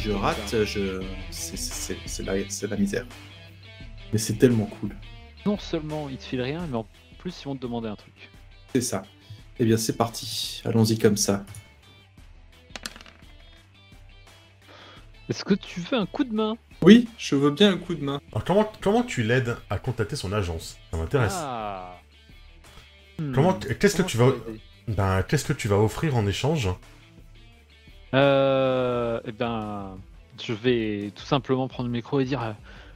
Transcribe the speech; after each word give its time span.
je 0.00 0.10
rate, 0.10 0.64
je... 0.64 1.02
c'est 1.30 2.22
la... 2.24 2.34
la 2.68 2.76
misère. 2.76 3.06
Mais 4.12 4.18
c'est 4.18 4.34
tellement 4.34 4.66
cool. 4.66 4.96
Non 5.46 5.58
seulement 5.58 6.08
ils 6.08 6.16
te 6.18 6.24
filent 6.24 6.42
rien, 6.42 6.66
mais 6.66 6.76
en 6.76 6.86
plus 7.18 7.40
ils 7.40 7.44
vont 7.44 7.56
te 7.56 7.62
demander 7.62 7.88
un 7.88 7.96
truc. 7.96 8.30
C'est 8.74 8.80
ça. 8.80 9.02
Eh 9.58 9.64
bien 9.64 9.76
c'est 9.76 9.96
parti, 9.96 10.62
allons-y 10.64 10.98
comme 10.98 11.16
ça. 11.16 11.44
Est-ce 15.28 15.44
que 15.44 15.54
tu 15.54 15.80
veux 15.80 15.96
un 15.96 16.06
coup 16.06 16.24
de 16.24 16.32
main? 16.34 16.56
Oui, 16.82 17.08
je 17.16 17.36
veux 17.36 17.50
bien 17.50 17.72
un 17.72 17.76
coup 17.76 17.94
de 17.94 18.02
main. 18.02 18.20
Alors 18.32 18.44
comment, 18.44 18.72
comment 18.80 19.02
tu 19.02 19.22
l'aides 19.22 19.56
à 19.68 19.78
contacter 19.78 20.16
son 20.16 20.32
agence? 20.32 20.78
Ça 20.90 20.96
m'intéresse. 20.96 21.36
Ah. 21.36 21.96
Comment, 23.34 23.52
Hmm. 23.52 23.74
qu'est-ce 23.78 23.96
que 23.96 24.02
tu 24.02 24.16
vas, 24.16 24.32
ben, 24.88 25.22
qu'est-ce 25.22 25.44
que 25.44 25.52
tu 25.52 25.68
vas 25.68 25.76
offrir 25.76 26.16
en 26.16 26.26
échange? 26.26 26.70
Euh, 28.14 29.20
eh 29.24 29.32
ben, 29.32 29.96
je 30.42 30.52
vais 30.52 31.12
tout 31.14 31.24
simplement 31.24 31.68
prendre 31.68 31.88
le 31.88 31.92
micro 31.92 32.20
et 32.20 32.24
dire 32.24 32.42
euh, 32.42 32.52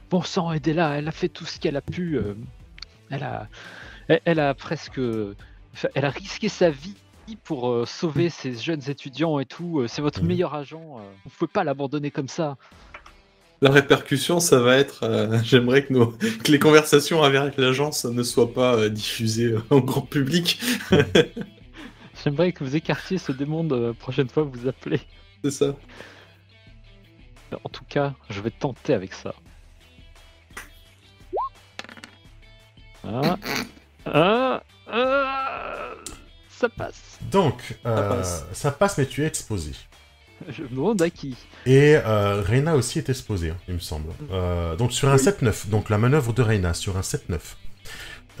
Bon 0.09 0.21
sang, 0.21 0.51
aidez-la, 0.51 0.97
elle 0.97 1.07
a 1.07 1.11
fait 1.11 1.29
tout 1.29 1.45
ce 1.45 1.59
qu'elle 1.59 1.77
a 1.77 1.81
pu. 1.81 2.17
euh, 2.17 2.33
elle, 3.09 3.23
a, 3.23 3.47
elle, 4.07 4.21
elle 4.25 4.39
a 4.39 4.53
presque. 4.53 4.99
Elle 5.93 6.05
a 6.05 6.09
risqué 6.09 6.47
sa 6.49 6.69
vie 6.69 6.95
pour 7.43 7.69
euh, 7.69 7.85
sauver 7.85 8.29
ces 8.29 8.53
jeunes 8.53 8.81
étudiants 8.87 9.39
et 9.39 9.45
tout. 9.45 9.79
euh, 9.81 9.87
C'est 9.87 10.01
votre 10.01 10.21
Mhm. 10.21 10.27
meilleur 10.27 10.53
agent. 10.55 10.81
euh, 10.99 11.01
vous 11.25 11.31
pouvez 11.37 11.51
pas 11.51 11.63
l'abandonner 11.63 12.11
comme 12.11 12.27
ça. 12.29 12.55
La 13.61 13.71
répercussion, 13.71 14.39
ça 14.39 14.59
va 14.59 14.77
être. 14.77 15.03
euh, 15.03 15.39
J'aimerais 15.43 15.85
que, 15.85 15.93
nos... 15.93 16.07
que 16.07 16.51
les 16.51 16.59
conversations 16.59 17.23
avec 17.23 17.57
l'agence 17.57 18.05
ne 18.05 18.21
soient 18.23 18.53
pas 18.53 18.75
euh, 18.75 18.89
diffusées 18.89 19.53
euh, 19.53 19.61
au 19.69 19.81
grand 19.81 20.01
public. 20.01 20.59
J'aimerais 22.25 22.51
que 22.53 22.63
vous 22.63 22.75
écartiez 22.75 23.19
ce 23.19 23.31
démon 23.31 23.63
de 23.63 23.75
la 23.75 23.93
prochaine 23.93 24.27
fois 24.27 24.43
que 24.45 24.57
vous 24.57 24.67
appelez. 24.67 24.99
C'est 25.43 25.51
ça. 25.51 25.75
En 27.63 27.69
tout 27.69 27.83
cas, 27.87 28.15
je 28.31 28.41
vais 28.41 28.49
tenter 28.49 28.95
avec 28.95 29.13
ça. 29.13 29.35
Ah, 33.07 33.37
ah, 34.07 34.63
ah, 34.87 35.93
ça 36.49 36.67
passe. 36.69 37.19
Donc, 37.21 37.77
euh, 37.85 38.09
passe. 38.09 38.45
ça 38.53 38.71
passe, 38.71 38.97
mais 38.97 39.05
tu 39.05 39.21
es 39.23 39.27
exposé. 39.27 39.73
Je 40.49 40.63
me 40.63 40.69
demande 40.69 41.01
à 41.03 41.11
qui. 41.11 41.37
Et 41.67 41.95
euh, 41.95 42.41
Reina 42.41 42.75
aussi 42.75 42.97
est 42.97 43.07
exposée, 43.09 43.51
hein, 43.51 43.57
il 43.67 43.75
me 43.75 43.79
semble. 43.79 44.11
Euh, 44.31 44.75
donc 44.75 44.91
sur 44.91 45.09
un 45.09 45.17
Oui. 45.17 45.23
7-9, 45.23 45.69
donc 45.69 45.89
la 45.91 45.99
manœuvre 45.99 46.33
de 46.33 46.41
Reina 46.41 46.73
sur 46.73 46.97
un 46.97 47.01
7-9. 47.01 47.39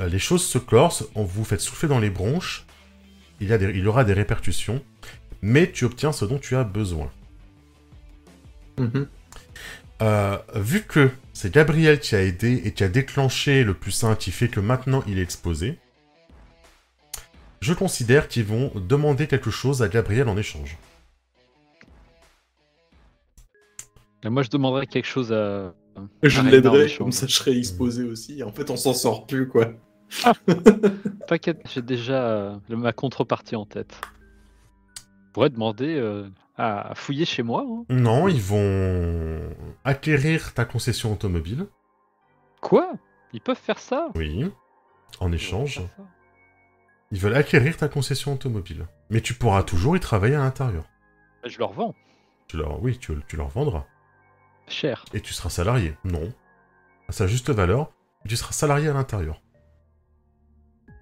euh, 0.01 0.09
les 0.09 0.19
choses 0.19 0.43
se 0.45 0.57
corsent, 0.57 1.05
on 1.13 1.23
vous 1.23 1.45
fait 1.45 1.59
souffler 1.61 1.87
dans 1.87 1.99
les 1.99 2.09
bronches, 2.09 2.65
il 3.39 3.47
y, 3.49 3.53
a 3.53 3.57
des- 3.57 3.69
il 3.71 3.79
y 3.83 3.87
aura 3.87 4.03
des 4.03 4.13
répercussions, 4.13 4.83
mais 5.41 5.71
tu 5.71 5.85
obtiens 5.85 6.11
ce 6.11 6.25
dont 6.25 6.39
tu 6.39 6.55
as 6.55 6.63
besoin. 6.63 7.11
Mhm. 8.77 9.07
Euh, 10.01 10.37
vu 10.55 10.81
que 10.83 11.09
c'est 11.33 11.53
Gabriel 11.53 11.99
qui 11.99 12.15
a 12.15 12.21
aidé 12.21 12.61
et 12.65 12.73
qui 12.73 12.83
a 12.83 12.89
déclenché 12.89 13.63
le 13.63 13.73
plus 13.73 13.91
sain 13.91 14.15
qui 14.15 14.31
fait 14.31 14.49
que 14.49 14.59
maintenant 14.59 15.03
il 15.07 15.17
est 15.19 15.21
exposé, 15.21 15.77
je 17.61 17.73
considère 17.73 18.27
qu'ils 18.27 18.43
vont 18.45 18.71
demander 18.75 19.27
quelque 19.27 19.51
chose 19.51 19.81
à 19.81 19.87
Gabriel 19.87 20.27
en 20.27 20.37
échange. 20.37 20.77
Et 24.23 24.29
moi, 24.29 24.41
je 24.43 24.49
demanderais 24.49 24.87
quelque 24.87 25.05
chose 25.07 25.31
à. 25.31 25.73
Je 26.23 26.39
à 26.39 26.41
Reina 26.41 26.49
en 26.49 26.51
l'aiderai, 26.51 26.85
échange. 26.85 26.97
comme 26.97 27.11
ça 27.11 27.27
je 27.27 27.33
serai 27.33 27.57
exposé 27.57 28.03
aussi. 28.03 28.43
En 28.43 28.51
fait, 28.51 28.69
on 28.69 28.75
s'en 28.75 28.93
sort 28.93 29.27
plus, 29.27 29.47
quoi. 29.47 29.71
T'inquiète, 31.27 31.61
j'ai 31.73 31.81
déjà 31.81 32.23
euh, 32.25 32.57
ma 32.69 32.93
contrepartie 32.93 33.55
en 33.55 33.65
tête. 33.65 33.99
Je 34.97 35.31
pourrais 35.33 35.49
demander 35.49 35.95
euh, 35.95 36.29
à 36.57 36.93
fouiller 36.95 37.25
chez 37.25 37.43
moi. 37.43 37.65
hein. 37.67 37.83
Non, 37.89 38.27
ils 38.27 38.41
vont 38.41 39.41
acquérir 39.83 40.53
ta 40.53 40.65
concession 40.65 41.11
automobile. 41.13 41.67
Quoi? 42.61 42.93
Ils 43.33 43.41
peuvent 43.41 43.57
faire 43.59 43.79
ça? 43.79 44.09
Oui. 44.15 44.49
En 45.19 45.31
échange, 45.31 45.77
Ils 45.77 45.81
peuvent 45.81 45.87
faire 45.87 46.05
ça. 46.05 46.11
ils 47.11 47.19
veulent 47.19 47.35
acquérir 47.35 47.77
ta 47.77 47.87
concession 47.89 48.33
automobile. 48.33 48.85
Mais 49.09 49.21
tu 49.21 49.33
pourras 49.33 49.63
toujours 49.63 49.97
y 49.97 49.99
travailler 49.99 50.35
à 50.35 50.39
l'intérieur. 50.39 50.83
Bah, 51.43 51.49
Je 51.49 51.59
leur 51.59 51.73
vends. 51.73 51.93
Tu 52.47 52.57
leur... 52.57 52.81
Oui, 52.81 52.97
tu, 52.97 53.13
tu 53.27 53.35
leur 53.37 53.49
vendras. 53.49 53.85
Cher. 54.67 55.03
Et 55.13 55.19
tu 55.21 55.33
seras 55.33 55.49
salarié. 55.49 55.95
Non. 56.05 56.31
À 57.07 57.11
sa 57.11 57.27
juste 57.27 57.49
valeur, 57.49 57.91
tu 58.27 58.35
seras 58.35 58.51
salarié 58.51 58.87
à 58.87 58.93
l'intérieur. 58.93 59.41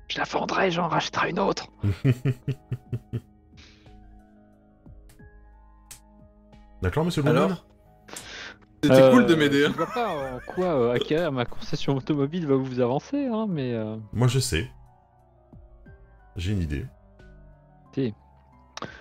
Je 0.08 0.18
la 0.18 0.24
vendrai, 0.26 0.70
j'en 0.72 0.88
rachèterai 0.88 1.30
une 1.32 1.40
autre. 1.40 1.68
D'accord, 6.82 7.06
monsieur 7.06 7.26
Alors 7.26 7.66
C'était 8.84 8.96
Euh, 9.02 9.12
cool 9.12 9.26
de 9.26 9.36
m'aider. 9.36 9.62
Je 9.62 9.68
hein. 9.68 9.74
vois 9.76 9.88
pas 9.88 10.10
en 10.10 10.40
quoi 10.54 10.66
euh, 10.66 10.92
acquérir 10.94 11.32
ma 11.32 11.46
concession 11.46 11.96
automobile 11.96 12.46
va 12.46 12.56
vous 12.56 12.82
avancer, 12.82 13.26
hein, 13.28 13.46
mais 13.50 13.74
euh, 13.74 13.96
Moi, 14.12 14.28
je 14.28 14.40
sais. 14.40 14.70
J'ai 16.36 16.52
une 16.52 16.62
idée. 16.62 16.86
je 17.96 18.12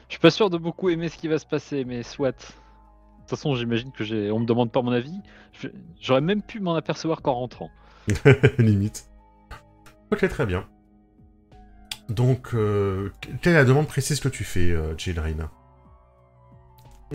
suis 0.08 0.20
pas 0.20 0.30
sûr 0.30 0.50
de 0.50 0.58
beaucoup 0.58 0.90
aimer 0.90 1.08
ce 1.08 1.16
qui 1.16 1.26
va 1.28 1.38
se 1.38 1.46
passer, 1.46 1.84
mais 1.84 2.02
soit. 2.02 2.32
De 2.32 2.36
toute 3.26 3.30
façon, 3.30 3.54
j'imagine 3.54 3.90
que 3.92 4.04
j'ai. 4.04 4.30
On 4.30 4.38
me 4.40 4.44
demande 4.46 4.70
pas 4.70 4.82
mon 4.82 4.92
avis. 4.92 5.18
Je- 5.52 5.68
J'aurais 6.00 6.20
même 6.20 6.42
pu 6.42 6.60
m'en 6.60 6.74
apercevoir 6.74 7.22
qu'en 7.22 7.32
rentrant. 7.34 7.70
Limite. 8.58 9.08
Ok, 10.12 10.28
très 10.28 10.44
bien. 10.46 10.68
Donc, 12.16 12.48
euh, 12.54 13.08
quelle 13.40 13.54
est 13.54 13.56
la 13.56 13.64
demande 13.64 13.86
précise 13.88 14.20
que 14.20 14.28
tu 14.28 14.44
fais, 14.44 14.70
euh, 14.70 14.94
Jill 14.98 15.18
Reina 15.18 15.50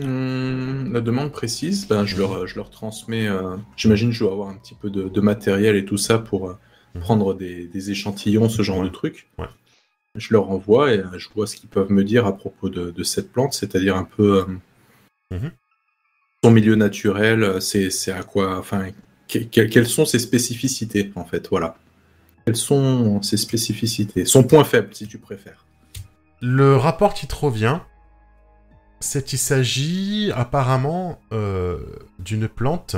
Hum, 0.00 0.92
la 0.92 1.00
demande 1.00 1.32
précise, 1.32 1.88
ben, 1.88 2.04
je, 2.06 2.16
leur, 2.18 2.46
je 2.46 2.54
leur 2.56 2.70
transmets. 2.70 3.26
euh, 3.28 3.56
J'imagine 3.76 4.10
que 4.10 4.14
je 4.14 4.20
dois 4.24 4.32
avoir 4.32 4.48
un 4.48 4.54
petit 4.54 4.74
peu 4.74 4.90
de, 4.90 5.08
de 5.08 5.20
matériel 5.20 5.74
et 5.76 5.84
tout 5.84 5.96
ça 5.98 6.18
pour 6.18 6.48
euh, 6.50 6.54
Mhm. 6.94 7.00
prendre 7.02 7.34
des, 7.34 7.66
des 7.66 7.90
échantillons, 7.90 8.48
ce 8.48 8.62
genre 8.62 8.82
de 8.82 8.88
trucs. 8.88 9.28
Ouais. 9.38 9.46
Je 10.14 10.32
leur 10.32 10.50
envoie 10.50 10.94
et 10.94 11.02
je 11.18 11.28
vois 11.34 11.46
ce 11.46 11.54
qu'ils 11.56 11.68
peuvent 11.68 11.90
me 11.92 12.02
dire 12.02 12.26
à 12.26 12.34
propos 12.36 12.70
de, 12.70 12.90
de 12.90 13.02
cette 13.02 13.30
plante, 13.30 13.52
c'est-à-dire 13.52 13.94
un 13.96 14.04
peu 14.04 14.46
Mhm. 15.30 15.50
son 16.42 16.50
milieu 16.50 16.76
naturel, 16.76 17.60
c'est 17.60 17.90
c'est 17.90 18.12
à 18.12 18.22
quoi. 18.22 18.56
Enfin, 18.58 18.86
que- 19.28 19.40
que- 19.40 19.66
quelles 19.68 19.86
sont 19.86 20.06
ses 20.06 20.18
spécificités, 20.18 21.12
en 21.14 21.24
fait, 21.26 21.48
voilà. 21.50 21.76
Quelles 22.48 22.56
sont 22.56 23.20
ses 23.20 23.36
spécificités 23.36 24.24
Son 24.24 24.42
point 24.42 24.64
faible, 24.64 24.94
si 24.94 25.06
tu 25.06 25.18
préfères. 25.18 25.66
Le 26.40 26.76
rapport 26.76 27.12
qui 27.12 27.26
te 27.26 27.34
revient, 27.34 27.80
c'est 29.00 29.22
qu'il 29.22 29.38
s'agit 29.38 30.32
apparemment 30.34 31.20
euh, 31.32 31.78
d'une 32.18 32.48
plante 32.48 32.96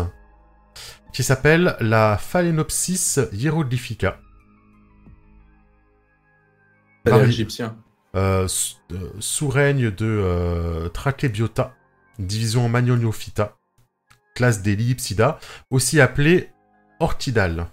qui 1.13 1.25
s'appelle 1.25 1.77
la 1.81 2.17
Phalaenopsis 2.17 3.19
hieroglyphica, 3.33 4.21
Vari- 7.05 7.29
égyptien. 7.29 7.77
euh, 8.15 8.47
euh, 8.93 9.11
sous 9.19 9.49
règne 9.49 9.91
de 9.91 10.07
euh, 10.07 10.89
Trachebiota, 10.91 11.75
division 12.21 12.69
Magnoliophyta, 12.69 13.57
classe 14.37 14.63
des 14.63 14.77
Liipsida, 14.77 15.41
aussi 15.71 16.01
appelée 16.01 16.51
orchidale. 17.01 17.67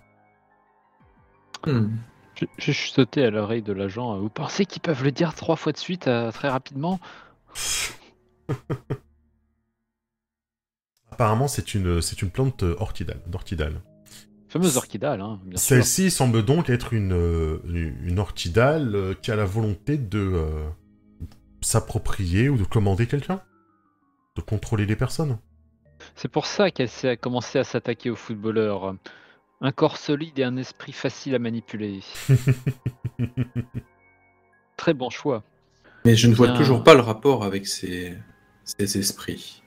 Hmm. 1.68 1.98
J'ai 2.36 2.48
chuchoté 2.74 3.24
à 3.24 3.30
l'oreille 3.32 3.64
de 3.64 3.74
l'agent. 3.74 4.16
euh, 4.16 4.20
Vous 4.20 4.30
pensez 4.30 4.66
qu'ils 4.66 4.82
peuvent 4.82 5.04
le 5.04 5.12
dire 5.12 5.34
trois 5.34 5.56
fois 5.56 5.72
de 5.72 5.78
suite 5.78 6.08
euh, 6.08 6.32
très 6.32 6.50
rapidement? 6.50 7.00
Apparemment, 11.12 11.48
c'est 11.48 11.74
une, 11.74 12.02
c'est 12.02 12.22
une 12.22 12.30
plante 12.30 12.64
euh, 12.64 12.76
orchidale, 12.80 13.22
d'orchidale. 13.28 13.82
Fameuse 14.50 14.78
orchidale, 14.78 15.22
hein, 15.22 15.40
bien 15.46 15.58
sûr. 15.58 15.68
Celle-ci 15.68 16.12
semble 16.12 16.44
donc 16.44 16.70
être 16.70 16.94
une, 16.94 17.14
euh, 17.14 17.60
une 17.66 18.20
orchidale 18.20 19.16
qui 19.22 19.32
a 19.32 19.36
la 19.36 19.46
volonté 19.46 19.98
de 19.98 20.20
euh, 20.20 20.70
s'approprier 21.62 22.50
ou 22.50 22.58
de 22.58 22.64
commander 22.64 23.08
quelqu'un 23.08 23.42
De 24.36 24.42
contrôler 24.42 24.86
les 24.86 24.96
personnes 24.96 25.38
C'est 26.16 26.30
pour 26.30 26.46
ça 26.46 26.72
qu'elle 26.72 26.88
s'est 26.90 27.18
commencé 27.18 27.60
à 27.60 27.64
s'attaquer 27.64 28.10
aux 28.10 28.16
footballeurs. 28.16 28.96
Un 29.62 29.72
corps 29.72 29.98
solide 29.98 30.38
et 30.40 30.44
un 30.44 30.58
esprit 30.58 30.92
facile 30.92 31.36
à 31.36 31.40
manipuler. 31.40 32.02
Très 34.78 34.94
bon 34.94 35.10
choix. 35.10 35.44
Mais 36.06 36.16
je 36.16 36.28
ne 36.28 36.36
vois 36.36 36.48
Bien. 36.48 36.58
toujours 36.58 36.84
pas 36.84 36.94
le 36.94 37.02
rapport 37.02 37.44
avec 37.44 37.68
ces, 37.68 38.16
ces 38.64 38.98
esprits. 38.98 39.64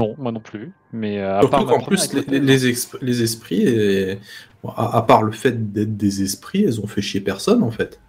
Non, 0.00 0.14
moi 0.18 0.32
non 0.32 0.40
plus. 0.40 0.72
Mais 0.92 1.20
euh, 1.20 1.38
à 1.38 1.46
part 1.46 1.60
Surtout 1.60 1.76
qu'en 1.76 1.84
plus, 1.84 2.12
les, 2.12 2.40
les 2.40 2.72
exp- 2.72 2.98
les 3.00 3.22
esprits, 3.22 3.62
et- 3.62 4.18
bon, 4.62 4.70
à, 4.70 4.96
à 4.96 5.02
part 5.02 5.22
le 5.22 5.30
fait 5.32 5.72
d'être 5.72 5.96
des 5.96 6.22
esprits, 6.22 6.64
elles 6.64 6.80
ont 6.80 6.86
fait 6.88 7.00
chier 7.02 7.20
personne 7.20 7.62
en 7.62 7.70
fait. 7.70 8.00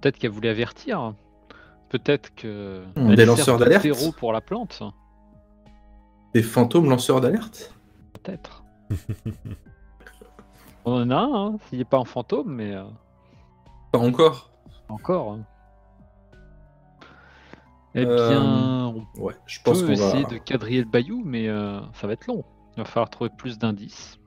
peut-être 0.00 0.18
qu'elle 0.18 0.30
voulait 0.32 0.50
avertir. 0.50 1.14
Peut-être 1.88 2.34
que. 2.34 2.82
Des 2.96 3.24
lanceurs 3.24 3.58
d'alerte. 3.58 3.86
pour 4.18 4.32
la 4.34 4.42
plante. 4.42 4.82
Des 6.34 6.42
fantômes 6.42 6.90
lanceurs 6.90 7.20
d'alerte? 7.22 7.72
Peut-être. 8.12 8.64
On 10.84 10.92
en 11.02 11.10
a 11.10 11.16
un, 11.16 11.46
hein, 11.46 11.58
s'il 11.68 11.78
n'est 11.78 11.84
pas 11.84 11.98
un 11.98 12.04
fantôme, 12.04 12.52
mais 12.54 12.72
euh, 12.74 12.84
Pas 13.92 13.98
encore. 13.98 14.50
encore. 14.88 15.32
hein. 15.32 15.40
Eh 17.94 18.04
Euh, 18.04 18.28
bien, 18.28 18.42
on 18.86 19.20
Ouais, 19.22 19.34
je 19.46 19.60
On 19.60 19.62
pense 19.70 19.80
peut 19.80 19.86
qu'on 19.86 19.94
va. 19.94 20.06
essayer 20.08 20.24
de 20.24 20.36
quadriller 20.38 20.80
le 20.82 20.88
bayou, 20.90 21.22
mais 21.24 21.48
euh, 21.48 21.80
ça 21.94 22.06
va 22.06 22.12
être 22.14 22.26
long. 22.26 22.44
Il 22.76 22.80
va 22.82 22.84
falloir 22.84 23.08
trouver 23.08 23.30
plus 23.36 23.56
d'indices. 23.58 24.18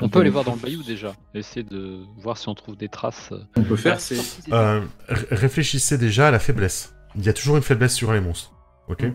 On 0.00 0.08
peut 0.08 0.18
Ok. 0.18 0.22
aller 0.22 0.30
voir 0.30 0.44
dans 0.44 0.54
le 0.54 0.60
bayou 0.60 0.82
déjà, 0.82 1.14
essayer 1.34 1.64
de 1.64 2.04
voir 2.18 2.36
si 2.36 2.48
on 2.48 2.54
trouve 2.54 2.76
des 2.76 2.88
traces. 2.88 3.30
euh. 3.32 3.42
On 3.56 3.62
peut 3.62 3.76
faire, 3.76 3.94
Ah, 3.96 3.98
c'est. 3.98 4.52
Euh, 4.52 4.80
ré- 5.08 5.26
réfléchissez 5.30 5.98
déjà 5.98 6.28
à 6.28 6.30
la 6.30 6.38
faiblesse. 6.38 6.94
Il 7.16 7.24
y 7.24 7.28
a 7.28 7.32
toujours 7.32 7.56
une 7.56 7.62
faiblesse 7.62 7.94
sur 7.94 8.12
les 8.12 8.20
monstres. 8.20 8.52
Ok 8.88 9.02
Mm. 9.04 9.14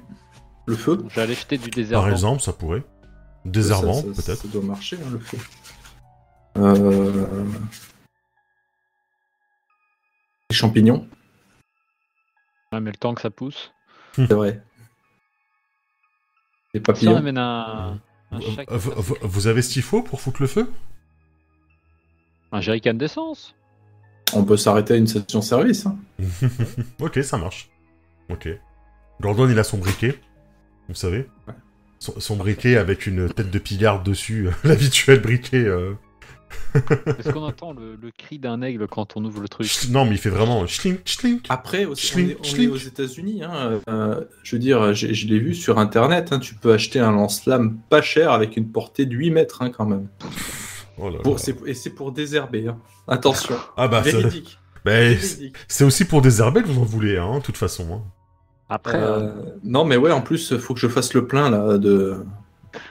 Le 0.67 0.75
feu 0.75 1.03
J'allais 1.09 1.33
jeter 1.33 1.57
du 1.57 1.69
désert. 1.69 1.99
Par 2.01 2.09
exemple, 2.09 2.41
ça 2.41 2.53
pourrait. 2.53 2.83
Désherbant, 3.45 3.93
Ça- 3.93 4.01
ça- 4.13 4.21
peut-être. 4.23 4.41
Ça 4.41 4.47
doit 4.49 4.61
marcher, 4.63 4.97
hein, 4.97 5.09
le 5.11 5.19
feu. 5.19 5.37
Euh... 6.57 7.25
Les 10.49 10.55
champignons, 10.55 11.07
mais 12.73 12.79
le 12.91 12.91
temps 12.97 13.13
que 13.13 13.21
ça 13.21 13.29
pousse. 13.29 13.71
c'est 14.15 14.31
vrai. 14.33 14.61
On 16.75 16.79
papillons. 16.81 17.15
amène 17.17 17.37
un, 17.37 17.99
un 18.31 18.37
Euh, 18.39 18.55
chac- 18.55 18.71
vous, 18.71 18.91
vous- 18.95 19.17
vous 19.21 19.47
avez 19.47 19.61
ce 19.61 19.73
qu'il 19.73 19.81
faut 19.83 20.01
pour 20.03 20.19
foutre 20.21 20.41
le 20.41 20.47
feu? 20.47 20.69
Un 22.51 22.61
jerrycan 22.61 22.93
d'essence. 22.93 23.55
On 24.33 24.43
peut 24.45 24.57
s'arrêter 24.57 24.93
à 24.93 24.97
une 24.97 25.07
station-service. 25.07 25.85
hein. 25.85 25.97
Ok, 26.99 27.19
ça 27.23 27.37
marche. 27.37 27.69
Ok. 28.29 28.47
Gordon, 29.21 29.49
il 29.49 29.59
a 29.59 29.63
son 29.63 29.77
briquet. 29.77 30.19
Vous 30.89 30.95
savez 30.95 31.29
Ouais. 31.47 31.53
son, 31.99 32.19
son 32.19 32.35
briquet 32.37 32.77
avec 32.77 33.05
une 33.07 33.29
tête 33.33 33.51
de 33.51 33.59
pigarde 33.59 34.03
dessus. 34.05 34.49
L'habituel 34.63 35.21
briquet. 35.21 35.63
euh. 35.65 35.93
Est-ce 37.19 37.29
qu'on 37.31 37.43
entend 37.43 37.73
le, 37.73 37.95
le 38.01 38.11
cri 38.17 38.39
d'un 38.39 38.61
aigle 38.61 38.87
quand 38.87 39.17
on 39.17 39.25
ouvre 39.25 39.41
le 39.41 39.49
truc 39.49 39.67
Non, 39.89 40.05
mais 40.05 40.11
il 40.11 40.17
fait 40.17 40.29
vraiment 40.29 40.65
schlink, 40.67 40.99
schlink. 41.05 41.45
Après, 41.49 41.85
aussi, 41.85 42.07
on 42.07 42.13
Schlink, 42.13 42.29
est, 42.31 42.37
on 42.39 42.43
est 42.43 42.47
schlink. 42.47 42.73
aux 42.73 42.77
États-Unis. 42.77 43.43
hein, 43.43 43.79
euh, 43.89 44.21
je 44.43 44.55
veux 44.55 44.59
dire, 44.59 44.93
je 44.93 45.27
l'ai 45.27 45.39
vu 45.39 45.53
sur 45.53 45.79
Internet. 45.79 46.29
hein, 46.31 46.39
tu 46.39 46.55
peux 46.55 46.71
acheter 46.73 46.99
un 46.99 47.11
lance-flamme 47.11 47.77
pas 47.89 48.01
cher 48.01 48.31
avec 48.31 48.55
une 48.57 48.69
portée 48.71 49.05
de 49.05 49.15
8 49.15 49.31
mètres 49.31 49.61
hein, 49.61 49.69
quand 49.69 49.85
même. 49.85 50.07
Oh 50.97 51.09
là 51.09 51.17
là. 51.17 51.19
Pour- 51.23 51.39
c'est- 51.39 51.55
et 51.65 51.73
c'est 51.73 51.89
pour 51.91 52.11
désherber. 52.11 52.67
hein. 52.67 52.77
Attention. 53.07 53.55
Ah 53.77 53.87
bah, 53.87 54.01
Véridique. 54.01 54.57
c'est 54.85 54.91
Véridique. 54.91 55.55
c'est 55.67 55.83
aussi 55.83 56.05
pour 56.05 56.21
désherber 56.21 56.61
que 56.61 56.67
vous 56.67 56.79
en 56.81 56.85
voulez, 56.85 57.17
hein, 57.17 57.37
de 57.39 57.43
toute 57.43 57.57
façon. 57.57 57.87
hein. 57.93 58.01
Après, 58.69 58.97
euh, 59.01 59.19
Euh, 59.19 59.31
non, 59.63 59.83
mais 59.83 59.97
ouais, 59.97 60.11
en 60.11 60.21
plus, 60.21 60.57
faut 60.57 60.73
que 60.73 60.79
je 60.79 60.87
fasse 60.87 61.13
le 61.13 61.27
plein 61.27 61.49
là 61.49 61.77
de, 61.77 62.23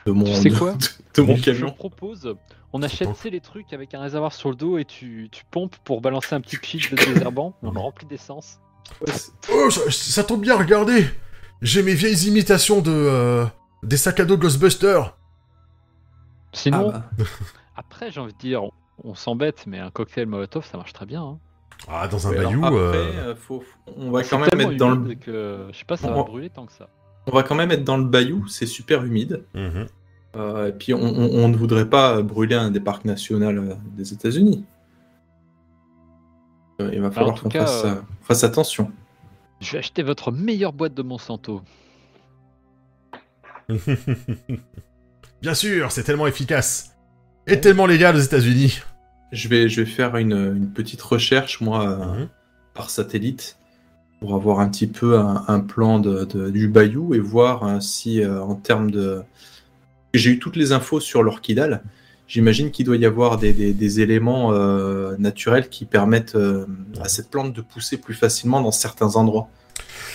de 0.04 0.12
mon, 0.12 0.24
Tu 0.26 0.34
sais 0.34 0.50
de- 0.50 0.58
quoi 0.58 0.74
de, 1.14 1.22
mon 1.22 1.36
je 1.36 1.42
camion. 1.42 1.70
propose, 1.72 2.34
on 2.72 2.82
achète 2.82 3.02
Attends. 3.02 3.12
tu 3.14 3.20
sais, 3.22 3.30
les 3.30 3.40
trucs 3.40 3.72
avec 3.72 3.94
un 3.94 4.00
réservoir 4.00 4.32
sur 4.32 4.48
le 4.50 4.54
dos 4.56 4.78
et 4.78 4.84
tu, 4.84 5.28
tu 5.32 5.44
pompes 5.50 5.76
pour 5.84 6.00
balancer 6.00 6.34
un 6.34 6.40
petit 6.40 6.56
shield 6.62 6.98
de 6.98 7.12
désherbant. 7.14 7.54
On 7.62 7.70
le 7.72 7.80
remplit 7.80 8.06
d'essence. 8.06 8.60
C'est- 9.06 9.32
Oh, 9.52 9.70
ça, 9.70 9.82
ça 9.90 10.24
tombe 10.24 10.40
bien, 10.40 10.56
regardez 10.56 11.06
J'ai 11.62 11.82
mes 11.82 11.94
vieilles 11.94 12.26
imitations 12.28 12.80
de... 12.80 12.90
euh, 12.92 13.46
des 13.82 13.96
sacs 13.96 14.20
à 14.20 14.24
dos 14.24 14.36
Ghostbusters 14.36 15.16
Sinon, 16.52 16.90
Ah, 16.94 17.04
bah. 17.16 17.24
après, 17.76 18.10
j'ai 18.10 18.20
envie 18.20 18.32
de 18.32 18.38
dire, 18.38 18.64
on, 18.64 18.72
on 19.04 19.14
s'embête, 19.14 19.64
mais 19.66 19.78
un 19.78 19.90
cocktail 19.90 20.26
Molotov, 20.26 20.66
ça 20.66 20.76
marche 20.76 20.92
très 20.92 21.06
bien. 21.06 21.22
hein. 21.22 21.38
Ah, 21.88 22.08
dans 22.08 22.26
un 22.26 22.30
Ouais, 22.30 22.36
bayou... 22.44 22.64
après, 22.64 22.76
euh, 22.78 23.12
euh, 23.30 23.36
faut- 23.36 23.64
on 23.96 24.10
va 24.10 24.22
quand 24.24 24.38
même 24.38 24.60
être 24.60 24.76
dans 24.76 24.90
le, 24.90 25.14
que 25.14 25.68
je 25.72 25.78
sais 25.78 25.84
pas, 25.84 25.96
ça 25.96 26.08
On 26.08 26.10
va 26.10 26.16
va- 26.18 26.22
brûler 26.24 26.50
tant 26.50 26.66
que 26.66 26.72
ça. 26.72 26.88
on 27.26 27.32
va 27.32 27.42
quand 27.42 27.54
même 27.54 27.70
être 27.70 27.84
dans 27.84 27.96
le 27.96 28.04
bayou. 28.04 28.46
C'est 28.48 28.66
super 28.66 29.04
humide. 29.04 29.44
mhm. 29.54 29.86
Euh, 30.36 30.68
et 30.68 30.72
puis 30.72 30.94
on, 30.94 31.00
on- 31.02 31.44
on 31.44 31.48
ne 31.48 31.56
voudrait 31.56 31.88
pas 31.90 32.22
brûler 32.22 32.54
un 32.54 32.70
des 32.70 32.80
parcs 32.80 33.04
nationaux 33.04 33.48
euh, 33.50 33.74
des 33.96 34.12
États-Unis. 34.12 34.64
Euh, 36.80 36.90
il 36.92 37.00
va 37.00 37.10
falloir 37.10 37.34
tout 37.34 37.44
qu'on 37.44 37.50
fasse, 37.50 37.84
euh, 37.84 37.94
fasse 38.22 38.44
attention. 38.44 38.90
Je 39.60 39.72
vais 39.72 39.78
acheter 39.78 40.02
votre 40.02 40.30
meilleure 40.32 40.72
boîte 40.72 40.94
de 40.94 41.02
Monsanto. 41.02 41.62
Bien 45.42 45.54
sûr, 45.54 45.90
c'est 45.92 46.02
tellement 46.02 46.26
efficace 46.26 46.96
Et 47.46 47.60
tellement 47.60 47.86
légal 47.86 48.16
aux 48.16 48.20
États-Unis 48.20 48.80
Je 49.32 49.48
vais, 49.48 49.68
je 49.68 49.80
vais 49.82 49.86
faire 49.90 50.16
une, 50.16 50.32
une 50.32 50.70
petite 50.72 51.00
recherche 51.02 51.60
moi 51.60 51.88
euh, 51.88 52.20
Mhm. 52.20 52.28
par 52.74 52.90
satellite 52.90 53.56
pour 54.20 54.34
avoir 54.34 54.60
un 54.60 54.68
petit 54.68 54.86
peu 54.86 55.18
un, 55.18 55.44
un 55.48 55.60
plan 55.60 55.98
de, 55.98 56.24
de- 56.24 56.50
du 56.50 56.68
bayou 56.68 57.14
et 57.14 57.20
voir 57.20 57.64
euh, 57.64 57.80
si 57.80 58.22
euh, 58.22 58.42
en 58.42 58.54
termes 58.54 58.90
de... 58.90 59.22
J'ai 60.14 60.30
eu 60.30 60.38
toutes 60.38 60.56
les 60.56 60.72
infos 60.72 61.00
sur 61.00 61.22
l'orchidale. 61.22 61.82
J'imagine 62.26 62.70
qu'il 62.70 62.86
doit 62.86 62.96
y 62.96 63.06
avoir 63.06 63.38
des, 63.38 64.00
éléments 64.00 64.52
euh, 64.52 65.16
naturels 65.18 65.68
qui 65.68 65.84
permettent 65.84 66.36
euh, 66.36 66.64
à 67.00 67.08
cette 67.08 67.28
plante 67.28 67.52
de 67.52 67.60
pousser 67.60 67.96
plus 67.96 68.14
facilement 68.14 68.60
dans 68.60 68.70
certains 68.70 69.16
endroits. 69.16 69.48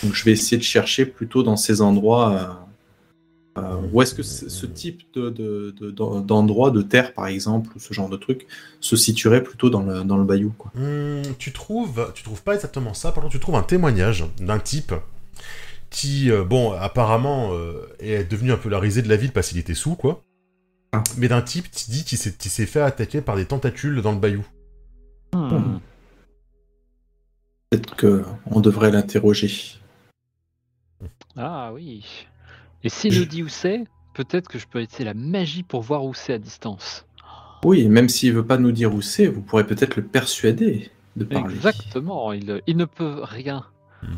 Donc 0.04 0.14
je 0.14 0.24
vais 0.24 0.32
essayer 0.32 0.58
de 0.58 0.64
chercher 0.64 1.06
plutôt 1.06 1.44
dans 1.44 1.58
ces 1.58 1.82
endroits 1.82 2.62
euh, 3.58 3.76
où 3.92 4.02
est-ce 4.02 4.14
que 4.14 4.24
ce 4.24 4.66
type 4.66 5.04
de- 5.14 5.30
de- 5.30 5.74
de- 5.80 5.92
d'en- 5.92 6.20
d'endroit, 6.20 6.72
de 6.72 6.82
terre 6.82 7.14
par 7.14 7.28
exemple, 7.28 7.70
ou 7.76 7.80
ce 7.80 7.94
genre 7.94 8.10
de 8.10 8.18
truc, 8.18 8.48
se 8.82 8.96
situerait 8.96 9.44
plutôt 9.44 9.70
dans 9.70 9.82
le, 9.82 10.04
dans 10.04 10.18
le 10.18 10.26
bayou. 10.26 10.54
Quoi. 10.58 10.72
Hmm, 10.76 11.22
tu 11.38 11.54
trouves, 11.54 12.12
tu 12.14 12.24
trouves 12.24 12.44
pas 12.44 12.56
exactement 12.56 12.94
ça, 12.94 13.12
par 13.12 13.28
tu 13.30 13.40
trouves 13.40 13.56
un 13.56 13.64
témoignage 13.64 14.26
d'un 14.40 14.60
type 14.60 14.94
qui, 15.90 16.32
euh, 16.32 16.44
bon, 16.44 16.72
apparemment 16.72 17.54
euh, 17.54 17.88
est 18.00 18.30
devenu 18.30 18.52
un 18.52 18.58
peu 18.58 18.70
la 18.70 18.80
risée 18.80 19.02
de 19.02 19.10
la 19.10 19.16
ville 19.16 19.32
parce 19.32 19.50
qu'il 19.50 19.58
était 19.58 19.74
sous, 19.74 19.96
quoi. 19.96 20.24
Ah. 20.92 21.04
Mais 21.18 21.28
d'un 21.28 21.42
type 21.42 21.70
qui 21.72 21.92
dit 21.92 22.04
qu'il 22.04 22.18
s'est 22.18 22.36
qu'il 22.36 22.52
s'est 22.52 22.66
fait 22.66 22.82
attaquer 22.82 23.22
par 23.22 23.36
des 23.36 23.46
tentacules 23.46 24.02
dans 24.02 24.12
le 24.12 24.20
bayou. 24.20 24.46
Hmm. 25.34 25.80
Peut-être 27.70 27.96
qu'on 27.98 28.62
devrait 28.62 28.92
l'interroger. 28.92 29.80
Ah 31.36 31.72
oui. 31.74 32.28
Et 32.84 32.90
s'il 32.90 33.18
nous 33.20 33.26
dit 33.26 33.44
où 33.44 33.50
c'est, 33.50 33.84
peut-être 34.14 34.48
que 34.48 34.60
je 34.60 34.68
peux 34.68 34.82
utiliser 34.82 35.04
la 35.04 35.14
magie 35.14 35.64
pour 35.64 35.82
voir 35.82 36.06
où 36.06 36.14
c'est 36.14 36.34
à 36.34 36.38
distance. 36.38 37.06
Oui, 37.64 37.90
même 37.90 38.08
s'il 38.08 38.32
veut 38.32 38.46
pas 38.46 38.58
nous 38.58 38.72
dire 38.72 38.94
où 38.94 39.02
c'est, 39.02 39.28
vous 39.28 39.42
pourrez 39.42 39.66
peut-être 39.66 39.96
le 39.96 40.04
persuader 40.04 40.92
de 41.16 41.26
parler. 41.26 41.56
Exactement, 41.56 42.32
il, 42.32 42.62
il 42.68 42.78
ne 42.78 42.86
peut 42.86 43.20
rien 43.24 43.66
Hmm. 44.06 44.16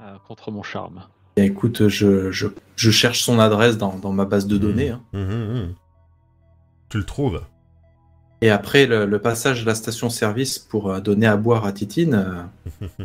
Euh, 0.00 0.16
contre 0.26 0.50
mon 0.50 0.62
charme. 0.62 1.02
Bien, 1.36 1.44
écoute, 1.44 1.88
je, 1.88 2.30
je, 2.30 2.46
je 2.76 2.90
cherche 2.90 3.22
son 3.22 3.38
adresse 3.38 3.78
dans, 3.78 3.96
dans 3.96 4.12
ma 4.12 4.24
base 4.24 4.46
de 4.46 4.58
données. 4.58 4.90
hein. 4.90 5.00
Mhm, 5.12 5.22
mhm. 5.22 5.74
Tu 6.88 6.98
le 6.98 7.04
trouves 7.04 7.42
Et 8.40 8.50
après, 8.50 8.86
le, 8.86 9.04
le 9.06 9.18
passage 9.20 9.62
de 9.62 9.66
la 9.66 9.74
station-service 9.74 10.58
pour 10.58 10.90
euh, 10.90 11.00
donner 11.00 11.26
à 11.26 11.36
boire 11.36 11.64
à 11.64 11.72
Titine, 11.72 12.14
euh, 12.14 13.04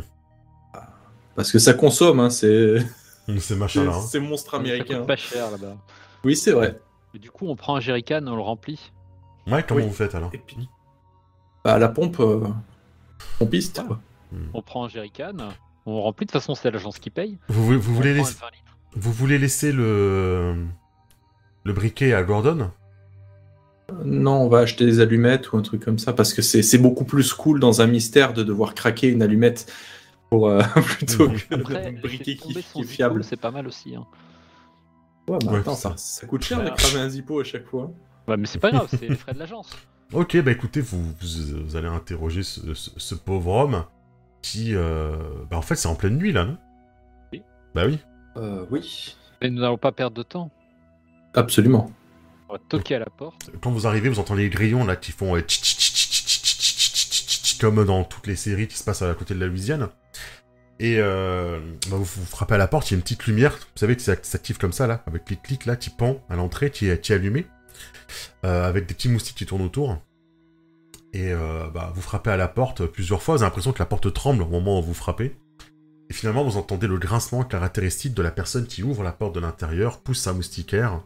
parce 1.36 1.50
que 1.52 1.58
ça 1.58 1.74
consomme, 1.74 2.20
hein, 2.20 2.30
c'est 2.30 2.78
Ces 3.26 3.38
c'est 3.40 3.56
machins-là. 3.56 3.92
hein. 3.94 4.00
c'est 4.08 4.20
monstre 4.20 4.52
Ça 4.52 4.56
américain. 4.58 4.98
coûte 4.98 5.06
pas 5.06 5.16
cher 5.16 5.50
là-bas. 5.50 5.76
Oui, 6.24 6.36
c'est 6.36 6.52
vrai. 6.52 6.80
Et 7.14 7.18
du 7.18 7.30
coup, 7.30 7.46
on 7.48 7.56
prend 7.56 7.76
un 7.76 7.80
jerrycan, 7.80 8.22
on 8.26 8.36
le 8.36 8.42
remplit. 8.42 8.92
Ouais, 9.46 9.62
comment 9.62 9.80
Oui. 9.80 9.86
vous 9.86 9.92
faites 9.94 10.14
alors 10.14 10.30
Et 10.32 10.38
puis, 10.38 10.68
bah, 11.64 11.78
la 11.78 11.88
pompe, 11.88 12.18
euh, 12.20 12.46
pompiste, 13.38 13.82
quoi. 13.86 14.00
On 14.52 14.62
prend 14.62 14.84
un 14.84 14.88
jerrycan, 14.88 15.34
on 15.86 16.00
remplit. 16.00 16.26
De 16.26 16.32
toute 16.32 16.40
façon, 16.40 16.54
c'est 16.54 16.70
l'agence 16.70 16.98
qui 16.98 17.10
paye. 17.10 17.38
vous, 17.48 17.64
voulez- 17.64 17.78
vous 17.78 18.02
laisser, 18.02 18.20
un 18.20 18.24
20 18.24 18.28
litres. 18.50 18.78
vous 18.96 19.12
voulez 19.12 19.38
laisser 19.38 19.72
le, 19.72 20.64
le 21.64 21.72
briquet 21.72 22.12
à 22.14 22.22
Gordon? 22.22 22.70
Non, 24.04 24.42
on 24.42 24.48
va 24.48 24.60
acheter 24.60 24.86
des 24.86 25.00
allumettes 25.00 25.52
ou 25.52 25.58
un 25.58 25.62
truc 25.62 25.84
comme 25.84 25.98
ça, 25.98 26.12
parce 26.14 26.32
que 26.32 26.40
c'est 26.40 26.62
c'est 26.62 26.78
beaucoup 26.78 27.04
plus 27.04 27.34
cool 27.34 27.60
dans 27.60 27.82
un 27.82 27.86
mystère 27.86 28.32
de 28.32 28.42
devoir 28.42 28.74
craquer 28.74 29.08
une 29.08 29.20
allumette 29.22 29.70
pour, 30.30 30.48
euh, 30.48 30.62
plutôt 30.96 31.28
que 31.28 31.54
Après, 31.54 31.86
un 31.88 31.92
briquet 32.00 32.36
qui, 32.36 32.54
qui 32.54 32.80
est 32.80 32.84
fiable. 32.84 33.22
c'est 33.22 33.36
pas 33.38 33.50
mal 33.50 33.66
aussi. 33.66 33.94
hein. 33.94 34.06
Ouais, 35.28 35.38
mais 35.44 35.50
Ouais, 35.50 35.58
attends, 35.60 35.74
ça- 35.74 35.94
ça, 35.96 36.26
coûte 36.26 36.42
cher 36.42 36.62
de 36.64 36.70
cramer 36.70 37.00
un 37.04 37.08
zippo 37.10 37.40
à 37.40 37.44
chaque 37.44 37.66
fois. 37.66 37.90
Ouais, 38.26 38.36
mais 38.38 38.46
c'est 38.46 38.58
pas 38.58 38.70
grave, 38.70 38.88
c'est 38.90 39.06
les 39.08 39.16
frais 39.16 39.34
de 39.34 39.38
l'agence. 39.38 39.70
Ok, 40.14 40.38
bah 40.42 40.50
écoutez, 40.52 40.80
vous, 40.80 41.02
vous, 41.02 41.64
vous 41.66 41.76
allez 41.76 41.88
interroger 41.88 42.42
ce, 42.42 42.72
ce- 42.74 42.90
ce 42.96 43.14
pauvre 43.14 43.50
homme 43.52 43.84
qui... 44.44 44.74
Bah, 44.74 45.56
en 45.56 45.62
fait, 45.62 45.74
c'est 45.74 45.88
en 45.88 45.94
pleine 45.94 46.18
nuit, 46.18 46.32
là, 46.32 46.44
non 46.44 46.58
Oui. 47.32 47.42
Bah 47.74 47.86
oui. 47.86 47.98
oui. 48.70 49.16
Mais 49.40 49.50
nous 49.50 49.60
n'allons 49.60 49.78
pas 49.78 49.92
perdre 49.92 50.16
de 50.16 50.22
temps. 50.22 50.50
Absolument. 51.34 51.90
On 52.48 52.52
va 52.52 52.58
toquer 52.68 52.96
à 52.96 52.98
la 52.98 53.06
porte. 53.06 53.50
Quand 53.62 53.70
vous 53.70 53.86
arrivez, 53.86 54.08
vous 54.08 54.18
entendez 54.20 54.42
les 54.42 54.50
grillons, 54.50 54.84
là, 54.84 54.96
qui 54.96 55.12
font... 55.12 55.34
comme 57.60 57.84
dans 57.84 58.04
toutes 58.04 58.26
les 58.26 58.36
séries 58.36 58.68
qui 58.68 58.76
se 58.76 58.84
passent 58.84 59.02
à 59.02 59.14
côté 59.14 59.34
de 59.34 59.40
la 59.40 59.46
Louisiane. 59.46 59.88
Et 60.78 61.00
vous, 61.88 62.04
frappez 62.04 62.54
à 62.54 62.58
la 62.58 62.68
porte, 62.68 62.90
il 62.90 62.94
y 62.94 62.96
a 62.96 62.98
une 62.98 63.02
petite 63.02 63.26
lumière, 63.26 63.52
vous 63.52 63.78
savez, 63.78 63.96
qui 63.96 64.04
s'active 64.04 64.58
comme 64.58 64.72
ça, 64.72 64.86
là, 64.86 65.02
avec 65.06 65.28
les 65.30 65.36
clics, 65.36 65.64
là, 65.64 65.76
qui 65.76 65.88
pend 65.88 66.20
à 66.28 66.36
l'entrée, 66.36 66.70
qui, 66.70 66.86
est 66.86 67.10
allumée, 67.10 67.46
avec 68.42 68.86
des 68.86 68.94
petits 68.94 69.08
moustiques 69.08 69.36
qui 69.36 69.46
tournent 69.46 69.62
autour. 69.62 69.98
Et 71.14 71.32
euh, 71.32 71.68
bah, 71.72 71.92
vous 71.94 72.02
frappez 72.02 72.30
à 72.30 72.36
la 72.36 72.48
porte 72.48 72.86
plusieurs 72.86 73.22
fois, 73.22 73.36
vous 73.36 73.42
avez 73.42 73.48
l'impression 73.48 73.72
que 73.72 73.78
la 73.78 73.86
porte 73.86 74.12
tremble 74.12 74.42
au 74.42 74.48
moment 74.48 74.80
où 74.80 74.82
vous 74.82 74.94
frappez. 74.94 75.36
Et 76.10 76.12
finalement, 76.12 76.42
vous 76.44 76.56
entendez 76.58 76.88
le 76.88 76.98
grincement 76.98 77.44
caractéristique 77.44 78.14
de 78.14 78.22
la 78.22 78.32
personne 78.32 78.66
qui 78.66 78.82
ouvre 78.82 79.04
la 79.04 79.12
porte 79.12 79.34
de 79.34 79.40
l'intérieur, 79.40 80.00
pousse 80.00 80.20
sa 80.20 80.32
moustiquaire, 80.32 81.02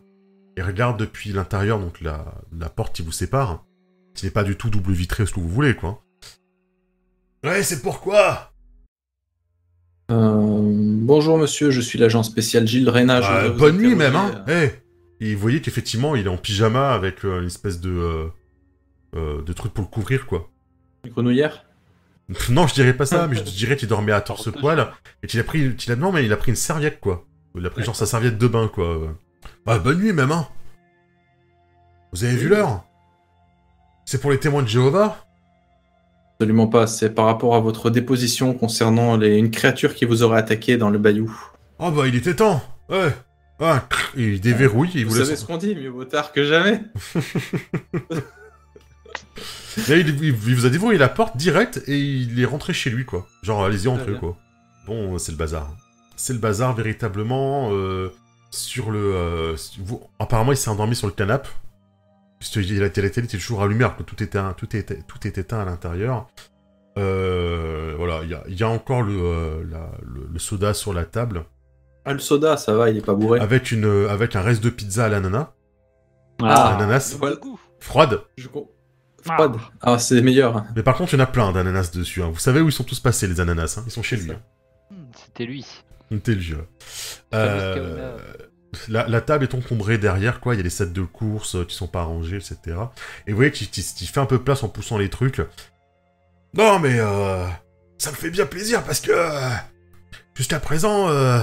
et 0.56 0.62
regarde 0.62 0.98
depuis 0.98 1.30
l'intérieur, 1.32 1.78
donc 1.78 2.00
la, 2.00 2.24
la 2.58 2.70
porte 2.70 2.96
qui 2.96 3.02
vous 3.02 3.12
sépare, 3.12 3.64
qui 4.14 4.24
n'est 4.24 4.32
pas 4.32 4.44
du 4.44 4.56
tout 4.56 4.70
double 4.70 4.92
vitrée, 4.92 5.26
ce 5.26 5.32
que 5.34 5.40
vous 5.40 5.48
voulez, 5.48 5.76
quoi. 5.76 6.02
Ouais, 7.44 7.62
c'est 7.62 7.82
pourquoi? 7.82 8.50
Euh, 10.10 10.62
Bonjour 11.02 11.38
monsieur, 11.38 11.70
je 11.70 11.80
suis 11.82 11.98
l'agent 11.98 12.22
spécial 12.22 12.66
Gilles 12.66 12.88
Reyna. 12.88 13.20
je 13.20 13.26
Ah, 13.26 13.30
voudrais 13.34 13.48
vous 13.50 13.58
bonne 13.58 13.76
nuit 13.76 13.94
même, 13.94 14.16
hein 14.16 14.44
euh, 14.48 14.68
Eh 15.20 15.24
Et 15.26 15.34
vous 15.34 15.40
voyez 15.40 15.60
qu'effectivement, 15.60 16.16
il 16.16 16.26
est 16.26 16.30
en 16.30 16.38
pyjama 16.38 16.92
avec 16.92 17.24
une 17.24 17.46
espèce 17.46 17.78
de... 17.80 18.28
euh, 19.14 19.42
de 19.42 19.52
truc 19.52 19.72
pour 19.72 19.84
le 19.84 19.90
couvrir, 19.90 20.26
quoi. 20.26 20.50
une 21.04 21.12
grenouillère 21.12 21.64
non, 22.50 22.66
je 22.66 22.74
dirais 22.74 22.92
pas 22.92 23.06
ça, 23.06 23.26
mais 23.26 23.36
je 23.36 23.42
dirais 23.56 23.76
qu'il 23.76 23.88
dormait 23.88 24.12
à 24.12 24.20
torse-poil, 24.20 24.92
et 25.22 25.26
qu'il 25.26 25.40
a 25.40 25.44
pris... 25.44 25.74
qu'il 25.76 25.92
a... 25.92 25.96
Non, 25.96 26.12
mais 26.12 26.24
il 26.24 26.32
a 26.32 26.36
pris 26.36 26.50
une 26.50 26.56
serviette, 26.56 27.00
quoi. 27.00 27.24
Il 27.56 27.64
a 27.64 27.70
pris 27.70 27.82
genre 27.82 27.96
sa 27.96 28.06
serviette 28.06 28.38
de 28.38 28.46
bain, 28.46 28.68
quoi. 28.68 29.16
Bah, 29.64 29.78
bonne 29.78 29.98
nuit 29.98 30.12
même, 30.12 30.30
hein 30.30 30.46
Vous 32.12 32.24
avez 32.24 32.36
vu 32.36 32.48
l'heure? 32.48 32.84
C'est 34.04 34.20
pour 34.20 34.30
les 34.30 34.38
témoins 34.38 34.62
de 34.62 34.68
Jéhovah? 34.68 35.24
Absolument 36.34 36.66
pas, 36.66 36.86
c'est 36.86 37.10
par 37.10 37.24
rapport 37.24 37.54
à 37.54 37.60
votre 37.60 37.90
déposition 37.90 38.52
concernant 38.54 39.16
les... 39.16 39.36
une 39.36 39.50
créature 39.50 39.94
qui 39.94 40.04
vous 40.04 40.22
aurait 40.22 40.38
attaqué 40.38 40.76
dans 40.76 40.90
le 40.90 40.98
bayou. 40.98 41.34
Oh 41.78 41.90
bah, 41.90 42.06
il 42.06 42.14
était 42.14 42.36
temps 42.36 42.62
Ouais 42.88 43.12
Ah, 43.58 43.88
il 44.16 44.40
déverrouille 44.40 44.90
il 44.94 45.04
Vous 45.04 45.10
vous, 45.10 45.16
savez 45.16 45.30
laisse... 45.30 45.40
ce 45.40 45.46
qu'on 45.46 45.56
dit, 45.56 45.74
mieux 45.74 45.88
vaut 45.88 46.04
tard 46.04 46.32
que 46.32 46.44
jamais. 46.44 46.82
Là, 49.88 49.96
il, 49.96 50.08
il- 50.08 50.24
il 50.24 50.32
vous 50.34 50.66
a 50.66 50.70
déverrouillé 50.70 50.98
la 50.98 51.08
porte 51.08 51.36
direct 51.36 51.82
et 51.86 51.98
il 51.98 52.40
est 52.40 52.44
rentré 52.44 52.72
chez 52.72 52.90
lui, 52.90 53.04
quoi. 53.04 53.26
Genre, 53.42 53.64
allez-y, 53.64 53.88
entrez, 53.88 54.14
quoi. 54.18 54.36
Bon, 54.86 55.18
c'est 55.18 55.32
le 55.32 55.38
bazar. 55.38 55.70
C'est 56.16 56.32
le 56.32 56.38
bazar, 56.38 56.74
véritablement. 56.74 57.70
euh, 57.72 58.10
sur 58.50 58.90
le... 58.90 58.98
euh, 59.14 59.56
vous- 59.84 60.02
Apparemment, 60.18 60.52
il 60.52 60.56
s'est 60.56 60.70
endormi 60.70 60.96
sur 60.96 61.06
le 61.06 61.12
canapé. 61.12 61.48
Puisque 62.40 62.56
la, 62.56 62.80
la 62.80 62.88
télé 62.90 63.08
était 63.08 63.22
toujours 63.26 63.62
allumée, 63.62 63.84
alors 63.84 63.96
que 63.96 64.02
tout 64.02 64.22
était, 64.22 64.38
un- 64.38 64.52
tout 64.54 64.74
était, 64.76 65.02
tout 65.06 65.26
était 65.26 65.40
éteint 65.42 65.60
à 65.60 65.64
l'intérieur. 65.64 66.28
Euh, 66.96 67.94
voilà, 67.96 68.20
il 68.24 68.30
y 68.30 68.34
a, 68.34 68.42
il 68.48 68.58
y 68.58 68.62
a 68.62 68.68
encore 68.68 69.02
le, 69.02 69.14
euh, 69.20 69.64
la- 69.70 69.90
le, 70.02 70.26
le 70.32 70.38
soda 70.38 70.74
sur 70.74 70.92
la 70.92 71.04
table, 71.04 71.44
Ah, 72.04 72.12
le 72.12 72.18
soda, 72.18 72.56
ça 72.56 72.74
va, 72.74 72.90
il 72.90 72.96
est 72.96 73.04
pas 73.04 73.14
bourré. 73.14 73.38
avec, 73.40 73.70
une, 73.70 74.06
avec 74.08 74.34
un 74.34 74.40
reste 74.40 74.62
de 74.64 74.70
pizza 74.70 75.04
à 75.04 75.08
l'ananas, 75.08 75.52
Ah, 76.42 76.74
ananas, 76.76 77.16
voilà. 77.18 77.36
froide. 77.80 78.20
Je 78.36 78.48
com- 78.48 78.64
Froide. 79.34 79.56
Ah, 79.82 79.98
c'est 79.98 80.20
meilleur. 80.22 80.64
Mais 80.76 80.82
par 80.82 80.96
contre, 80.96 81.14
il 81.14 81.18
y 81.18 81.20
en 81.20 81.24
a 81.24 81.26
plein 81.26 81.52
d'ananas 81.52 81.90
dessus. 81.92 82.22
hein. 82.22 82.30
Vous 82.32 82.38
savez 82.38 82.60
où 82.60 82.66
ils 82.68 82.72
sont 82.72 82.84
tous 82.84 83.00
passés, 83.00 83.26
les 83.26 83.40
ananas 83.40 83.76
hein 83.78 83.82
Ils 83.86 83.92
sont 83.92 84.02
chez 84.02 84.16
lui. 84.16 84.32
hein. 84.32 84.40
Hmm, 84.90 85.04
C'était 85.14 85.44
lui. 85.44 85.66
Vieux. 86.10 86.66
Fameuse 87.30 87.62
Euh, 87.64 88.18
la, 88.88 89.06
la 89.08 89.20
table 89.20 89.44
est 89.44 89.54
encombrée 89.54 89.98
derrière, 89.98 90.40
quoi. 90.40 90.54
Il 90.54 90.58
y 90.58 90.60
a 90.60 90.62
les 90.64 90.70
sets 90.70 90.86
de 90.86 91.02
courses 91.02 91.56
euh, 91.56 91.64
qui 91.64 91.74
sont 91.76 91.86
pas 91.86 92.02
rangés, 92.02 92.36
etc. 92.36 92.76
Et 93.26 93.32
vous 93.32 93.36
voyez 93.36 93.50
qu'il 93.50 93.82
fait 94.08 94.20
un 94.20 94.26
peu 94.26 94.38
place 94.42 94.62
en 94.62 94.68
poussant 94.68 94.96
les 94.98 95.10
trucs. 95.10 95.40
Non, 96.54 96.78
mais 96.78 96.98
euh, 96.98 97.46
ça 97.98 98.10
me 98.10 98.16
fait 98.16 98.30
bien 98.30 98.46
plaisir 98.46 98.82
parce 98.84 99.00
que 99.00 99.10
euh, 99.12 99.50
jusqu'à 100.34 100.60
présent, 100.60 101.08
euh, 101.10 101.40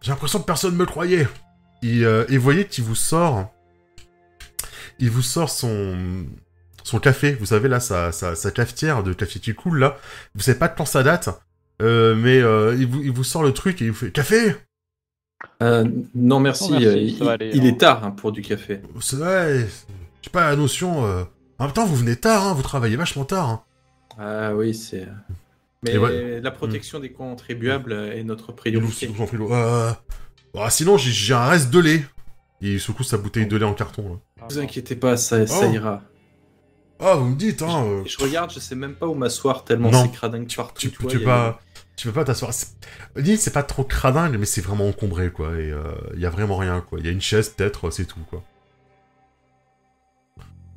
j'ai 0.00 0.10
l'impression 0.10 0.40
que 0.40 0.44
personne 0.44 0.74
me 0.74 0.86
croyait. 0.86 1.28
Et, 1.82 2.04
euh, 2.04 2.24
et 2.28 2.36
vous 2.36 2.42
voyez 2.44 2.66
qu'il 2.66 2.82
vous 2.84 2.94
sort, 2.96 3.52
il 4.98 5.10
vous 5.10 5.22
sort 5.22 5.50
son 5.50 6.26
son 6.82 6.98
café. 6.98 7.32
Vous 7.38 7.46
savez 7.46 7.68
là, 7.68 7.80
sa, 7.80 8.12
sa, 8.12 8.34
sa 8.34 8.50
cafetière 8.50 9.02
de 9.02 9.12
café 9.12 9.38
qui 9.40 9.54
coule 9.54 9.78
là. 9.78 9.96
Vous 10.34 10.42
savez 10.42 10.58
pas 10.58 10.68
de 10.68 10.76
quand 10.76 10.84
ça 10.86 11.02
date. 11.02 11.28
euh, 11.80 12.14
mais 12.14 12.40
euh, 12.40 12.74
il, 12.78 12.86
vous, 12.86 13.02
il 13.02 13.10
vous 13.12 13.24
sort 13.24 13.42
le 13.42 13.52
truc 13.52 13.80
et 13.82 13.86
il 13.86 13.90
vous 13.92 13.96
fait 13.98 14.10
café 14.12 14.54
Euh, 15.62 15.84
non, 16.14 16.40
merci. 16.40 16.64
Oh, 16.68 16.72
merci, 16.72 16.86
euh, 16.86 16.96
il, 16.96 17.28
aller, 17.28 17.52
hein. 17.58 17.64
est 17.64 17.78
tard 17.80 18.04
hein, 18.04 18.10
pour 18.10 18.32
du 18.32 18.42
café. 18.42 18.80
C'est 19.00 19.16
vrai, 19.16 19.66
j'ai 20.22 20.30
pas 20.30 20.48
la 20.50 20.56
notion. 20.56 21.04
euh. 21.06 21.24
En 21.58 21.64
même 21.64 21.72
temps, 21.72 21.86
vous 21.86 21.96
venez 21.96 22.16
tard, 22.16 22.46
hein, 22.46 22.54
vous 22.54 22.62
travaillez 22.62 22.96
vachement 22.96 23.24
tard. 23.24 23.48
hein. 23.48 23.62
Ah 24.18 24.54
oui, 24.54 24.74
c'est. 24.74 25.06
Mais 25.84 25.96
ouais. 25.98 26.40
la 26.40 26.50
protection 26.52 27.00
des 27.00 27.10
contribuables 27.10 27.92
est 27.92 28.22
notre 28.22 28.52
priorité. 28.52 29.10
Euh... 29.50 29.90
bah, 30.54 30.70
sinon, 30.70 30.96
j'ai- 30.96 31.10
j'ai 31.10 31.34
un 31.34 31.46
reste 31.46 31.70
de 31.70 31.80
lait. 31.80 32.04
Il 32.60 32.78
secoue 32.80 33.02
sa 33.02 33.16
bouteille 33.18 33.46
de 33.46 33.56
lait 33.56 33.64
en 33.64 33.74
carton. 33.74 34.20
Là. 34.38 34.44
Ne 34.48 34.54
vous 34.54 34.60
inquiétez 34.60 34.94
pas, 34.94 35.16
ça, 35.16 35.44
ça 35.48 35.66
Oh. 35.68 35.72
ira. 35.72 36.02
Ah, 37.04 37.14
vous 37.16 37.24
me 37.26 37.34
dites, 37.36 37.62
hein. 37.62 37.84
euh, 37.84 38.02
Je 38.06 38.16
regarde, 38.22 38.52
je 38.52 38.60
sais 38.60 38.74
même 38.76 38.94
pas 38.94 39.06
où 39.06 39.14
m'asseoir 39.14 39.64
tellement 39.64 39.90
c'est 39.92 40.12
cradingue 40.12 40.46
partout. 40.54 40.78
tu, 40.80 40.88
vois, 41.00 41.10
tu 41.10 41.16
il 41.16 41.22
y 41.22 41.24
peux 41.24 41.30
a- 41.30 41.34
pas, 41.52 41.60
tu 41.96 42.06
peux 42.06 42.12
pas 42.12 42.24
t'asseoir. 42.24 42.52
L'île, 43.16 43.38
c'est 43.38 43.52
pas 43.52 43.62
trop 43.64 43.82
cradingue, 43.84 44.36
mais 44.38 44.46
c'est 44.46 44.60
vraiment 44.60 44.86
encombré, 44.88 45.30
quoi. 45.30 45.50
Et 45.58 45.72
il 46.14 46.20
y 46.20 46.26
a 46.26 46.30
vraiment 46.30 46.56
rien, 46.56 46.80
quoi. 46.80 46.98
Il 47.00 47.06
y 47.06 47.08
a 47.08 47.12
une 47.12 47.20
chaise, 47.20 47.48
peut-être, 47.50 47.90
c'est 47.90 48.04
tout, 48.06 48.20
quoi. 48.30 48.42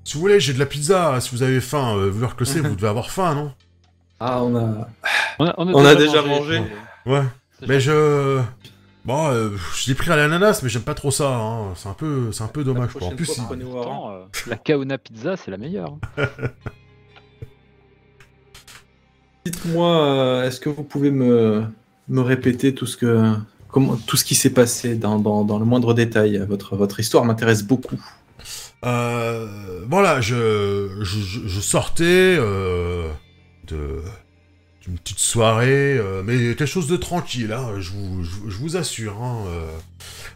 Si 0.03 0.13
vous 0.15 0.19
voulez, 0.19 0.39
j'ai 0.39 0.53
de 0.53 0.59
la 0.59 0.65
pizza. 0.67 1.19
Si 1.19 1.31
vous 1.31 1.41
avez 1.43 1.59
faim, 1.61 1.95
euh, 1.97 2.09
vu 2.11 2.21
l'heure 2.21 2.35
que 2.35 2.45
c'est, 2.45 2.59
vous 2.59 2.75
devez 2.75 2.87
avoir 2.87 3.09
faim, 3.09 3.33
non? 3.33 3.53
Ah, 4.19 4.43
on 4.43 4.55
a. 4.55 4.87
On 5.39 5.45
a, 5.47 5.53
On 5.57 5.85
a 5.85 5.95
déjà 5.95 6.21
mangé. 6.21 6.61
Ouais. 7.05 7.23
Mais 7.67 7.79
je. 7.79 8.41
Bon, 9.05 9.27
euh, 9.27 9.49
je 9.75 9.87
l'ai 9.87 9.93
pris 9.95 10.09
à 10.11 10.15
l'ananas, 10.15 10.61
mais 10.63 10.69
j'aime 10.69 10.81
pas 10.81 10.95
trop 10.95 11.11
ça. 11.11 11.29
Hein. 11.35 11.73
C'est 11.75 11.87
un 11.89 11.93
peu, 11.93 12.31
c'est 12.31 12.43
un 12.43 12.47
peu 12.47 12.63
dommage. 12.63 12.91
Quoi. 12.93 13.07
En 13.07 13.11
plus, 13.11 13.25
fois, 13.25 13.35
il- 13.37 13.45
prenez 13.45 13.63
au 13.63 13.69
Pourtant, 13.71 14.11
euh, 14.11 14.23
la 14.47 14.55
Kaona 14.57 14.97
Pizza, 14.97 15.37
c'est 15.37 15.51
la 15.51 15.57
meilleure. 15.57 15.95
Dites-moi, 19.45 19.87
euh, 20.07 20.43
est-ce 20.47 20.59
que 20.59 20.69
vous 20.69 20.83
pouvez 20.83 21.11
me, 21.11 21.63
me 22.07 22.21
répéter 22.21 22.73
tout 22.73 22.85
ce 22.87 22.97
que. 22.97 23.33
Comment, 23.69 23.97
tout 24.07 24.15
ce 24.17 24.23
qui 24.23 24.35
s'est 24.35 24.53
passé 24.53 24.95
dans, 24.95 25.19
dans, 25.19 25.43
dans 25.43 25.59
le 25.59 25.65
moindre 25.65 25.93
détail? 25.93 26.37
Votre, 26.47 26.75
votre 26.75 26.99
histoire 26.99 27.25
m'intéresse 27.25 27.61
beaucoup. 27.63 28.01
Euh, 28.85 29.85
voilà, 29.89 30.21
je, 30.21 30.89
je, 31.01 31.19
je- 31.19 31.47
je 31.47 31.59
sortais 31.59 32.37
euh, 32.39 33.07
de 33.67 34.01
d'une 34.85 34.97
petite 34.99 35.19
soirée, 35.19 35.97
euh, 35.97 36.21
mais 36.23 36.37
quelque 36.55 36.65
chose 36.65 36.87
de 36.87 36.97
tranquille, 36.97 37.51
hein, 37.51 37.79
je, 37.79 37.91
vous, 37.91 38.23
je, 38.23 38.57
vous- 38.57 38.77
assure. 38.77 39.21
hein, 39.23 39.45
euh. 39.47 39.77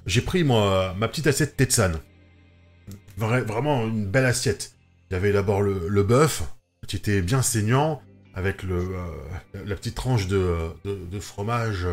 J'ai 0.06 0.22
pris 0.22 0.44
moi 0.44 0.96
ma 0.98 1.08
petite 1.08 1.28
assiette 1.28 1.56
Tetsan. 1.56 1.94
Vra- 3.20 3.44
vraiment 3.44 3.86
une 3.86 4.06
belle 4.06 4.26
assiette. 4.26 4.74
Il 5.10 5.14
y 5.14 5.18
avait 5.18 5.32
d'abord 5.34 5.62
le, 5.62 5.88
le 5.88 6.04
bœuf, 6.04 6.44
qui 6.88 6.96
était 6.96 7.22
bien 7.22 7.42
saignant, 7.42 8.02
avec 8.34 8.64
le, 8.64 8.76
euh, 8.76 9.64
la 9.66 9.76
petite 9.76 9.96
tranche 9.96 10.28
de, 10.28 10.56
fromage 11.20 11.86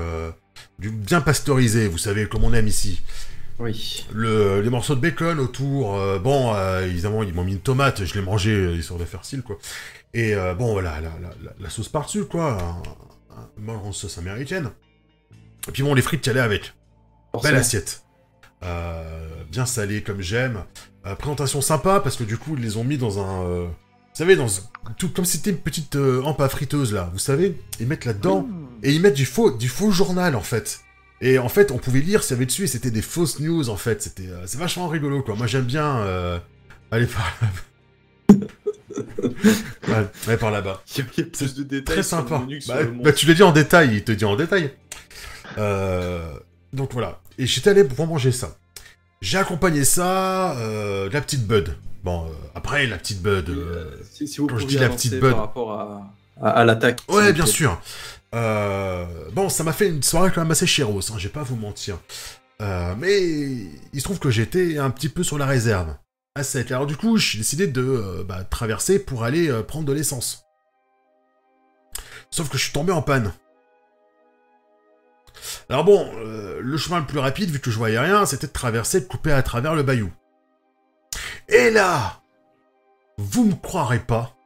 bien 0.78 1.20
pasteurisé, 1.20 1.88
vous 1.88 1.98
savez, 1.98 2.26
comme 2.28 2.44
on 2.44 2.54
aime 2.54 2.68
ici 2.68 3.02
Oui. 3.58 4.06
le, 4.12 4.60
les 4.60 4.68
morceaux 4.70 4.94
de 4.94 5.00
bacon 5.00 5.38
autour. 5.40 5.96
euh, 5.98 6.18
bon, 6.18 6.54
euh, 6.54 6.84
évidemment, 6.86 7.22
ils 7.22 7.32
m'ont 7.32 7.44
mis 7.44 7.52
une 7.52 7.60
tomate, 7.60 8.04
je 8.04 8.14
l'ai 8.14 8.20
mangé, 8.22 8.50
euh, 8.52 8.74
histoire 8.76 8.98
de 9.00 9.04
faire 9.04 9.24
style, 9.24 9.42
quoi. 9.42 9.56
Et 10.12 10.34
euh, 10.34 10.54
bon, 10.54 10.72
voilà, 10.72 11.00
la, 11.00 11.08
la, 11.20 11.28
la- 11.42 11.54
la 11.58 11.70
sauce 11.70 11.88
par-dessus, 11.88 12.24
quoi. 12.26 12.52
Un, 12.52 13.36
un, 13.38 13.48
une 13.58 13.64
bonne 13.66 13.92
sauce 13.92 14.18
américaine. 14.18 14.70
Et 15.68 15.72
puis 15.72 15.82
bon, 15.82 15.94
les 15.94 16.02
frites 16.02 16.20
qui 16.20 16.30
allaient 16.30 16.40
avec. 16.40 16.74
Belle 17.42 17.56
assiette. 17.56 18.02
Bien 19.50 19.66
salée 19.66 20.02
comme 20.02 20.20
j'aime. 20.20 20.64
Présentation 21.18 21.60
sympa, 21.60 22.00
parce 22.00 22.16
que 22.16 22.24
du 22.24 22.36
coup, 22.36 22.56
ils 22.56 22.62
les 22.62 22.76
ont 22.76 22.84
mis 22.84 22.98
dans 22.98 23.18
un... 23.20 23.44
vous 23.64 23.70
savez, 24.12 24.36
dans 24.36 24.46
tout 24.98 25.08
comme 25.10 25.24
si 25.24 25.36
c'était 25.38 25.50
une 25.50 25.58
petite 25.58 25.96
euh, 25.96 26.22
à 26.38 26.48
friteuse, 26.48 26.92
là. 26.92 27.10
Vous 27.12 27.18
savez 27.18 27.58
Ils 27.80 27.86
mettent 27.86 28.04
là-dedans... 28.04 28.42
Mmh. 28.42 28.66
Et 28.82 28.92
ils 28.92 29.00
mettent 29.00 29.14
du 29.14 29.24
faux, 29.24 29.50
du 29.50 29.68
faux 29.68 29.90
journal 29.90 30.36
en 30.36 30.42
fait. 30.42 30.80
Et 31.20 31.38
en 31.38 31.48
fait, 31.48 31.70
on 31.70 31.78
pouvait 31.78 32.00
lire 32.00 32.22
y 32.28 32.32
avait 32.34 32.44
dessus 32.46 32.64
et 32.64 32.66
c'était 32.66 32.90
des 32.90 33.02
fausses 33.02 33.40
news 33.40 33.68
en 33.70 33.76
fait. 33.76 34.02
C'était, 34.02 34.28
euh, 34.28 34.42
c'est 34.46 34.58
vachement 34.58 34.88
rigolo 34.88 35.22
quoi. 35.22 35.34
Moi 35.34 35.46
j'aime 35.46 35.64
bien 35.64 35.96
euh, 35.98 36.38
aller 36.90 37.06
par 37.06 37.32
là-bas. 37.40 38.36
ouais, 39.88 40.06
aller 40.28 40.36
par 40.36 40.50
là-bas. 40.50 40.82
Il 40.96 40.98
y 40.98 41.00
a- 41.22 41.24
plus 41.24 41.54
de 41.54 41.62
détails 41.62 41.96
Très 41.96 42.02
sur 42.02 42.16
le 42.18 42.22
sympa. 42.24 42.38
menu 42.40 42.58
que 42.58 42.64
sur 42.64 42.74
Bah, 42.74 42.82
le 42.82 42.90
bah, 42.90 43.12
tu 43.12 43.26
l'as 43.26 43.34
dit 43.34 43.42
en 43.42 43.52
détail, 43.52 43.94
il 43.94 44.04
te 44.04 44.12
dit 44.12 44.24
en 44.24 44.36
détail. 44.36 44.72
Euh, 45.58 46.32
donc 46.72 46.92
voilà. 46.92 47.20
Et 47.38 47.46
j'étais 47.46 47.70
allé 47.70 47.84
pour 47.84 48.06
manger 48.06 48.32
ça. 48.32 48.56
J'ai 49.22 49.38
accompagné 49.38 49.84
ça, 49.84 50.56
euh, 50.58 51.08
de 51.08 51.14
la 51.14 51.20
petite 51.20 51.46
Bud. 51.46 51.74
Bon, 52.04 52.26
euh, 52.26 52.28
après 52.54 52.86
la 52.86 52.98
petite 52.98 53.22
Bud. 53.22 53.48
Euh, 53.48 53.52
euh, 53.52 53.96
si, 54.12 54.28
si 54.28 54.38
vous 54.38 54.46
quand 54.46 54.58
je 54.58 54.66
dis 54.66 54.76
la 54.78 54.88
petite 54.90 55.14
Bud. 55.14 55.30
par 55.30 55.38
rapport 55.38 55.72
à, 55.72 56.12
à, 56.42 56.50
à 56.50 56.64
l'attaque. 56.64 57.00
Ouais, 57.08 57.32
bien 57.32 57.46
sûr. 57.46 57.72
Euh, 57.72 57.74
bon, 59.32 59.48
ça 59.48 59.64
m'a 59.64 59.72
fait 59.72 59.88
une 59.88 60.02
soirée 60.02 60.30
quand 60.34 60.42
même 60.42 60.50
assez 60.50 60.66
chéros, 60.66 61.00
hein, 61.10 61.14
je 61.18 61.28
vais 61.28 61.32
pas 61.32 61.42
vous 61.42 61.56
mentir. 61.56 61.98
Euh, 62.62 62.94
mais 62.98 63.22
il 63.92 63.98
se 63.98 64.04
trouve 64.04 64.18
que 64.18 64.30
j'étais 64.30 64.78
un 64.78 64.90
petit 64.90 65.08
peu 65.08 65.22
sur 65.22 65.38
la 65.38 65.46
réserve. 65.46 65.94
À 66.34 66.42
sec. 66.42 66.70
Alors 66.70 66.86
du 66.86 66.96
coup, 66.96 67.16
j'ai 67.16 67.38
décidé 67.38 67.66
de 67.66 67.82
euh, 67.82 68.24
bah, 68.24 68.44
traverser 68.44 68.98
pour 68.98 69.24
aller 69.24 69.48
euh, 69.48 69.62
prendre 69.62 69.86
de 69.86 69.92
l'essence. 69.92 70.44
Sauf 72.30 72.50
que 72.50 72.58
je 72.58 72.64
suis 72.64 72.72
tombé 72.72 72.92
en 72.92 73.00
panne. 73.00 73.32
Alors 75.70 75.84
bon, 75.84 76.10
euh, 76.16 76.60
le 76.60 76.76
chemin 76.76 77.00
le 77.00 77.06
plus 77.06 77.18
rapide, 77.18 77.50
vu 77.50 77.58
que 77.58 77.70
je 77.70 77.78
voyais 77.78 77.98
rien, 77.98 78.26
c'était 78.26 78.48
de 78.48 78.52
traverser, 78.52 79.00
de 79.00 79.06
couper 79.06 79.32
à 79.32 79.42
travers 79.42 79.74
le 79.74 79.82
bayou. 79.82 80.12
Et 81.48 81.70
là, 81.70 82.20
vous 83.16 83.46
me 83.46 83.54
croirez 83.54 84.00
pas, 84.00 84.36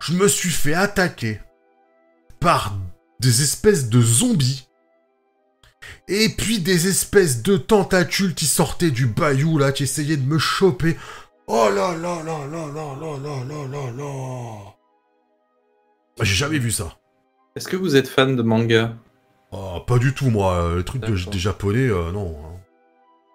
je 0.00 0.14
me 0.14 0.26
suis 0.26 0.50
fait 0.50 0.74
attaquer 0.74 1.40
par 2.40 2.74
des 3.20 3.42
espèces 3.42 3.88
de 3.88 4.00
zombies. 4.00 4.66
Et 6.08 6.28
puis 6.30 6.58
des 6.58 6.88
espèces 6.88 7.42
de 7.42 7.56
tentacules 7.56 8.34
qui 8.34 8.46
sortaient 8.46 8.90
du 8.90 9.06
bayou 9.06 9.58
là, 9.58 9.72
qui 9.72 9.84
essayaient 9.84 10.16
de 10.16 10.26
me 10.26 10.38
choper. 10.38 10.96
Oh 11.46 11.68
là 11.74 11.96
là 11.96 12.22
là 12.22 12.46
là 12.46 12.66
là 12.66 12.96
là 13.00 13.18
là 13.18 13.44
là 13.44 13.68
là 13.68 13.90
là. 13.96 14.74
J'ai 16.22 16.34
jamais 16.34 16.58
vu 16.58 16.70
ça. 16.70 16.96
Est-ce 17.56 17.68
que 17.68 17.76
vous 17.76 17.96
êtes 17.96 18.08
fan 18.08 18.36
de 18.36 18.42
manga 18.42 18.94
Oh, 19.52 19.80
pas 19.86 19.98
du 19.98 20.14
tout, 20.14 20.30
moi. 20.30 20.74
Les 20.76 20.84
trucs 20.84 21.02
de- 21.02 21.30
des 21.30 21.38
japonais, 21.38 21.88
euh, 21.88 22.12
non. 22.12 22.36
hein. 22.44 22.60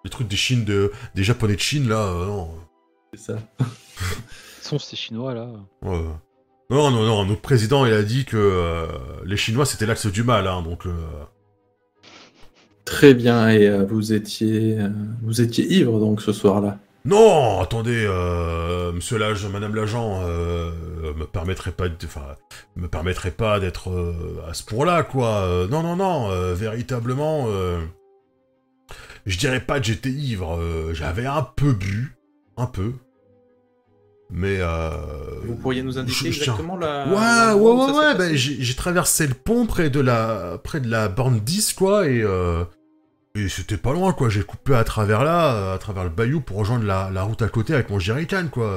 Les 0.04 0.10
trucs 0.10 0.28
des 0.28 0.36
Chines 0.36 0.64
de, 0.64 0.92
des 1.14 1.24
japonais 1.24 1.56
de 1.56 1.60
Chine, 1.60 1.88
là, 1.88 1.98
euh, 2.06 2.26
non. 2.26 2.54
C'est 3.12 3.32
ça. 3.32 3.38
Ils 3.60 3.66
sont 4.62 4.78
ces 4.78 4.96
Chinois 4.96 5.34
là. 5.34 5.48
Ouais. 5.82 6.04
Non, 6.68 6.90
non, 6.90 7.04
non, 7.04 7.24
notre 7.24 7.40
président, 7.42 7.86
il 7.86 7.92
a 7.92 8.02
dit 8.02 8.24
que 8.24 8.36
euh, 8.36 8.86
les 9.24 9.36
Chinois, 9.36 9.64
c'était 9.66 9.86
l'axe 9.86 10.06
du 10.06 10.24
mal, 10.24 10.48
hein, 10.48 10.62
donc... 10.62 10.86
euh, 10.86 10.90
Très 12.84 13.14
bien. 13.14 13.48
Et 13.50 13.68
euh, 13.68 13.84
vous 13.84 14.12
étiez, 14.12 14.78
euh, 14.78 14.88
vous 15.22 15.40
étiez 15.40 15.64
ivre 15.72 15.98
donc 16.00 16.20
ce 16.22 16.32
soir-là. 16.32 16.78
Non, 17.04 17.60
attendez, 17.60 18.04
monsieur 18.92 19.16
l'agent, 19.16 19.48
madame 19.48 19.76
l'agent, 19.76 20.22
me 20.22 21.24
permettrait 21.24 21.70
pas, 21.70 21.88
de, 21.88 21.94
enfin, 22.04 22.34
me 22.74 22.88
permettrait 22.88 23.30
pas 23.30 23.60
d'être 23.60 23.92
à 24.48 24.54
ce 24.54 24.64
point-là, 24.64 25.04
quoi. 25.04 25.68
Non, 25.70 25.84
non, 25.84 25.94
non, 25.94 26.52
véritablement, 26.54 27.46
je 29.24 29.38
dirais 29.38 29.60
pas 29.60 29.78
que 29.78 29.86
j'étais 29.86 30.10
ivre. 30.10 30.58
J'avais 30.94 31.26
un 31.26 31.42
peu 31.42 31.74
bu, 31.74 32.16
un 32.56 32.66
peu, 32.66 32.94
mais 34.30 34.58
euh, 34.60 34.90
Vous 35.44 35.54
pourriez 35.56 35.82
nous 35.82 35.98
indiquer 35.98 36.32
je- 36.32 36.38
je 36.38 36.42
tiens- 36.44 36.52
exactement 36.54 36.76
la. 36.76 37.06
Ouais, 37.06 37.60
ouais, 37.60 37.72
ouais, 37.92 37.98
ouais, 37.98 38.14
ben, 38.16 38.34
j'ai 38.34 38.74
traversé 38.74 39.26
le 39.26 39.34
pont 39.34 39.66
près 39.66 39.90
de 39.90 40.00
la, 40.00 40.58
près 40.62 40.80
de 40.80 40.88
la 40.90 41.08
borne 41.08 41.40
10, 41.40 41.72
quoi, 41.72 42.08
et, 42.08 42.22
euh, 42.22 42.64
et 43.34 43.48
c'était 43.48 43.76
pas 43.76 43.92
loin, 43.92 44.12
quoi. 44.12 44.28
J'ai 44.28 44.42
coupé 44.42 44.74
à 44.74 44.82
travers 44.84 45.22
là, 45.24 45.72
à 45.74 45.78
travers 45.78 46.04
le 46.04 46.10
bayou 46.10 46.40
pour 46.40 46.56
rejoindre 46.58 46.84
la, 46.84 47.10
la 47.12 47.22
route 47.22 47.42
à 47.42 47.48
côté 47.48 47.74
avec 47.74 47.90
mon 47.90 47.98
jerrycan, 47.98 48.48
quoi. 48.50 48.72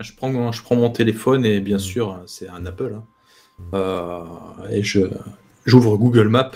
Je 0.00 0.12
prends, 0.16 0.50
je 0.52 0.62
prends 0.62 0.76
mon 0.76 0.90
téléphone 0.90 1.44
et 1.44 1.60
bien 1.60 1.76
Mm. 1.76 1.80
sûr, 1.80 2.20
c'est 2.26 2.48
un 2.48 2.64
Apple. 2.66 2.94
hein. 2.96 3.04
Mm. 3.58 3.62
Euh, 3.74 4.22
et 4.70 4.82
je 4.82 5.00
j'ouvre 5.66 5.96
Google 5.96 6.28
Maps 6.28 6.50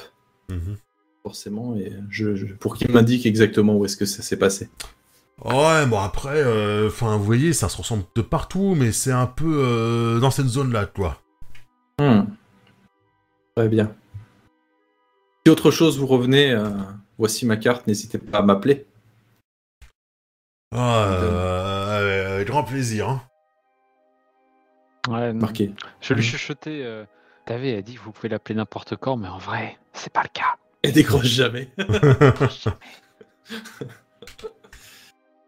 Mhm. 0.50 0.76
forcément 1.22 1.76
et 1.76 1.92
je, 2.10 2.34
je- 2.34 2.46
pour 2.46 2.76
qu'il 2.76 2.90
m'indique 2.90 3.24
exactement 3.26 3.76
où 3.76 3.84
est-ce 3.84 3.96
que 3.96 4.04
ça 4.06 4.22
s'est 4.22 4.36
passé. 4.38 4.68
Ouais, 5.44 5.86
bon 5.86 6.00
après, 6.00 6.42
euh, 6.42 6.88
enfin, 6.88 7.16
vous 7.16 7.22
voyez, 7.24 7.52
ça 7.52 7.68
se 7.68 7.76
ressemble 7.76 8.02
de 8.16 8.22
partout, 8.22 8.74
mais 8.76 8.90
c'est 8.92 9.12
un 9.12 9.26
peu 9.26 9.62
euh, 9.64 10.18
dans 10.18 10.30
cette 10.32 10.48
zone-là, 10.48 10.86
quoi. 10.86 11.20
Hmm. 12.00 12.22
Très 13.56 13.68
bien. 13.68 13.94
Si 15.46 15.50
autre 15.52 15.70
chose 15.70 15.98
vous 15.98 16.06
revenez, 16.06 16.50
euh, 16.52 16.70
voici 17.18 17.46
ma 17.46 17.56
carte. 17.56 17.86
N'hésitez 17.86 18.18
pas 18.18 18.38
à 18.38 18.42
m'appeler. 18.42 18.86
Ah, 20.74 21.04
euh, 21.08 22.34
avec 22.36 22.48
grand 22.48 22.64
plaisir. 22.64 23.08
Hein. 23.08 23.22
Ouais. 25.08 25.32
Marqué. 25.32 25.72
Je 26.00 26.14
lui 26.14 26.20
Mhm. 26.22 26.26
chuchotais. 26.28 26.82
Euh, 26.84 27.04
T'avais 27.46 27.76
a 27.76 27.82
dit 27.82 27.94
que 27.94 28.00
vous 28.00 28.12
pouvez 28.12 28.28
l'appeler 28.28 28.56
n'importe 28.56 28.96
quand, 28.96 29.16
mais 29.16 29.28
en 29.28 29.38
vrai, 29.38 29.78
c'est 29.94 30.12
pas 30.12 30.22
le 30.22 30.28
cas. 30.28 30.56
Et 30.82 30.92
décroche 30.92 31.24
jamais. 31.28 31.70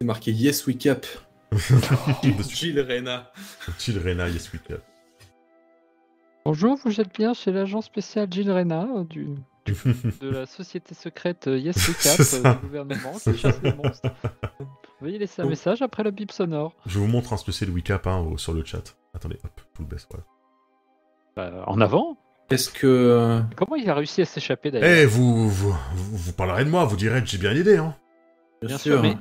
C'est 0.01 0.07
marqué 0.07 0.33
Yes 0.33 0.67
We 0.67 0.79
Cap. 0.79 1.05
Gilles 2.49 2.81
Reyna. 2.81 3.31
Chill 3.79 3.99
Rena, 3.99 4.31
yes, 4.31 4.51
we 4.51 4.59
can. 4.67 4.77
Bonjour, 6.47 6.79
vous 6.83 7.03
êtes 7.03 7.13
bien 7.15 7.35
chez 7.35 7.53
l'agent 7.53 7.83
spécial 7.83 8.27
Gilles 8.33 8.51
Reyna 8.51 8.89
euh, 8.97 9.05
du, 9.05 9.29
de 9.67 10.31
la 10.31 10.47
société 10.47 10.95
secrète 10.95 11.49
euh, 11.49 11.59
Yes 11.59 11.87
We 11.87 11.99
Cap 12.03 12.19
euh, 12.47 12.55
du 12.55 12.67
gouvernement 12.67 13.13
qui 13.23 13.37
chasse 13.37 13.61
les 13.63 13.75
monstres. 13.75 14.09
Veuillez 15.03 15.19
laisser 15.19 15.43
un 15.43 15.47
message 15.47 15.83
après 15.83 16.03
le 16.03 16.13
bip 16.13 16.33
sonore. 16.33 16.75
Je 16.87 16.99
vous 16.99 17.07
montre 17.07 17.35
un 17.35 17.37
spécial 17.37 17.69
Wicap 17.69 18.07
hein, 18.07 18.21
au- 18.21 18.39
sur 18.39 18.55
le 18.55 18.65
chat. 18.65 18.97
Attendez, 19.13 19.39
hop, 19.45 19.61
tout 19.75 19.83
le 19.83 19.89
baisse, 19.89 20.07
voilà. 20.11 20.25
Bah, 21.37 21.65
en 21.67 21.79
avant 21.79 22.17
Est-ce 22.49 22.71
que. 22.71 23.43
Comment 23.55 23.77
il 23.77 23.91
a 23.91 23.95
réussi 23.95 24.23
à 24.23 24.25
s'échapper 24.25 24.69
Eh, 24.69 24.73
d'ailleurs 24.81 25.11
vous, 25.11 25.47
vous, 25.51 25.73
vous, 25.95 26.17
vous 26.17 26.33
parlerez 26.33 26.65
de 26.65 26.71
moi, 26.71 26.87
vous 26.87 26.97
direz 26.97 27.21
que 27.23 27.29
j'ai 27.29 27.37
bien 27.39 27.55
aidé, 27.55 27.77
hein. 27.77 27.95
Bien 28.63 28.79
sûr, 28.79 29.03
mais- 29.03 29.15
Co- 29.15 29.21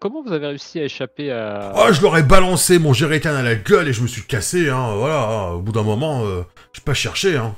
Comment 0.00 0.22
vous 0.22 0.32
avez 0.32 0.46
réussi 0.48 0.80
à 0.80 0.84
échapper 0.84 1.30
à. 1.30 1.72
Oh, 1.76 1.92
je 1.92 2.00
leur 2.02 2.16
ai 2.16 2.22
balancé 2.22 2.78
mon 2.78 2.92
jerrycan 2.92 3.34
à 3.34 3.42
la 3.42 3.54
gueule 3.54 3.88
et 3.88 3.92
je 3.92 4.02
me 4.02 4.06
suis 4.06 4.22
cassé, 4.22 4.68
hein, 4.70 4.94
voilà. 4.96 5.28
hein. 5.28 5.50
Au 5.52 5.60
bout 5.60 5.72
d'un 5.72 5.82
moment, 5.82 6.24
euh, 6.24 6.42
j'ai 6.72 6.82
pas 6.82 6.94
cherché, 6.94 7.36
hein. 7.36 7.54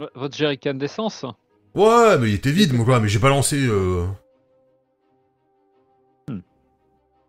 V- 0.00 0.06
Votre 0.14 0.36
jerrycan 0.36 0.74
d'essence 0.74 1.24
Ouais, 1.74 2.18
mais 2.18 2.30
il 2.30 2.34
était 2.34 2.50
vide, 2.50 2.72
moi, 2.72 2.84
quoi, 2.84 2.98
mais 3.00 3.08
j'ai 3.08 3.18
balancé... 3.20 3.56
Euh... 3.66 4.04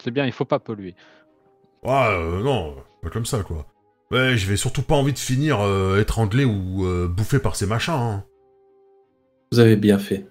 C'est 0.03 0.11
bien, 0.11 0.25
il 0.25 0.31
faut 0.31 0.45
pas 0.45 0.59
polluer. 0.59 0.95
Ouais, 1.83 1.91
euh, 1.91 2.41
non, 2.41 2.75
pas 3.03 3.09
comme 3.09 3.25
ça, 3.25 3.43
quoi. 3.43 3.67
Ouais, 4.09 4.35
j'avais 4.35 4.57
surtout 4.57 4.81
pas 4.81 4.95
envie 4.95 5.13
de 5.13 5.19
finir 5.19 5.59
euh, 5.61 5.99
étranglé 6.01 6.43
ou 6.43 6.85
euh, 6.85 7.07
bouffé 7.07 7.39
par 7.39 7.55
ces 7.55 7.67
machins, 7.67 7.93
hein. 7.93 8.25
Vous 9.51 9.59
avez 9.59 9.75
bien 9.75 9.99
fait. 9.99 10.25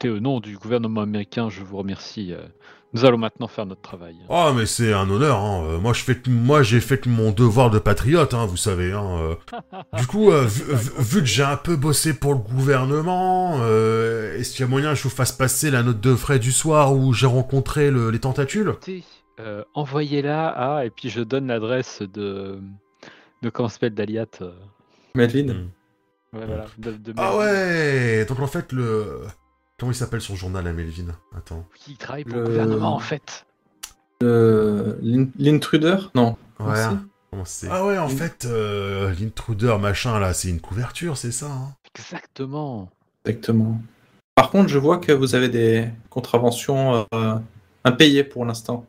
Écoutez, 0.00 0.10
au 0.16 0.20
nom 0.20 0.38
du 0.38 0.56
gouvernement 0.56 1.00
américain, 1.00 1.48
je 1.50 1.64
vous 1.64 1.76
remercie. 1.76 2.32
euh, 2.32 2.42
Nous 2.92 3.04
allons 3.04 3.18
maintenant 3.18 3.48
faire 3.48 3.66
notre 3.66 3.80
travail. 3.80 4.14
Oh, 4.28 4.52
mais 4.54 4.64
c'est 4.64 4.92
un 4.92 5.10
honneur, 5.10 5.38
hein. 5.40 5.64
Euh, 5.66 5.78
Moi, 5.80 5.92
je 5.92 6.04
fais, 6.04 6.16
moi, 6.28 6.62
j'ai 6.62 6.78
fait 6.80 7.04
mon 7.06 7.32
devoir 7.32 7.68
de 7.70 7.80
patriote, 7.80 8.32
hein, 8.32 8.46
vous 8.46 8.56
savez, 8.56 8.92
hein. 8.92 9.18
euh. 9.18 9.34
Du 9.98 10.06
coup, 10.06 10.30
euh, 10.30 10.44
vu, 10.46 11.18
que 11.18 11.26
j'ai 11.26 11.42
un 11.42 11.56
peu 11.56 11.74
bossé 11.74 12.14
pour 12.14 12.32
le 12.34 12.38
gouvernement, 12.38 13.58
euh, 13.62 14.38
est-ce 14.38 14.52
qu'il 14.52 14.60
y 14.60 14.68
a 14.68 14.70
moyen 14.70 14.90
que 14.90 14.98
je 14.98 15.02
vous 15.02 15.08
fasse 15.10 15.32
passer 15.32 15.68
la 15.72 15.82
note 15.82 15.98
de 16.00 16.14
frais 16.14 16.38
du 16.38 16.52
soir 16.52 16.94
où 16.94 17.12
j'ai 17.12 17.26
rencontré 17.26 17.90
le- 17.90 18.10
les 18.12 18.20
tentacules? 18.20 18.74
Euh, 19.40 19.64
envoyez-la 19.74 20.48
à. 20.48 20.84
Et 20.84 20.90
puis 20.90 21.10
je 21.10 21.22
donne 21.22 21.48
l'adresse 21.48 22.02
de. 22.02 22.60
de 23.42 23.50
comment 23.50 23.68
s'appelle 23.68 23.94
d'Aliat. 23.94 24.26
euh, 24.42 24.52
Madeline. 25.16 25.70
Ouais, 26.32 26.46
voilà. 26.46 26.66
De, 26.78 26.92
de 26.92 27.12
Ah 27.16 27.32
Melvin, 27.32 27.38
ouais 27.38 28.24
Donc 28.26 28.38
en 28.38 28.46
fait, 28.46 28.70
le... 28.72 29.22
Comment 29.78 29.92
il 29.92 29.94
s'appelle 29.94 30.20
son 30.20 30.34
journal 30.34 30.66
à 30.66 30.72
Melvin? 30.72 31.14
Attends. 31.36 31.64
Qui 31.74 31.96
travaille 31.96 32.24
pour 32.24 32.38
Le- 32.38 32.44
gouvernement 32.46 32.94
en 32.94 32.98
fait. 32.98 33.46
Le- 34.20 34.98
L'intruder? 35.38 35.96
Non. 36.14 36.36
Ouais. 36.58 36.66
Merci. 36.72 36.96
Comment 37.30 37.44
c'est? 37.44 37.68
Ah 37.70 37.84
ouais, 37.86 37.98
en 37.98 38.08
fait, 38.08 38.46
euh, 38.46 39.14
l'intruder, 39.20 39.76
machin, 39.78 40.18
là, 40.18 40.32
c'est 40.32 40.48
une 40.48 40.60
couverture, 40.60 41.16
c'est 41.16 41.30
ça 41.30 41.46
hein? 41.46 41.74
Exactement. 41.94 42.88
Exactement. 43.24 43.80
Par 44.34 44.50
contre, 44.50 44.68
je 44.68 44.78
vois 44.78 44.98
que 44.98 45.12
vous 45.12 45.34
avez 45.34 45.48
des 45.48 45.88
contraventions 46.10 47.06
euh, 47.14 47.34
impayées 47.84 48.24
pour 48.24 48.44
l'instant. 48.44 48.86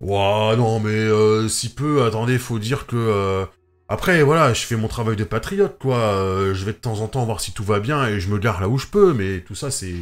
Ouah, 0.00 0.54
non, 0.56 0.78
mais 0.80 0.90
euh, 0.90 1.48
si 1.48 1.70
peu, 1.70 2.04
attendez, 2.04 2.38
faut 2.38 2.58
dire 2.60 2.86
que... 2.86 2.94
euh, 2.96 3.46
Après, 3.88 4.22
voilà, 4.22 4.52
je 4.52 4.64
fais 4.66 4.76
mon 4.76 4.86
travail 4.88 5.16
de 5.16 5.24
patriote, 5.24 5.78
quoi. 5.80 5.96
euh, 5.96 6.54
je 6.54 6.64
vais 6.64 6.72
de 6.72 6.76
temps 6.78 7.00
en 7.00 7.08
temps 7.08 7.24
voir 7.24 7.40
si 7.40 7.52
tout 7.52 7.64
va 7.64 7.80
bien 7.80 8.06
et 8.06 8.20
je 8.20 8.28
me 8.28 8.38
gare 8.38 8.60
là 8.60 8.68
où 8.68 8.78
je 8.78 8.86
peux, 8.86 9.12
mais 9.14 9.40
tout 9.40 9.54
ça, 9.56 9.70
c'est... 9.72 9.94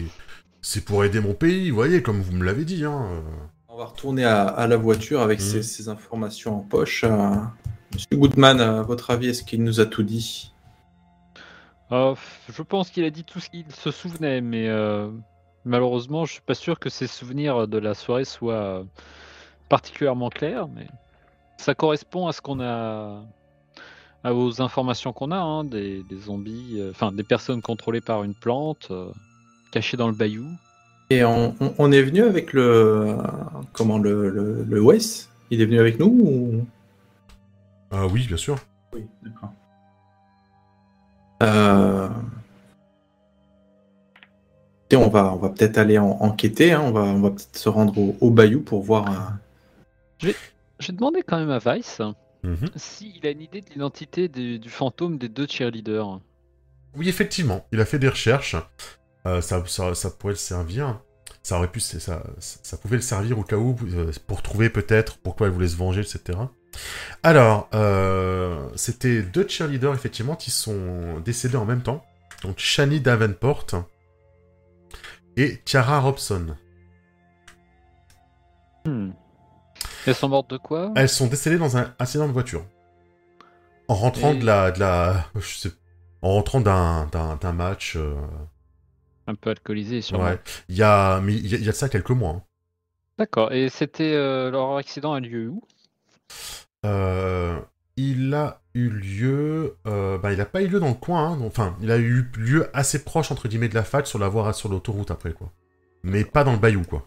C'est 0.68 0.84
pour 0.84 1.04
aider 1.04 1.20
mon 1.20 1.32
pays, 1.32 1.70
vous 1.70 1.76
voyez, 1.76 2.02
comme 2.02 2.20
vous 2.20 2.32
me 2.32 2.44
l'avez 2.44 2.64
dit, 2.64 2.84
hein. 2.84 3.06
euh. 3.12 3.20
On 3.68 3.76
va 3.76 3.84
retourner 3.84 4.24
à, 4.24 4.48
à 4.48 4.66
la 4.66 4.76
voiture 4.76 5.20
avec 5.20 5.38
Mhm. 5.38 5.44
ces, 5.46 5.62
ces 5.62 5.88
informations 5.88 6.56
en 6.56 6.60
poche. 6.60 7.04
euh. 7.04 7.36
Monsieur 7.94 8.16
Goodman, 8.16 8.60
à 8.60 8.82
votre 8.82 9.10
avis, 9.12 9.28
est-ce 9.28 9.44
qu'il 9.44 9.62
nous 9.62 9.78
a 9.78 9.86
tout 9.86 10.02
dit? 10.02 10.52
Euh, 11.92 12.16
je 12.48 12.62
pense 12.62 12.90
qu'il 12.90 13.04
a 13.04 13.10
dit 13.10 13.22
tout 13.22 13.38
ce 13.38 13.48
qu'il 13.48 13.70
se 13.70 13.92
souvenait, 13.92 14.40
mais 14.40 14.66
euh, 14.66 15.08
malheureusement, 15.64 16.24
je 16.24 16.32
suis 16.32 16.42
pas 16.42 16.54
sûr 16.54 16.80
que 16.80 16.90
ses 16.90 17.06
souvenirs 17.06 17.68
de 17.68 17.78
la 17.78 17.94
soirée 17.94 18.24
soient 18.24 18.54
euh, 18.80 18.84
particulièrement 19.68 20.30
clairs. 20.30 20.66
Mais 20.66 20.88
ça 21.58 21.76
correspond 21.76 22.26
à 22.26 22.32
ce 22.32 22.40
qu'on 22.40 22.58
a, 22.58 23.22
à 24.24 24.34
aux 24.34 24.60
informations 24.60 25.12
qu'on 25.12 25.30
a, 25.30 25.38
hein, 25.38 25.62
des, 25.62 26.02
des 26.02 26.16
zombies, 26.16 26.80
euh, 26.80 26.90
enfin 26.90 27.12
des 27.12 27.22
personnes 27.22 27.62
contrôlées 27.62 28.00
par 28.00 28.24
une 28.24 28.34
plante, 28.34 28.90
cachées 29.76 29.96
dans 29.98 30.08
le 30.08 30.14
bayou. 30.14 30.46
Et 31.10 31.22
on, 31.24 31.54
on- 31.60 31.74
on 31.78 31.92
est 31.92 32.02
venu 32.02 32.22
avec 32.22 32.52
le. 32.54 33.16
Comment 33.74 33.98
le, 33.98 34.30
le, 34.30 34.64
le 34.64 34.80
Wes 34.80 35.28
Il 35.50 35.60
est 35.60 35.66
venu 35.66 35.78
avec 35.78 35.98
nous 36.00 36.06
ou... 36.06 36.66
Ah 37.90 38.06
oui, 38.06 38.26
bien 38.26 38.38
sûr. 38.38 38.56
Oui, 38.94 39.04
d'accord. 39.22 39.52
Euh... 41.42 42.08
et 44.90 44.96
on 44.96 45.08
va, 45.10 45.32
on 45.34 45.36
va 45.36 45.50
peut-être 45.50 45.76
aller 45.76 45.98
en- 45.98 46.16
enquêter, 46.20 46.72
hein, 46.72 46.80
on 46.82 46.90
va, 46.92 47.02
on 47.02 47.20
va 47.20 47.30
peut-être 47.30 47.56
se 47.58 47.68
rendre 47.68 47.98
au, 47.98 48.16
au 48.22 48.30
bayou 48.30 48.62
pour 48.62 48.82
voir. 48.82 49.36
euh, 50.22 50.32
J'ai 50.80 50.92
demandé 50.92 51.22
quand 51.22 51.38
même 51.38 51.50
à 51.50 51.58
Vice 51.58 52.00
Mhm. 52.42 52.68
s'il 52.76 53.26
a 53.26 53.30
une 53.30 53.40
idée 53.42 53.60
de 53.60 53.70
l'identité 53.70 54.28
du 54.28 54.70
fantôme 54.70 55.18
des 55.18 55.28
deux 55.28 55.46
cheerleaders. 55.48 56.20
Oui, 56.94 57.08
effectivement, 57.08 57.66
il 57.72 57.80
a 57.80 57.84
fait 57.84 57.98
des 57.98 58.08
recherches. 58.08 58.54
Euh, 59.26 59.40
ça, 59.42 59.62
ça, 59.66 59.94
ça 59.94 60.10
pourrait 60.10 60.32
le 60.34 60.38
servir. 60.38 61.00
Ça 61.42 61.58
aurait 61.58 61.68
pu, 61.70 61.78
ça, 61.80 62.22
pouvait 62.82 62.96
le 62.96 63.02
servir 63.02 63.38
au 63.38 63.42
cas 63.44 63.56
où, 63.56 63.76
euh, 63.92 64.10
pour 64.26 64.42
trouver 64.42 64.68
peut-être 64.70 65.18
pourquoi 65.18 65.46
elle 65.46 65.52
voulait 65.52 65.68
se 65.68 65.76
venger, 65.76 66.00
etc. 66.00 66.38
Alors, 67.22 67.68
euh, 67.74 68.68
c'était 68.74 69.22
deux 69.22 69.46
cheerleaders, 69.46 69.94
effectivement, 69.94 70.34
qui 70.34 70.50
sont 70.50 71.20
décédés 71.24 71.56
en 71.56 71.64
même 71.64 71.82
temps. 71.82 72.04
Donc, 72.42 72.58
Shani 72.58 73.00
Davenport 73.00 73.66
et 75.36 75.58
Tiara 75.64 76.00
Robson. 76.00 76.56
Hmm. 78.84 79.10
Elles 80.06 80.14
sont 80.14 80.28
mortes 80.28 80.50
de 80.50 80.56
quoi? 80.58 80.92
Elles 80.96 81.08
sont 81.08 81.26
décédées 81.26 81.58
dans 81.58 81.76
un 81.76 81.94
accident 81.98 82.26
de 82.26 82.32
voiture. 82.32 82.64
En 83.88 83.94
rentrant 83.94 84.32
Et- 84.32 84.38
de 84.38 84.44
la, 84.46 84.70
de 84.72 84.80
la, 84.80 85.26
je 85.36 85.56
sais- 85.58 85.72
en 86.22 86.30
en 86.30 86.32
rentrant 86.34 86.60
d'un, 86.60 87.52
match. 87.52 87.94
euh, 87.96 88.14
Un 89.26 89.34
peu 89.34 89.50
alcoolisé, 89.50 90.02
sûrement. 90.02 90.24
ouais. 90.24 90.38
Il 90.68 90.76
y 90.76 90.82
a, 90.82 91.20
mais 91.20 91.34
il 91.34 91.46
y 91.46 91.54
a, 91.54 91.58
il 91.58 91.64
y 91.64 91.68
a 91.68 91.72
de 91.72 91.76
ça 91.76 91.88
quelques 91.88 92.10
mois. 92.10 92.30
hein. 92.30 92.42
D'accord. 93.18 93.52
Et 93.52 93.68
c'était 93.68 94.12
euh, 94.14 94.50
leur 94.50 94.76
accident 94.76 95.12
a 95.14 95.20
lieu 95.20 95.48
où? 95.48 95.62
Euh, 96.84 97.58
il 97.96 98.32
a 98.34 98.60
eu 98.74 98.88
lieu. 98.90 99.76
euh, 99.86 100.18
bah, 100.18 100.32
il 100.32 100.40
a 100.40 100.44
pas 100.46 100.62
eu 100.62 100.68
lieu 100.68 100.78
dans 100.80 100.88
le 100.88 100.94
coin. 100.94 101.30
hein, 101.30 101.36
donc- 101.38 101.46
Enfin, 101.48 101.76
il 101.80 101.90
a 101.90 101.96
eu 101.98 102.30
lieu 102.36 102.68
assez 102.76 103.02
proche 103.04 103.30
entre 103.32 103.48
guillemets 103.48 103.68
de 103.68 103.74
la 103.74 103.84
fac 103.84 104.06
sur 104.06 104.18
la 104.18 104.28
voie 104.28 104.52
sur 104.52 104.68
l'autoroute 104.68 105.10
après 105.10 105.32
quoi. 105.32 105.50
Mais 106.02 106.24
pas 106.24 106.44
dans 106.44 106.52
le 106.52 106.58
bayou 106.58 106.82
quoi. 106.82 107.06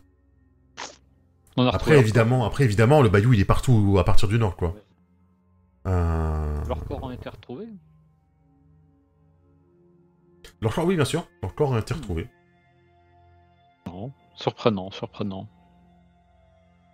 On 1.57 1.63
a 1.65 1.71
retrouvé 1.71 1.91
Après 1.95 1.99
évidemment, 1.99 2.45
après 2.45 2.63
évidemment, 2.63 3.01
le 3.01 3.09
bayou 3.09 3.33
il 3.33 3.39
est 3.39 3.45
partout 3.45 3.97
à 3.99 4.03
partir 4.03 4.27
du 4.27 4.37
nord 4.39 4.55
quoi. 4.55 4.69
Ouais. 4.69 5.91
Leur 6.67 6.83
corps 6.85 7.03
ont 7.03 7.11
été 7.11 7.29
retrouvés 7.29 7.67
Leur 10.61 10.73
corps, 10.73 10.85
oui 10.85 10.95
bien 10.95 11.05
sûr. 11.05 11.27
Leur 11.41 11.55
corps 11.55 11.73
a 11.75 11.79
été 11.79 11.93
retrouvé. 11.93 12.27
Non. 13.87 14.11
Surprenant, 14.35 14.91
surprenant. 14.91 15.47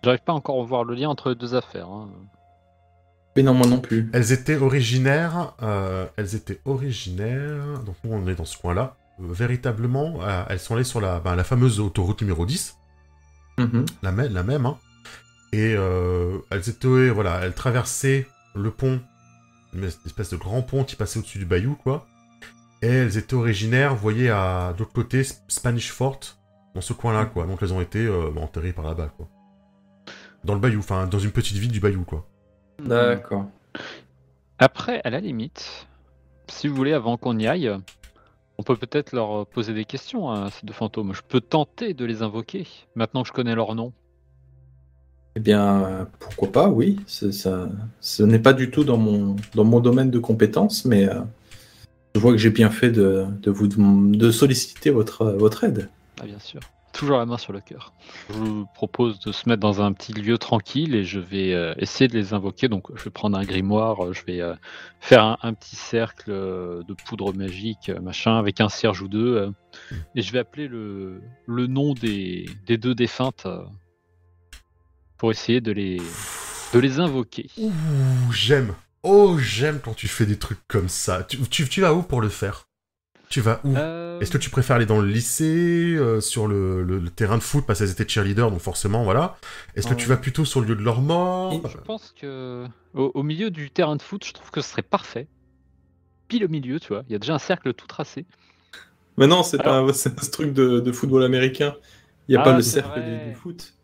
J'arrive 0.02 0.22
pas 0.24 0.32
encore 0.32 0.60
à 0.60 0.64
voir 0.64 0.84
le 0.84 0.94
lien 0.94 1.08
entre 1.08 1.30
les 1.30 1.34
deux 1.34 1.54
affaires. 1.54 1.88
hein. 1.88 2.08
Mais 3.36 3.42
non, 3.42 3.54
moi 3.54 3.66
non 3.66 3.78
plus. 3.80 4.08
Elles 4.14 4.32
étaient 4.32 4.56
originaires. 4.56 5.52
euh, 5.62 6.06
elles 6.16 6.34
étaient 6.34 6.60
originaires. 6.64 7.80
Donc 7.84 7.96
nous 8.04 8.12
on 8.12 8.26
est 8.28 8.34
dans 8.34 8.44
ce 8.44 8.56
coin-là. 8.56 8.96
Euh, 9.20 9.24
véritablement, 9.32 10.18
euh, 10.22 10.44
elles 10.48 10.60
sont 10.60 10.74
allées 10.74 10.84
sur 10.84 11.00
la, 11.00 11.20
la 11.24 11.44
fameuse 11.44 11.80
autoroute 11.80 12.20
numéro 12.22 12.46
10. 12.46 12.76
Mhm. 13.58 13.86
la, 14.02 14.12
même, 14.12 14.32
la 14.32 14.42
même, 14.42 14.66
hein. 14.66 14.78
Et 15.52 15.74
euh, 15.76 16.38
elles 16.50 16.68
étaient, 16.68 17.08
voilà, 17.08 17.40
elles 17.42 17.54
traversaient 17.54 18.26
le 18.54 18.70
pont, 18.70 19.00
une 19.72 19.84
espèce 19.84 20.30
de 20.30 20.36
grand 20.36 20.60
pont 20.62 20.84
qui 20.84 20.96
passait 20.96 21.18
au-dessus 21.18 21.38
du 21.38 21.46
bayou, 21.46 21.74
quoi. 21.82 22.06
Et 22.82 22.88
elles 22.88 23.16
étaient 23.16 23.34
originaires, 23.34 23.94
vous 23.94 24.02
voyez, 24.02 24.30
à 24.30 24.74
d'autre 24.76 24.92
côté, 24.92 25.22
Sp- 25.22 25.40
Spanish 25.48 25.90
Fort, 25.90 26.20
dans 26.74 26.80
ce 26.80 26.92
coin-là, 26.92 27.24
quoi. 27.24 27.46
Donc 27.46 27.58
elles 27.62 27.72
ont 27.72 27.80
été 27.80 28.04
euh, 28.06 28.30
enterrées 28.36 28.72
par 28.72 28.84
là-bas, 28.84 29.12
quoi. 29.16 29.28
Dans 30.44 30.54
le 30.54 30.60
bayou, 30.60 30.78
enfin, 30.80 31.06
dans 31.06 31.18
une 31.18 31.32
petite 31.32 31.56
ville 31.56 31.72
du 31.72 31.80
bayou, 31.80 32.04
quoi. 32.04 32.26
D'accord. 32.84 33.46
Après, 34.58 35.00
à 35.04 35.10
la 35.10 35.20
limite, 35.20 35.86
si 36.48 36.68
vous 36.68 36.76
voulez, 36.76 36.92
avant 36.92 37.16
qu'on 37.16 37.38
y 37.38 37.46
aille, 37.46 37.72
on 38.58 38.62
peut 38.62 38.76
peut-être 38.76 39.12
leur 39.12 39.46
poser 39.46 39.74
des 39.74 39.84
questions 39.84 40.30
à 40.30 40.50
ces 40.50 40.66
deux 40.66 40.72
fantômes. 40.72 41.12
Je 41.14 41.22
peux 41.26 41.40
tenter 41.40 41.94
de 41.94 42.04
les 42.04 42.22
invoquer, 42.22 42.66
maintenant 42.94 43.22
que 43.22 43.28
je 43.28 43.32
connais 43.32 43.54
leur 43.54 43.74
nom. 43.74 43.92
Eh 45.34 45.40
bien, 45.40 46.08
pourquoi 46.18 46.52
pas, 46.52 46.68
oui. 46.68 46.98
Ça, 47.06 47.68
ce 48.00 48.22
n'est 48.22 48.38
pas 48.38 48.52
du 48.52 48.70
tout 48.70 48.84
dans 48.84 48.96
mon, 48.96 49.36
dans 49.54 49.64
mon 49.64 49.80
domaine 49.80 50.10
de 50.10 50.18
compétences, 50.18 50.84
mais 50.84 51.08
euh, 51.08 51.20
je 52.16 52.20
vois 52.22 52.32
que 52.32 52.38
j'ai 52.38 52.48
bien 52.48 52.70
fait 52.70 52.90
de, 52.90 53.26
de 53.42 53.50
vous 53.50 53.66
de 53.68 54.30
solliciter 54.30 54.88
votre, 54.88 55.26
votre 55.32 55.64
aide. 55.64 55.90
Ah, 56.18 56.24
bien 56.24 56.38
sûr. 56.38 56.60
Toujours 56.94 57.18
la 57.18 57.26
main 57.26 57.36
sur 57.36 57.52
le 57.52 57.60
cœur. 57.60 57.92
Je 58.30 58.34
vous 58.38 58.66
propose 58.74 59.20
de 59.20 59.32
se 59.32 59.46
mettre 59.46 59.60
dans 59.60 59.82
un 59.82 59.92
petit 59.92 60.14
lieu 60.14 60.38
tranquille 60.38 60.94
et 60.94 61.04
je 61.04 61.20
vais 61.20 61.52
euh, 61.52 61.74
essayer 61.76 62.08
de 62.08 62.14
les 62.14 62.32
invoquer. 62.32 62.68
Donc, 62.68 62.84
je 62.96 63.04
vais 63.04 63.10
prendre 63.10 63.36
un 63.36 63.44
grimoire, 63.44 64.02
euh, 64.02 64.14
je 64.14 64.24
vais 64.24 64.40
euh, 64.40 64.54
faire 64.98 65.22
un, 65.22 65.36
un 65.42 65.52
petit 65.52 65.76
cercle 65.76 66.30
euh, 66.30 66.82
de 66.88 66.94
poudre 66.94 67.34
magique, 67.34 67.90
machin, 68.00 68.38
avec 68.38 68.62
un 68.62 68.70
cierge 68.70 69.02
ou 69.02 69.08
deux. 69.08 69.36
euh, 69.36 69.50
et 70.14 70.22
je 70.22 70.32
vais 70.32 70.38
appeler 70.38 70.68
le, 70.68 71.20
le 71.46 71.66
nom 71.66 71.92
des, 71.92 72.48
des 72.66 72.78
deux 72.78 72.94
défuntes 72.94 73.44
euh, 73.44 73.62
pour 75.18 75.30
essayer 75.30 75.60
de 75.60 75.72
les, 75.72 76.00
de 76.72 76.78
les 76.78 76.98
invoquer. 76.98 77.50
Ouh, 77.58 77.70
j'aime. 78.32 78.72
Oh, 79.08 79.38
j'aime 79.38 79.80
quand 79.82 79.94
tu 79.94 80.08
fais 80.08 80.26
des 80.26 80.38
trucs 80.38 80.58
comme 80.68 80.88
ça. 80.88 81.22
Tu, 81.24 81.38
tu, 81.48 81.68
tu 81.68 81.80
vas 81.80 81.94
où 81.94 82.02
pour 82.02 82.20
le 82.20 82.28
faire? 82.28 82.68
Tu 83.28 83.40
vas 83.40 83.60
où? 83.64 83.76
Euh, 83.76 84.20
Est-ce 84.20 84.30
que 84.30 84.38
tu 84.38 84.50
préfères 84.50 84.76
aller 84.76 84.86
dans 84.86 85.00
le 85.00 85.08
lycée, 85.08 85.94
euh, 85.96 86.20
sur 86.20 86.46
le, 86.46 86.82
le- 86.82 86.98
le 86.98 87.10
terrain 87.10 87.36
de 87.38 87.42
foot, 87.42 87.64
parce 87.66 87.80
qu'elles 87.80 87.90
étaient 87.90 88.08
cheerleaders, 88.08 88.50
donc 88.50 88.60
forcément, 88.60 89.02
voilà. 89.04 89.36
Est-ce 89.74 89.88
que 89.88 89.94
tu 89.94 90.06
vas 90.08 90.16
plutôt 90.16 90.44
sur 90.44 90.60
le 90.60 90.66
lieu 90.68 90.76
de 90.76 90.82
leur 90.82 91.00
mort? 91.02 91.52
Et- 91.52 91.60
Je 91.68 91.76
pense 91.78 92.14
que 92.20 92.66
au, 92.94 93.10
au 93.14 93.22
milieu 93.22 93.50
du 93.50 93.70
terrain 93.70 93.96
de 93.96 94.02
foot, 94.02 94.24
je 94.24 94.32
trouve 94.32 94.50
que 94.50 94.60
ce 94.60 94.70
serait 94.70 94.82
parfait. 94.82 95.26
Pile 96.28 96.44
au 96.44 96.48
milieu, 96.48 96.78
tu 96.80 96.88
vois. 96.88 97.04
Il 97.08 97.12
y 97.12 97.14
a 97.16 97.18
déjà 97.18 97.34
un 97.34 97.38
cercle 97.38 97.72
tout 97.74 97.86
tracé. 97.86 98.26
Mais 99.18 99.26
non, 99.26 99.42
c'est 99.42 99.60
Alors- 99.60 99.86
pas 99.86 99.92
ce 99.92 100.08
truc 100.30 100.52
de, 100.52 100.80
de 100.80 100.92
football 100.92 101.22
américain. 101.24 101.74
Il 102.28 102.32
n'y 102.32 102.36
a 102.36 102.40
Ah, 102.40 102.44
pas 102.44 102.56
le 102.56 102.62
cercle 102.62 103.00
du 103.02 103.34
foot. 103.36 103.74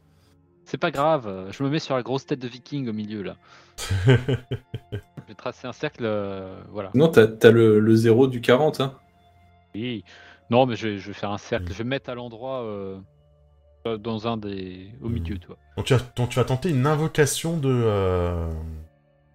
C'est 0.72 0.78
pas 0.78 0.90
grave, 0.90 1.48
je 1.50 1.62
me 1.62 1.68
mets 1.68 1.78
sur 1.78 1.94
la 1.94 2.02
grosse 2.02 2.24
tête 2.24 2.38
de 2.38 2.48
viking 2.48 2.88
au 2.88 2.94
milieu 2.94 3.20
là. 3.20 3.36
Je 4.06 5.28
vais 5.28 5.34
tracer 5.36 5.66
un 5.66 5.74
cercle, 5.74 6.04
euh, 6.06 6.62
voilà. 6.70 6.90
Non, 6.94 7.08
t'as 7.08 7.26
as 7.42 7.50
le, 7.50 7.78
le 7.78 7.94
zéro 7.94 8.26
du 8.26 8.40
40. 8.40 8.80
Hein. 8.80 8.94
Oui. 9.74 10.02
Non, 10.48 10.64
mais 10.64 10.74
je 10.74 10.88
vais, 10.88 10.98
je 10.98 11.08
vais 11.08 11.12
faire 11.12 11.30
un 11.30 11.36
cercle. 11.36 11.66
Mm. 11.66 11.72
Je 11.72 11.78
vais 11.78 11.84
me 11.84 11.88
mettre 11.90 12.08
à 12.08 12.14
l'endroit 12.14 12.62
euh, 12.62 12.96
euh, 13.86 13.98
dans 13.98 14.26
un 14.26 14.38
des. 14.38 14.88
au 15.02 15.10
Mm. 15.10 15.12
milieu, 15.12 15.38
tu 15.38 15.46
vois. 15.46 15.58
donc, 15.76 15.84
tu 15.84 15.92
vas, 15.94 16.00
donc 16.16 16.30
tu 16.30 16.36
vas 16.36 16.44
tenter 16.46 16.70
une 16.70 16.86
invocation 16.86 17.58
de... 17.58 17.68
euh, 17.70 18.50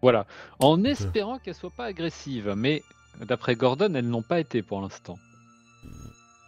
Voilà. 0.02 0.26
En 0.58 0.84
espérant 0.86 1.38
qu'elle 1.38 1.54
soit 1.54 1.70
pas 1.70 1.86
agressive, 1.86 2.56
mais 2.58 2.82
d'après 3.28 3.54
Gordon, 3.56 3.94
elles 3.94 4.10
n'ont 4.10 4.24
pas 4.24 4.40
été 4.40 4.64
pour 4.64 4.82
l'instant. 4.82 5.20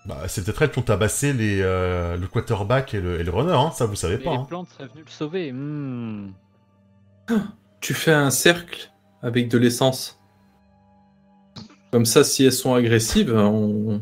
Bah, 0.09 0.23
c'est 0.27 0.43
peut-être 0.43 0.63
elles 0.63 0.71
qui 0.71 0.79
ont 0.79 0.81
tabassé 0.81 1.33
les, 1.33 1.61
euh, 1.61 2.17
le 2.17 2.25
quarterback 2.25 2.95
et 2.95 2.99
le, 2.99 3.19
et 3.19 3.23
le 3.23 3.29
runner, 3.29 3.53
hein, 3.53 3.69
ça 3.69 3.85
vous 3.85 3.95
savez 3.95 4.17
Mais 4.17 4.23
pas. 4.23 4.31
les 4.31 4.37
hein. 4.37 4.45
plantes 4.49 4.69
seraient 4.69 4.87
venues 4.87 5.03
le 5.05 5.11
sauver. 5.11 5.51
Hmm. 5.51 6.31
Tu 7.79 7.93
fais 7.93 8.11
un 8.11 8.31
cercle 8.31 8.91
avec 9.21 9.49
de 9.49 9.59
l'essence. 9.59 10.19
Comme 11.91 12.05
ça, 12.05 12.23
si 12.23 12.43
elles 12.43 12.51
sont 12.51 12.73
agressives, 12.73 13.31
on, 13.35 14.01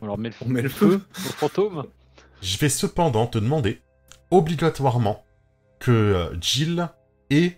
On 0.00 0.06
leur 0.06 0.16
met 0.16 0.28
le, 0.28 0.34
on 0.42 0.48
met 0.48 0.62
le 0.62 0.68
feu. 0.68 1.00
au 1.10 1.32
fantôme. 1.32 1.86
Je 2.40 2.56
vais 2.58 2.68
cependant 2.68 3.26
te 3.26 3.38
demander, 3.38 3.82
obligatoirement, 4.30 5.24
que 5.80 5.90
euh, 5.90 6.40
Jill 6.40 6.88
et 7.30 7.54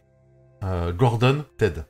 euh, 0.62 0.90
Gordon 0.94 1.44
t'aident. 1.58 1.84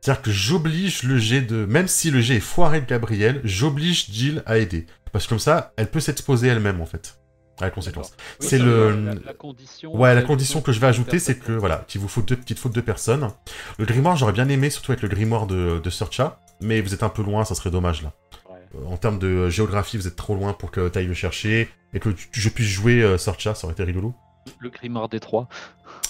C'est-à-dire 0.00 0.22
que 0.22 0.30
j'oblige 0.30 1.02
le 1.02 1.18
jet 1.18 1.42
de... 1.42 1.66
Même 1.66 1.88
si 1.88 2.10
le 2.10 2.20
jet 2.20 2.36
est 2.36 2.40
foiré 2.40 2.80
de 2.80 2.86
Gabriel, 2.86 3.40
j'oblige 3.44 4.06
Jill 4.10 4.42
à 4.46 4.58
aider. 4.58 4.86
Parce 5.12 5.24
que 5.24 5.30
comme 5.30 5.38
ça, 5.38 5.72
elle 5.76 5.90
peut 5.90 6.00
s'exposer 6.00 6.48
elle-même, 6.48 6.80
en 6.80 6.86
fait. 6.86 7.18
À 7.60 7.64
la 7.64 7.70
conséquence. 7.70 8.12
Oui, 8.40 8.46
C'est 8.48 8.58
le- 8.58 9.04
La, 9.04 9.14
la 9.14 9.34
condition. 9.34 9.96
Ouais, 9.96 10.14
la 10.14 10.22
condition 10.22 10.60
que 10.60 10.70
je 10.70 10.78
vais 10.78 10.86
ajouter, 10.86 11.18
c'est 11.18 11.38
que, 11.38 11.50
voilà, 11.52 11.84
qu'il 11.88 12.00
vous 12.00 12.06
faut 12.08 12.22
deux 12.22 12.36
petites 12.36 12.58
fautes 12.60 12.74
de 12.74 12.80
personnes. 12.80 13.30
Le 13.78 13.84
grimoire, 13.84 14.16
j'aurais 14.16 14.32
bien 14.32 14.48
aimé, 14.48 14.70
surtout 14.70 14.92
avec 14.92 15.02
le 15.02 15.08
grimoire 15.08 15.46
de, 15.48 15.80
de 15.82 15.90
Searcha, 15.90 16.40
mais 16.60 16.80
vous 16.80 16.94
êtes 16.94 17.02
un 17.02 17.08
peu 17.08 17.22
loin, 17.22 17.44
ça 17.44 17.56
serait 17.56 17.70
dommage, 17.72 18.02
là. 18.04 18.12
Ouais. 18.48 18.58
Euh, 18.76 18.86
En 18.86 18.96
termes 18.96 19.18
de 19.18 19.48
géographie, 19.48 19.96
vous 19.96 20.06
êtes 20.06 20.14
trop 20.14 20.36
loin 20.36 20.52
pour 20.52 20.70
que 20.70 20.88
tu 20.88 20.98
ailles 20.98 21.06
le 21.06 21.14
chercher, 21.14 21.68
et 21.94 21.98
que 21.98 22.10
je 22.30 22.48
puisse 22.48 22.68
jouer 22.68 23.02
euh, 23.02 23.18
Searcha, 23.18 23.56
ça 23.56 23.66
aurait 23.66 23.72
été 23.74 23.82
rigolo. 23.82 24.14
Le 24.60 24.70
grimoire 24.70 25.08
des 25.08 25.18
trois. 25.18 25.48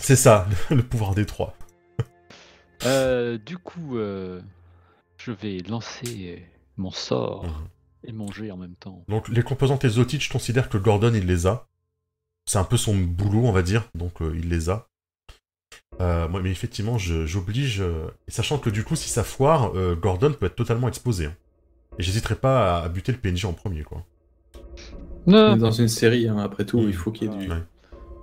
C'est 0.00 0.16
ça, 0.16 0.46
le 0.70 0.82
pouvoir 0.82 1.14
des 1.14 1.24
trois. 1.24 1.54
Euh, 2.84 3.38
du 3.38 3.58
coup, 3.58 3.96
euh, 3.98 4.40
je 5.16 5.32
vais 5.32 5.58
lancer 5.68 6.46
mon 6.76 6.90
sort 6.90 7.44
Mhm. 7.44 7.52
Et 8.04 8.12
manger 8.12 8.50
en 8.50 8.56
même 8.56 8.74
temps. 8.74 9.04
Donc 9.08 9.28
les 9.28 9.42
composantes 9.42 9.84
exotiques, 9.84 10.22
je 10.24 10.30
considère 10.32 10.68
que 10.68 10.78
Gordon, 10.78 11.12
il 11.14 11.26
les 11.26 11.46
a. 11.46 11.66
C'est 12.46 12.58
un 12.58 12.64
peu 12.64 12.76
son 12.76 12.96
boulot, 12.96 13.44
on 13.44 13.52
va 13.52 13.62
dire, 13.62 13.88
donc 13.94 14.22
euh, 14.22 14.32
il 14.36 14.48
les 14.48 14.70
a. 14.70 14.86
Euh, 16.00 16.28
moi, 16.28 16.40
mais 16.40 16.50
effectivement, 16.50 16.96
j'oblige... 16.96 17.80
euh, 17.80 18.06
sachant 18.28 18.58
que 18.58 18.70
du 18.70 18.84
coup, 18.84 18.96
si 18.96 19.08
ça 19.08 19.24
foire, 19.24 19.72
euh, 19.76 19.96
Gordon 19.96 20.32
peut 20.32 20.46
être 20.46 20.54
totalement 20.56 20.88
exposé. 20.88 21.26
hein. 21.26 21.34
Et 21.98 22.02
j'hésiterai 22.04 22.36
pas 22.36 22.78
à, 22.78 22.84
à 22.84 22.88
buter 22.88 23.12
le 23.12 23.18
PNJ 23.18 23.44
en 23.46 23.52
premier, 23.52 23.82
quoi. 23.82 24.04
On 25.26 25.30
Non, 25.32 25.56
est 25.56 25.58
dans 25.58 25.72
une 25.72 25.88
série, 25.88 26.28
hein, 26.28 26.38
après 26.38 26.64
tout, 26.64 26.78
il 26.80 26.94
faut 26.94 27.10
qu'il 27.10 27.30
y 27.30 27.34
ait 27.34 27.38
du. 27.38 27.50
Ouais. 27.50 27.62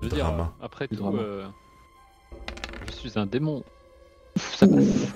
je 0.01 0.07
veux 0.07 0.15
dire, 0.15 0.25
drama. 0.25 0.53
après 0.61 0.88
Du 0.88 0.95
tout, 0.95 1.03
drama. 1.03 1.19
euh, 1.21 1.45
je 2.88 2.91
suis 2.93 3.19
un 3.19 3.25
démon. 3.25 3.63
Ça 4.38 4.67
passe. 4.67 5.13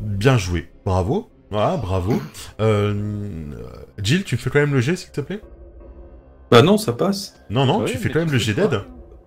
Bien 0.00 0.38
joué. 0.38 0.68
Bravo. 0.84 1.30
Voilà, 1.50 1.76
bravo. 1.76 2.20
Euh, 2.60 2.94
Jill, 4.02 4.24
tu 4.24 4.34
me 4.36 4.40
fais 4.40 4.50
quand 4.50 4.58
même 4.60 4.72
le 4.72 4.80
jet, 4.80 4.96
s'il 4.96 5.10
te 5.10 5.20
plaît? 5.20 5.40
Bah 6.50 6.62
non, 6.62 6.78
ça 6.78 6.92
passe. 6.92 7.34
Non, 7.50 7.66
non, 7.66 7.80
Ouais, 7.80 7.90
tu 7.90 7.98
fais 7.98 8.08
quand 8.10 8.20
même 8.20 8.30
le 8.30 8.38
jet 8.38 8.54
d'aide. 8.54 8.80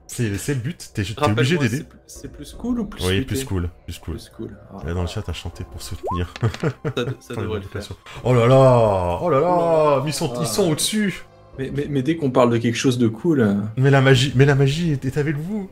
C'est 0.08 0.36
c'est 0.38 0.56
le 0.56 0.60
but, 0.62 0.90
t'es 0.96 1.04
t'es 1.04 1.24
obligé 1.24 1.58
d'aider. 1.60 1.78
c'est 1.78 1.88
plus- 1.88 2.00
C'est 2.08 2.32
plus 2.32 2.54
cool 2.54 2.80
ou 2.80 2.86
plus 2.86 3.06
Oui, 3.06 3.22
plus 3.22 3.44
cool, 3.46 3.70
plus 3.86 4.00
cool. 4.00 4.16
Plus 4.16 4.32
cool. 4.36 4.58
Ah, 4.74 4.90
Et 4.90 4.94
dans 4.96 5.02
le 5.02 5.08
chat, 5.08 5.22
t'as 5.22 5.34
chanté 5.34 5.64
pour 5.64 5.84
soutenir. 5.84 6.34
ça, 6.42 7.06
ça 7.20 7.36
devrait 7.40 7.60
le 7.60 7.68
faire. 7.68 7.84
Oh 8.24 8.34
là 8.34 8.48
là 8.48 9.20
Oh 9.22 9.30
là 9.30 9.40
là 9.40 10.02
Mais 10.04 10.10
ils 10.10 10.14
sont, 10.14 10.32
Ah. 10.36 10.40
ils 10.42 10.48
sont 10.48 10.72
au-dessus 10.72 11.24
Mais, 11.60 11.72
mais, 11.76 11.86
mais 11.88 12.02
dès 12.02 12.16
qu'on 12.16 12.32
parle 12.32 12.50
de 12.50 12.58
quelque 12.58 12.78
chose 12.78 12.98
de 12.98 13.08
cool, 13.08 13.42
euh, 13.42 13.54
Mais 13.78 13.92
la 13.92 14.02
magie, 14.02 14.32
mais 14.36 14.46
la 14.46 14.56
magie 14.56 14.92
est, 14.94 15.06
est 15.06 15.18
avec 15.18 15.38
vous 15.38 15.70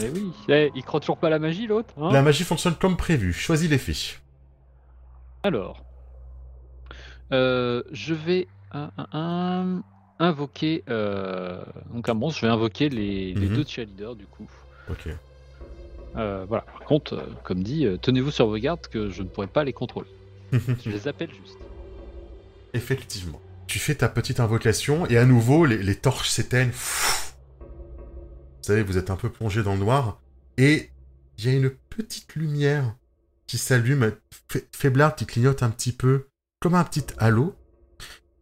Mais 0.00 0.10
oui, 0.10 0.30
eh, 0.48 0.70
il 0.74 0.82
croit 0.82 1.00
toujours 1.00 1.18
pas 1.18 1.30
la 1.30 1.38
magie 1.38 1.66
l'autre. 1.66 1.94
hein 1.98 2.10
La 2.12 2.22
magie 2.22 2.44
fonctionne 2.44 2.74
comme 2.74 2.96
prévu. 2.96 3.32
Choisis 3.32 3.68
les 3.70 3.78
fiches. 3.78 4.20
Alors, 5.42 5.84
euh, 7.32 7.82
je 7.92 8.14
vais 8.14 8.48
un- 8.72 8.90
un- 8.98 9.08
un- 9.12 9.82
invoquer 10.18 10.84
euh, 10.88 11.62
donc 11.92 12.08
un 12.08 12.14
monstre. 12.14 12.40
Je 12.40 12.46
vais 12.46 12.52
invoquer 12.52 12.88
les, 12.88 13.34
les 13.34 13.48
Mhm. 13.48 13.56
deux 13.56 13.64
cheerleaders 13.66 14.16
du 14.16 14.26
coup. 14.26 14.48
Ok. 14.90 15.08
Euh, 16.16 16.44
voilà. 16.48 16.62
Par 16.62 16.84
contre, 16.84 17.24
comme 17.44 17.62
dit, 17.62 17.86
tenez-vous 18.02 18.30
sur 18.30 18.46
vos 18.46 18.56
gardes 18.58 18.86
que 18.88 19.10
je 19.10 19.22
ne 19.22 19.28
pourrai 19.28 19.46
pas 19.48 19.64
les 19.64 19.72
contrôler. 19.72 20.08
je 20.52 20.90
les 20.90 21.08
appelle 21.08 21.30
juste. 21.30 21.58
Effectivement. 22.72 23.40
Tu 23.66 23.78
fais 23.78 23.94
ta 23.96 24.08
petite 24.08 24.40
invocation 24.40 25.06
et 25.06 25.16
à 25.18 25.24
nouveau 25.24 25.64
les, 25.66 25.78
les 25.82 25.94
torches 25.96 26.28
s'éteignent. 26.28 26.72
Vous 28.64 28.68
savez, 28.68 28.82
vous 28.82 28.96
êtes 28.96 29.10
un 29.10 29.16
peu 29.16 29.28
plongé 29.28 29.62
dans 29.62 29.74
le 29.74 29.80
noir 29.80 30.22
et 30.56 30.88
il 31.36 31.44
y 31.44 31.48
a 31.50 31.52
une 31.52 31.68
petite 31.68 32.34
lumière 32.34 32.94
qui 33.46 33.58
s'allume, 33.58 34.12
fa- 34.48 34.60
faiblarde, 34.72 35.16
qui 35.16 35.26
clignote 35.26 35.62
un 35.62 35.68
petit 35.68 35.92
peu, 35.92 36.28
comme 36.60 36.74
un 36.74 36.82
petit 36.82 37.04
halo. 37.18 37.54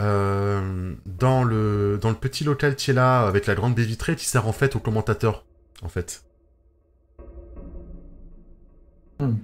Euh, 0.00 0.94
dans, 1.06 1.42
le, 1.42 1.98
dans 2.00 2.10
le 2.10 2.14
petit 2.14 2.44
local 2.44 2.76
qui 2.76 2.92
est 2.92 2.94
là, 2.94 3.26
avec 3.26 3.46
la 3.46 3.56
grande 3.56 3.74
baie 3.74 3.82
vitrée, 3.82 4.14
qui 4.14 4.26
sert 4.26 4.46
en 4.46 4.52
fait 4.52 4.76
au 4.76 4.78
commentateur, 4.78 5.44
en 5.82 5.88
fait. 5.88 6.22
Hmm. 9.18 9.34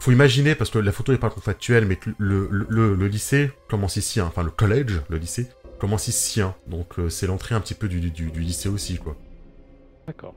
Faut 0.00 0.10
imaginer, 0.10 0.56
parce 0.56 0.70
que 0.70 0.78
la 0.80 0.90
photo 0.90 1.12
n'est 1.12 1.18
pas 1.18 1.30
contractuelle, 1.30 1.86
mais 1.86 1.94
que 1.94 2.10
le, 2.18 2.48
le, 2.50 2.66
le- 2.68 2.94
le 2.96 3.06
lycée 3.06 3.52
commence 3.68 3.94
ici, 3.94 4.18
hein, 4.18 4.26
enfin 4.26 4.42
le 4.42 4.50
collège, 4.50 5.00
le 5.08 5.18
lycée, 5.18 5.48
commence 5.80 6.08
ici, 6.08 6.40
hein. 6.40 6.54
donc 6.66 6.98
euh, 6.98 7.08
c'est 7.08 7.26
l'entrée 7.26 7.54
un 7.54 7.60
petit 7.60 7.74
peu 7.74 7.88
du, 7.88 8.00
du, 8.00 8.30
du 8.30 8.40
lycée 8.40 8.68
aussi, 8.68 8.98
quoi. 8.98 9.16
D'accord. 10.06 10.34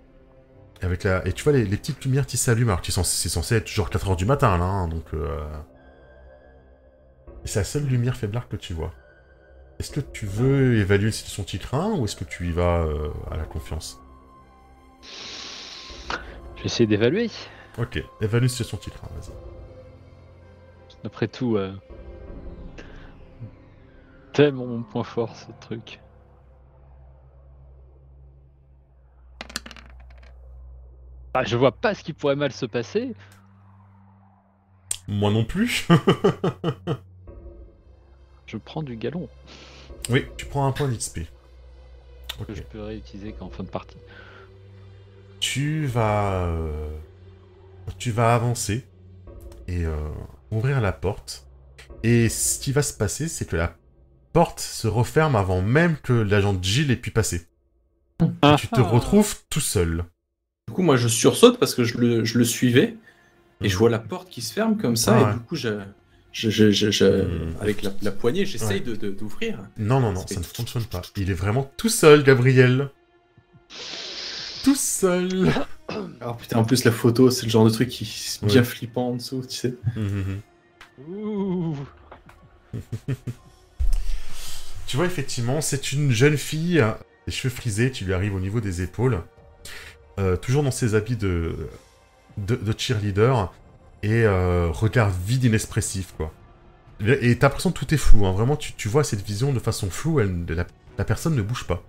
Avec 0.82 1.04
la... 1.04 1.26
Et 1.28 1.34
tu 1.34 1.44
vois 1.44 1.54
les, 1.54 1.66
les 1.66 1.78
petites 1.78 2.04
lumières 2.04 2.26
qui 2.26 2.38
s'allument, 2.38 2.72
alors 2.72 2.82
que 2.82 2.92
c'est 2.92 3.30
censé, 3.30 3.56
être 3.56 3.68
genre 3.68 3.90
4h 3.90 4.16
du 4.16 4.26
matin, 4.26 4.58
là, 4.58 4.66
hein, 4.66 4.88
donc... 4.88 5.06
Euh... 5.14 5.46
C'est 7.46 7.60
la 7.60 7.66
seule 7.66 7.86
lumière 7.86 8.16
faiblarde 8.16 8.48
que 8.48 8.56
tu 8.56 8.74
vois. 8.74 8.94
Est-ce 9.80 9.92
que 9.92 10.00
tu 10.00 10.26
veux 10.26 10.78
évaluer 10.78 11.08
une 11.08 11.12
situation 11.12 11.44
qui 11.44 11.60
craint, 11.60 11.92
ou 11.92 12.06
est-ce 12.06 12.16
que 12.16 12.24
tu 12.24 12.48
y 12.48 12.52
vas 12.52 12.84
euh, 12.84 13.10
à 13.30 13.36
la 13.36 13.44
confiance? 13.44 14.00
Je 16.56 16.62
vais 16.62 16.66
essayer 16.66 16.88
d'évaluer. 16.88 17.30
Ok, 17.78 18.02
évalue 18.22 18.44
une 18.44 18.50
situation 18.50 18.78
qui 18.78 18.92
craint, 18.92 19.10
vas-y. 19.16 19.34
Après 21.06 21.28
tout. 21.28 21.58
Tellement 24.34 24.66
mon 24.66 24.84
point 24.84 25.04
fort 25.04 25.36
ce 25.36 25.52
truc. 25.62 26.00
Ah, 31.34 31.44
je 31.44 31.58
vois 31.58 31.72
pas 31.72 31.96
ce 31.96 32.04
qui 32.04 32.14
pourrait 32.14 32.36
mal 32.36 32.52
se 32.52 32.66
passer. 32.66 33.16
Moi 35.08 35.32
non 35.32 35.44
plus 35.44 35.88
Je 38.46 38.58
prends 38.58 38.84
du 38.84 38.96
galon 38.96 39.28
Oui, 40.10 40.26
tu 40.38 40.46
prends 40.46 40.68
un 40.68 40.72
point 40.72 40.88
d'XP. 40.88 41.22
Que 42.48 42.54
je 42.54 42.64
peux 42.64 42.82
réutiliser 42.82 43.34
qu'en 43.34 43.50
fin 43.50 43.64
de 43.64 43.70
partie. 43.70 43.98
tu 45.40 45.86
vas 45.86 46.46
euh, 46.46 46.90
tu 47.98 48.12
vas 48.12 48.34
avancer 48.34 48.86
et 49.68 49.86
euh, 49.86 49.96
ouvrir 50.52 50.82
la 50.82 50.92
porte 50.92 51.46
et 52.02 52.30
ce 52.30 52.60
qui 52.60 52.72
va 52.72 52.82
se 52.82 52.94
passer 52.94 53.28
c'est 53.28 53.46
que 53.46 53.56
la 53.56 53.76
porte 54.34 54.60
se 54.60 54.88
referme 54.88 55.36
avant 55.36 55.62
même 55.62 55.96
que 55.98 56.12
l'agent 56.14 56.58
Jill 56.62 56.92
ait 56.92 56.96
pu 56.98 57.12
passer 57.12 57.48
Ah, 58.42 58.56
tu 58.60 58.68
te 58.68 58.82
retrouves 58.82 59.36
tout 59.50 59.60
seul 59.62 60.04
Du 60.68 60.74
coup, 60.74 60.82
moi, 60.82 60.98
je 60.98 61.08
sursaute 61.08 61.60
parce 61.60 61.76
que 61.76 61.84
je 61.84 61.98
le, 61.98 62.26
je 62.26 62.38
le 62.40 62.44
suivais 62.46 62.98
et 63.62 63.70
je 63.70 63.76
Mhm. 63.76 63.80
vois 63.80 63.90
la 63.90 64.00
porte 64.00 64.30
qui 64.30 64.42
se 64.42 64.52
ferme 64.54 64.78
comme 64.78 64.96
ça. 64.96 65.16
Ah 65.16 65.22
et 65.22 65.24
ouais. 65.26 65.34
du 65.34 65.40
coup, 65.42 65.56
je, 65.56 65.80
je, 66.32 66.50
je, 66.50 66.72
je- 66.72 66.92
je- 66.92 67.06
Mhm. 67.06 67.56
avec 67.62 67.82
la, 67.84 67.92
la 68.02 68.12
poignée, 68.12 68.46
j'essaye 68.46 68.80
Ouais. 68.80 68.86
de- 68.86 68.96
de- 68.96 69.12
d'ouvrir. 69.12 69.60
non 69.78 70.00
non 70.00 70.12
non 70.12 70.26
ça 70.28 70.40
ne 70.40 70.44
fonctionne 70.44 70.84
pas 70.86 71.02
il 71.16 71.30
est 71.30 71.36
vraiment 71.36 71.72
tout 71.78 71.90
seul 71.90 72.24
Gabriel 72.24 72.90
tout 74.64 74.76
seul 74.76 75.52
Alors 76.22 76.38
putain, 76.42 76.58
en 76.60 76.64
plus, 76.64 76.84
la 76.86 76.92
photo, 76.92 77.30
c'est 77.30 77.44
le 77.46 77.52
genre 77.52 77.66
de 77.66 77.70
truc 77.70 77.90
qui 77.90 78.04
est 78.06 78.46
bien 78.46 78.62
Ouais. 78.62 78.64
flippant 78.64 79.10
en 79.10 79.16
dessous, 79.18 79.44
tu 79.48 79.56
sais. 79.58 79.76
Mhm. 79.96 80.40
Ouh. 81.10 81.76
Tu 84.94 84.98
vois, 84.98 85.08
effectivement, 85.08 85.60
c'est 85.60 85.92
une 85.92 86.12
jeune 86.12 86.38
fille, 86.38 86.80
euh, 86.80 86.92
les 87.26 87.34
cheveux 87.34 87.52
frisés, 87.52 87.90
qui 87.90 88.06
lui 88.06 88.14
arrivent 88.14 88.36
au 88.36 88.40
niveau 88.40 88.62
des 88.62 88.84
épaules, 88.84 89.22
euh, 90.20 90.38
toujours 90.38 90.62
dans 90.62 90.70
ses 90.70 90.94
habits 90.94 91.16
de, 91.16 91.56
de, 92.38 92.56
de 92.56 92.74
cheerleader, 92.78 93.52
et 94.04 94.22
euh, 94.24 94.68
regard 94.70 95.10
vide, 95.10 95.46
inexpressif, 95.46 96.14
quoi. 96.16 96.32
Et 97.08 97.40
t'as 97.40 97.48
l'impression 97.48 97.72
que 97.72 97.80
tout 97.80 97.92
est 97.92 97.98
flou, 97.98 98.28
hein. 98.28 98.34
vraiment, 98.34 98.56
tu, 98.56 98.74
tu 98.74 98.88
vois 98.88 99.04
cette 99.04 99.24
vision 99.26 99.52
de 99.52 99.58
façon 99.58 99.90
floue, 99.90 100.20
elle, 100.20 100.46
la, 100.50 100.68
la 101.00 101.06
personne 101.06 101.36
ne 101.36 101.42
bouge 101.42 101.64
pas. 101.64 101.82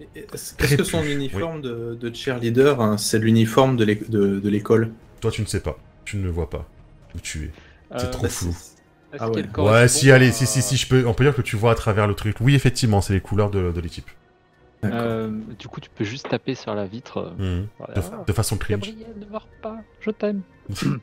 Est-ce 0.00 0.54
que 0.76 0.82
son 0.82 1.04
uniforme 1.04 1.62
de, 1.62 1.94
de 1.94 2.12
cheerleader, 2.12 2.80
hein, 2.80 2.98
c'est 2.98 3.20
l'uniforme 3.20 3.76
de 3.76 3.84
l'é- 3.84 4.02
de 4.08 4.40
de 4.40 4.48
l'école? 4.48 4.90
Toi, 5.20 5.30
tu 5.30 5.42
ne 5.42 5.46
sais 5.46 5.60
pas, 5.60 5.78
tu 6.04 6.16
ne 6.16 6.24
le 6.24 6.30
vois 6.30 6.50
pas 6.50 6.66
où 7.14 7.20
tu 7.20 7.44
es. 7.44 7.50
C'est 7.96 8.06
Euh, 8.06 8.10
trop 8.10 8.24
Bah, 8.24 8.28
flou. 8.28 8.56
Est-ce 9.12 9.22
Ah 9.22 9.30
ouais. 9.30 9.88
si, 9.88 10.10
allez, 10.10 10.28
à- 10.28 10.32
si, 10.32 10.46
si, 10.46 10.62
si, 10.62 10.76
je 10.76 10.86
peux, 10.88 11.06
on 11.06 11.14
peut 11.14 11.24
dire 11.24 11.34
que 11.34 11.42
tu 11.42 11.56
vois 11.56 11.72
à 11.72 11.74
travers 11.74 12.06
le 12.06 12.14
truc. 12.14 12.36
Oui, 12.40 12.54
effectivement, 12.54 13.00
c'est 13.00 13.14
les 13.14 13.20
couleurs 13.20 13.50
de, 13.50 13.72
de 13.72 13.80
l'équipe. 13.80 14.08
Euh, 14.84 15.30
du 15.58 15.66
coup, 15.66 15.80
tu 15.80 15.90
peux 15.90 16.04
juste 16.04 16.28
taper 16.28 16.54
sur 16.54 16.74
la 16.74 16.86
vitre. 16.86 17.18
euh, 17.40 17.60
Mhm. 17.60 17.66
voilà. 17.78 17.94
De, 17.94 18.24
de 18.26 18.32
façon 18.32 18.56
cringe. 18.56 18.80
Gabriel, 18.80 19.14
ne 19.18 19.26
meurs 19.26 19.48
pas, 19.62 19.78
je 20.00 20.10
t'aime. 20.10 20.42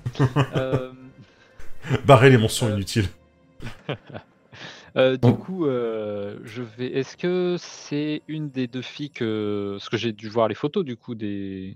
Euh, 0.56 0.92
Barrer 2.06 2.30
les 2.30 2.38
mentions 2.38 2.68
Euh, 2.68 2.74
inutiles. 2.76 3.08
euh, 4.98 5.12
du 5.18 5.20
Bon. 5.20 5.34
coup, 5.34 5.66
euh, 5.66 6.40
je 6.46 6.64
vais. 6.64 6.88
Est-ce 6.94 7.18
que 7.18 7.58
c'est 7.60 8.22
une 8.28 8.50
des 8.50 8.68
deux 8.68 8.82
filles 8.82 9.10
que. 9.12 9.74
Parce 9.78 9.90
que 9.90 9.98
j'ai 9.98 10.12
dû 10.14 10.30
voir 10.30 10.48
les 10.48 10.56
photos 10.56 10.84
du 10.86 10.96
coup 10.96 11.14
des... 11.16 11.76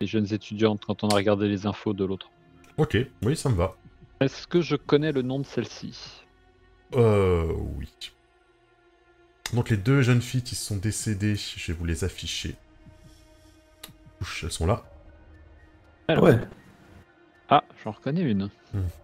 des 0.00 0.06
jeunes 0.06 0.32
étudiantes 0.32 0.84
quand 0.84 1.04
on 1.04 1.08
a 1.08 1.14
regardé 1.14 1.48
les 1.48 1.66
infos 1.66 1.92
de 1.94 2.04
l'autre? 2.04 2.30
Ok, 2.76 2.96
oui, 3.22 3.36
ça 3.36 3.48
me 3.48 3.54
va. 3.54 3.74
Est-ce 4.20 4.46
que 4.46 4.60
je 4.60 4.76
connais 4.76 5.12
le 5.12 5.22
nom 5.22 5.38
de 5.38 5.46
celle-ci? 5.46 6.24
Euh, 6.94 7.52
oui. 7.76 7.88
Donc 9.54 9.70
les 9.70 9.76
deux 9.76 10.02
jeunes 10.02 10.20
filles 10.22 10.42
qui 10.42 10.54
sont 10.56 10.76
décédées, 10.76 11.36
je 11.36 11.72
vais 11.72 11.78
vous 11.78 11.84
les 11.84 12.04
afficher. 12.04 12.56
Ouch, 14.20 14.42
elles 14.44 14.50
sont 14.52 14.66
là. 14.66 14.82
Alors, 16.08 16.24
Ouais, 16.24 16.38
Ah, 17.48 17.62
j'en 17.84 17.92
reconnais 17.92 18.22
une. 18.22 18.50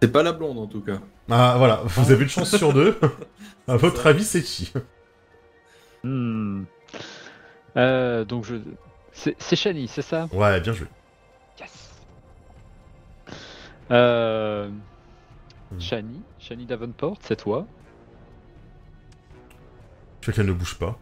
c'est 0.01 0.11
pas 0.11 0.21
la 0.23 0.33
blonde 0.33 0.57
en 0.59 0.67
tout 0.67 0.81
cas. 0.81 0.99
Ah, 1.29 1.55
voilà, 1.57 1.81
vous 1.85 2.11
avez 2.11 2.23
une 2.23 2.29
chance 2.29 2.55
sur 2.55 2.73
deux. 2.73 2.99
À 3.67 3.77
votre 3.77 4.03
ça. 4.03 4.09
avis, 4.09 4.23
c'est 4.23 4.43
qui? 4.43 4.71
Hmm. 6.03 6.65
Euh, 7.77 8.23
donc 8.25 8.45
je. 8.45 8.57
C'est 9.11 9.35
c'est 9.39 9.55
Shani, 9.55 9.87
c'est 9.87 10.03
ça? 10.03 10.27
Ouais, 10.31 10.59
bien 10.61 10.73
joué. 10.73 10.85
Yes 11.59 11.89
euh... 13.89 14.69
Hmm. 15.71 15.79
Shani, 15.79 16.21
Shani 16.39 16.65
Davenport, 16.65 17.17
c'est 17.21 17.35
toi. 17.37 17.65
Tu 20.21 20.31
vois 20.31 20.35
qu'elle 20.35 20.47
ne 20.47 20.53
bouge 20.53 20.77
pas. 20.77 20.97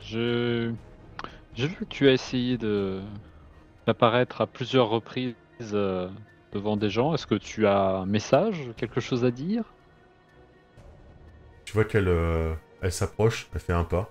Je. 0.00 0.72
J'ai 1.54 1.66
vu 1.66 1.74
que 1.76 1.84
tu 1.84 2.08
as 2.08 2.12
essayé 2.12 2.56
de 2.56 3.00
d'apparaître 3.86 4.40
à 4.40 4.46
plusieurs 4.46 4.88
reprises 4.88 5.34
euh, 5.72 6.08
devant 6.52 6.76
des 6.76 6.90
gens. 6.90 7.14
Est-ce 7.14 7.26
que 7.26 7.34
tu 7.34 7.66
as 7.66 7.96
un 7.96 8.06
message, 8.06 8.70
quelque 8.76 9.00
chose 9.00 9.24
à 9.24 9.30
dire? 9.30 9.64
Tu 11.64 11.72
vois 11.72 11.84
qu'elle 11.84 12.08
euh, 12.08 12.54
elle 12.80 12.92
s'approche, 12.92 13.48
elle 13.54 13.60
fait 13.60 13.72
un 13.72 13.84
pas. 13.84 14.10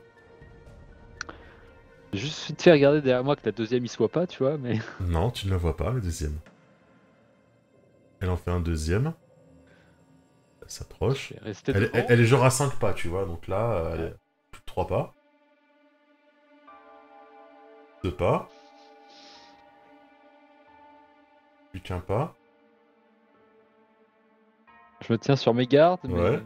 Juste 2.13 2.47
vite 2.47 2.61
fait 2.61 2.71
regarder 2.73 3.01
derrière 3.01 3.23
moi 3.23 3.35
que 3.35 3.41
la 3.45 3.51
deuxième 3.53 3.85
y 3.85 3.87
soit 3.87 4.09
pas, 4.09 4.27
tu 4.27 4.39
vois, 4.43 4.57
mais. 4.57 4.79
Non, 4.99 5.31
tu 5.31 5.45
ne 5.47 5.51
la 5.51 5.57
vois 5.57 5.77
pas, 5.77 5.91
le 5.91 6.01
deuxième. 6.01 6.37
Elle 8.19 8.29
en 8.29 8.37
fait 8.37 8.51
un 8.51 8.59
deuxième. 8.59 9.13
Elle 10.61 10.69
s'approche. 10.69 11.33
Elle, 11.45 11.53
devant. 11.65 11.89
elle- 11.93 12.05
elle 12.09 12.19
est 12.21 12.25
genre 12.25 12.43
à 12.43 12.49
5 12.49 12.75
pas, 12.77 12.93
tu 12.93 13.07
vois, 13.07 13.25
donc 13.25 13.47
là, 13.47 13.91
elle 13.93 14.01
est 14.01 14.15
plus 14.51 14.59
de 14.59 14.65
3 14.65 14.87
pas. 14.87 15.13
Deux 18.03 18.13
pas. 18.13 18.49
Plus 21.71 21.79
qu'un 21.81 21.99
pas. 21.99 22.35
Je 25.07 25.13
me 25.13 25.17
tiens 25.17 25.35
sur 25.35 25.53
mes 25.53 25.65
gardes, 25.65 25.99
mais. 26.03 26.13
Ouais. 26.19 26.43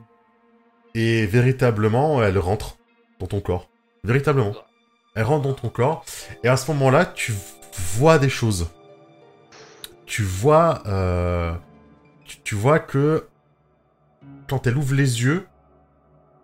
Et 0.93 1.25
véritablement, 1.25 2.23
elle 2.23 2.38
rentre 2.38 2.78
dans 3.19 3.28
ton 3.28 3.41
corps. 3.41 3.67
Véritablement. 4.04 4.54
Elle 5.15 5.23
rentre 5.23 5.43
dans 5.43 5.54
ton 5.54 5.69
corps. 5.69 6.06
Et 6.43 6.49
à 6.49 6.58
ce 6.58 6.69
moment-là, 6.71 7.06
tu 7.06 7.34
vois 7.97 8.19
des 8.19 8.30
choses. 8.30 8.69
Tu 10.06 10.23
vois... 10.23 10.84
euh, 10.86 11.54
tu, 12.43 12.56
vois 12.56 12.80
que... 12.80 13.28
Quand 14.47 14.67
elle 14.67 14.78
ouvre 14.78 14.93
les 14.93 15.23
yeux, 15.23 15.47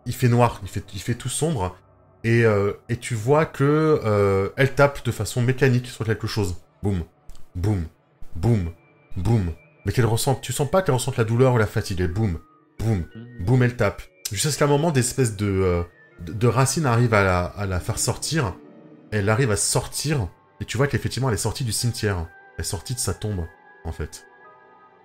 il 0.05 0.15
fait 0.15 0.29
noir, 0.29 0.61
il 0.63 1.01
fait, 1.01 1.15
tout 1.15 1.29
sombre. 1.29 1.77
Et, 2.23 2.45
euh, 2.45 2.73
et 2.89 2.97
tu 2.97 3.13
vois 3.13 3.45
que 3.45 3.99
euh, 4.03 4.49
elle 4.55 4.73
tape 4.73 5.05
de 5.05 5.11
façon 5.11 5.41
mécanique 5.41 5.87
sur 5.87 6.05
quelque 6.05 6.27
chose. 6.27 6.55
Boum, 6.81 7.03
boum, 7.55 7.85
boum, 8.35 8.71
boum. 9.17 9.51
Mais 9.85 9.91
qu'elle 9.91 10.05
ressent... 10.05 10.35
Tu 10.35 10.53
sens 10.53 10.69
pas 10.69 10.81
qu'elle 10.81 10.95
ressente 10.95 11.17
la 11.17 11.25
douleur 11.25 11.53
ou 11.53 11.57
la 11.57 11.67
fatigue. 11.67 11.99
Elle 11.99 12.13
boum, 12.13 12.39
boum, 12.79 13.03
boum, 13.41 13.63
elle 13.63 13.75
tape. 13.75 14.01
Jusqu'à 14.31 14.49
ce 14.49 14.57
qu'à 14.57 14.65
un 14.65 14.69
moment, 14.69 14.91
des 14.91 15.01
espèces 15.01 15.35
de, 15.35 15.83
de, 16.25 16.47
racines 16.47 16.85
arrivent 16.85 17.13
à 17.13 17.23
la, 17.23 17.43
à 17.45 17.65
la 17.65 17.79
faire 17.79 17.99
sortir. 17.99 18.55
elle 19.11 19.29
arrive 19.29 19.51
à 19.51 19.57
sortir, 19.57 20.27
et 20.59 20.65
tu 20.65 20.77
vois 20.77 20.87
qu'effectivement 20.87 21.29
elle 21.29 21.35
est 21.35 21.37
sortie 21.37 21.63
du 21.63 21.71
cimetière. 21.71 22.27
Elle 22.57 22.61
est 22.61 22.67
sortie 22.67 22.93
de 22.93 22.99
sa 22.99 23.13
tombe, 23.13 23.45
en 23.85 23.91
fait. 23.91 24.25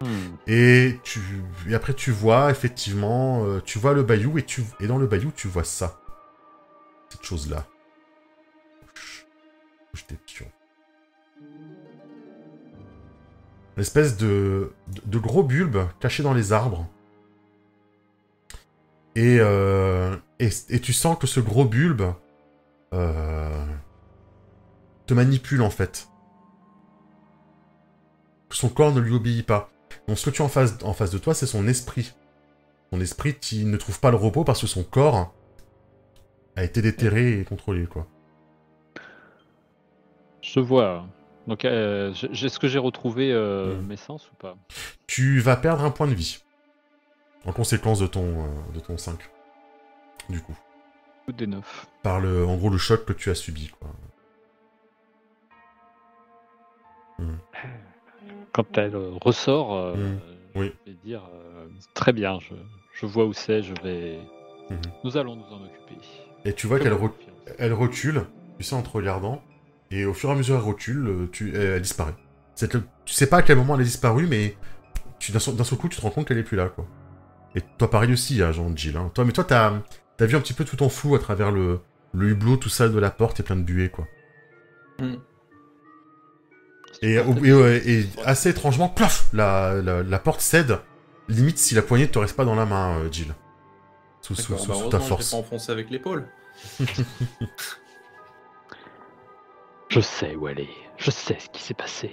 Hmm. 0.01 0.37
Et, 0.47 1.01
tu, 1.05 1.21
et 1.69 1.75
après 1.75 1.95
tu 1.95 2.11
vois, 2.11 2.51
effectivement, 2.51 3.45
euh, 3.45 3.63
tu 3.65 3.79
vois 3.79 3.95
le 3.95 4.03
bayou, 4.03 4.39
et, 4.39 4.43
tu, 4.43 4.63
et 4.81 4.87
dans 4.87 4.99
le 4.99 5.07
bayou, 5.07 5.33
tu 5.35 5.49
vois 5.49 5.65
ça. 5.65 6.01
Cette 7.09 7.25
chose-là. 7.25 7.67
Bouge. 8.83 9.27
Tes 10.07 10.17
pions. 10.17 10.51
Une 13.77 13.83
espèce 13.83 14.17
de, 14.17 14.73
de, 14.89 15.01
de 15.07 15.19
gros 15.19 15.43
bulbe 15.43 15.87
caché 16.01 16.23
dans 16.23 16.35
les 16.35 16.53
arbres. 16.53 16.87
Et, 19.17 19.39
euh, 19.41 20.15
et, 20.39 20.51
et 20.69 20.81
tu 20.81 20.93
sens 20.93 21.19
que 21.19 21.27
ce 21.27 21.41
gros 21.41 21.65
bulbe 21.65 22.13
euh, 22.95 23.65
te 25.07 25.15
manipule 25.15 25.63
en 25.63 25.71
fait. 25.71 26.09
Son 28.51 28.69
corps 28.69 28.93
ne 28.93 29.01
lui 29.01 29.15
obéit 29.15 29.45
pas. 29.47 29.71
Donc 30.07 30.19
ce 30.19 30.31
que 30.31 30.35
tu 30.37 30.43
as 30.43 30.45
en 30.45 30.49
face, 30.49 30.77
en 30.85 30.93
face 30.93 31.11
de 31.11 31.19
toi, 31.19 31.35
c'est 31.35 31.47
son 31.47 31.67
esprit. 31.67 32.13
Son 32.93 33.01
esprit 33.01 33.35
qui 33.35 33.65
ne 33.65 33.77
trouve 33.77 33.99
pas 34.01 34.11
le 34.11 34.17
repos 34.17 34.45
parce 34.45 34.61
que 34.61 34.67
son 34.67 34.85
corps 34.85 35.35
a 36.55 36.63
été 36.65 36.81
déterré 36.83 37.41
et 37.41 37.45
contrôlé, 37.45 37.87
quoi. 37.87 38.07
Je 40.43 40.61
vois. 40.61 41.07
Donc, 41.47 41.65
euh, 41.65 42.13
j'ai- 42.15 42.47
est-ce 42.47 42.59
que 42.59 42.69
j'ai 42.69 42.79
retrouvé 42.79 43.33
euh, 43.33 43.77
Hmm. 43.81 43.87
mes 43.87 43.97
sens 43.97 44.31
ou 44.31 44.35
pas? 44.37 44.57
Tu 45.07 45.41
vas 45.41 45.57
perdre 45.57 45.85
un 45.85 45.91
point 45.91 46.07
de 46.07 46.15
vie. 46.15 46.39
En 47.47 47.53
conséquence 47.53 48.01
de 48.01 48.07
ton, 48.07 48.45
euh, 48.45 48.49
de 48.75 48.81
ton 48.81 48.99
5. 48.99 49.19
Du 50.29 50.41
coup. 50.41 50.57
Ou 51.29 51.33
des 51.33 51.47
neufs 51.47 51.87
Par 52.03 52.21
le, 52.21 52.45
en 52.47 52.57
gros 52.57 52.71
le 52.71 52.79
choc 52.79 53.05
que 53.05 53.13
tu 53.13 53.31
as 53.31 53.35
subi, 53.35 53.69
quoi. 53.79 53.89
Quand 58.53 58.79
elle 58.79 58.95
euh, 58.95 59.13
ressort, 59.23 59.75
euh, 59.75 59.95
Hmm. 59.97 60.19
Oui. 60.55 60.73
je 60.87 60.93
vais 60.93 60.99
dire 61.05 61.23
euh, 61.35 61.67
très 61.95 62.13
bien, 62.15 62.39
je, 62.41 62.55
je 62.95 63.05
vois 63.07 63.27
où 63.27 63.33
c'est, 63.35 63.63
je 63.63 63.75
vais. 63.83 64.19
Mhm. 64.71 64.79
Nous 65.05 65.17
allons 65.19 65.37
nous 65.37 65.45
en 65.53 65.63
occuper. 65.65 65.99
Et 66.47 66.55
tu 66.55 66.67
vois 66.67 66.79
qu'elle 66.81 66.95
re- 66.95 67.13
elle 67.59 67.75
recule, 67.75 68.25
tu 68.59 68.65
sais, 68.65 68.75
en 68.75 68.83
te 68.83 68.89
regardant, 68.89 69.43
et 69.91 70.07
au 70.07 70.15
fur 70.15 70.31
et 70.31 70.33
à 70.33 70.35
mesure 70.37 70.57
elle 70.57 70.63
recule, 70.63 71.29
tu, 71.31 71.55
elle, 71.55 71.61
elle 71.73 71.83
disparaît. 71.83 72.15
C'est 72.55 72.71
que- 72.73 72.79
tu 73.05 73.13
sais 73.15 73.27
pas 73.29 73.39
à 73.39 73.43
quel 73.43 73.59
moment 73.59 73.75
elle 73.75 73.83
a 73.83 73.85
disparu, 73.85 74.27
mais 74.27 74.57
tu, 75.19 75.31
d'un 75.33 75.39
seul 75.41 75.57
d'un 75.57 75.65
seul 75.65 75.79
coup, 75.79 75.89
tu 75.91 75.97
te 75.99 76.03
rends 76.03 76.11
compte 76.11 76.27
qu'elle 76.27 76.39
est 76.39 76.43
plus 76.43 76.57
là, 76.57 76.69
quoi. 76.71 76.87
Et 77.57 77.63
toi, 77.79 77.91
pareil 77.91 78.13
aussi, 78.13 78.41
hein, 78.43 78.53
Jean 78.53 78.75
Jill. 78.77 78.97
Hein. 78.97 79.11
Toi, 79.15 79.25
mais 79.25 79.33
toi, 79.33 79.43
t'as 79.45 79.73
as 80.21 80.27
vu 80.27 80.37
un 80.37 80.41
petit 80.41 80.53
peu 80.53 80.65
tout 80.65 80.83
en 80.83 80.89
flou 80.89 81.15
à 81.17 81.19
travers 81.19 81.51
le, 81.51 81.81
le 82.15 82.29
hublot, 82.29 82.57
tout 82.59 82.69
ça 82.69 82.89
de 82.89 82.99
la 82.99 83.11
porte 83.11 83.41
et 83.41 83.43
plein 83.43 83.57
de 83.57 83.63
buée, 83.63 83.89
quoi. 83.89 84.07
Hmm. 84.99 85.17
Et, 87.03 87.15
et, 87.15 87.21
ouais, 87.21 87.83
et 87.87 88.07
assez 88.25 88.51
étrangement, 88.51 88.89
plaf, 88.89 89.29
la, 89.33 89.75
la, 89.83 90.03
la 90.03 90.19
porte 90.19 90.41
cède. 90.41 90.79
Limite 91.29 91.59
si 91.59 91.75
la 91.75 91.83
poignée 91.83 92.09
te 92.09 92.19
reste 92.19 92.37
pas 92.37 92.45
dans 92.45 92.55
la 92.55 92.65
main, 92.67 92.99
euh, 92.99 93.09
Jill. 93.11 93.35
Sous, 94.23 94.35
sous, 94.35 94.57
sous- 94.57 94.69
bah, 94.69 94.75
sous 94.75 94.89
ta 94.89 94.99
je 95.01 95.05
force. 95.05 95.31
pas 95.33 95.37
enfoncé 95.39 95.73
avec 95.73 95.91
l'épaule. 95.91 96.27
Je 99.89 100.01
sais 100.01 100.35
où 100.35 100.49
elle 100.49 100.61
est. 100.61 100.69
Je 100.97 101.11
sais 101.11 101.39
ce 101.39 101.49
qui 101.51 101.63
s'est 101.63 101.75
passé. 101.75 102.11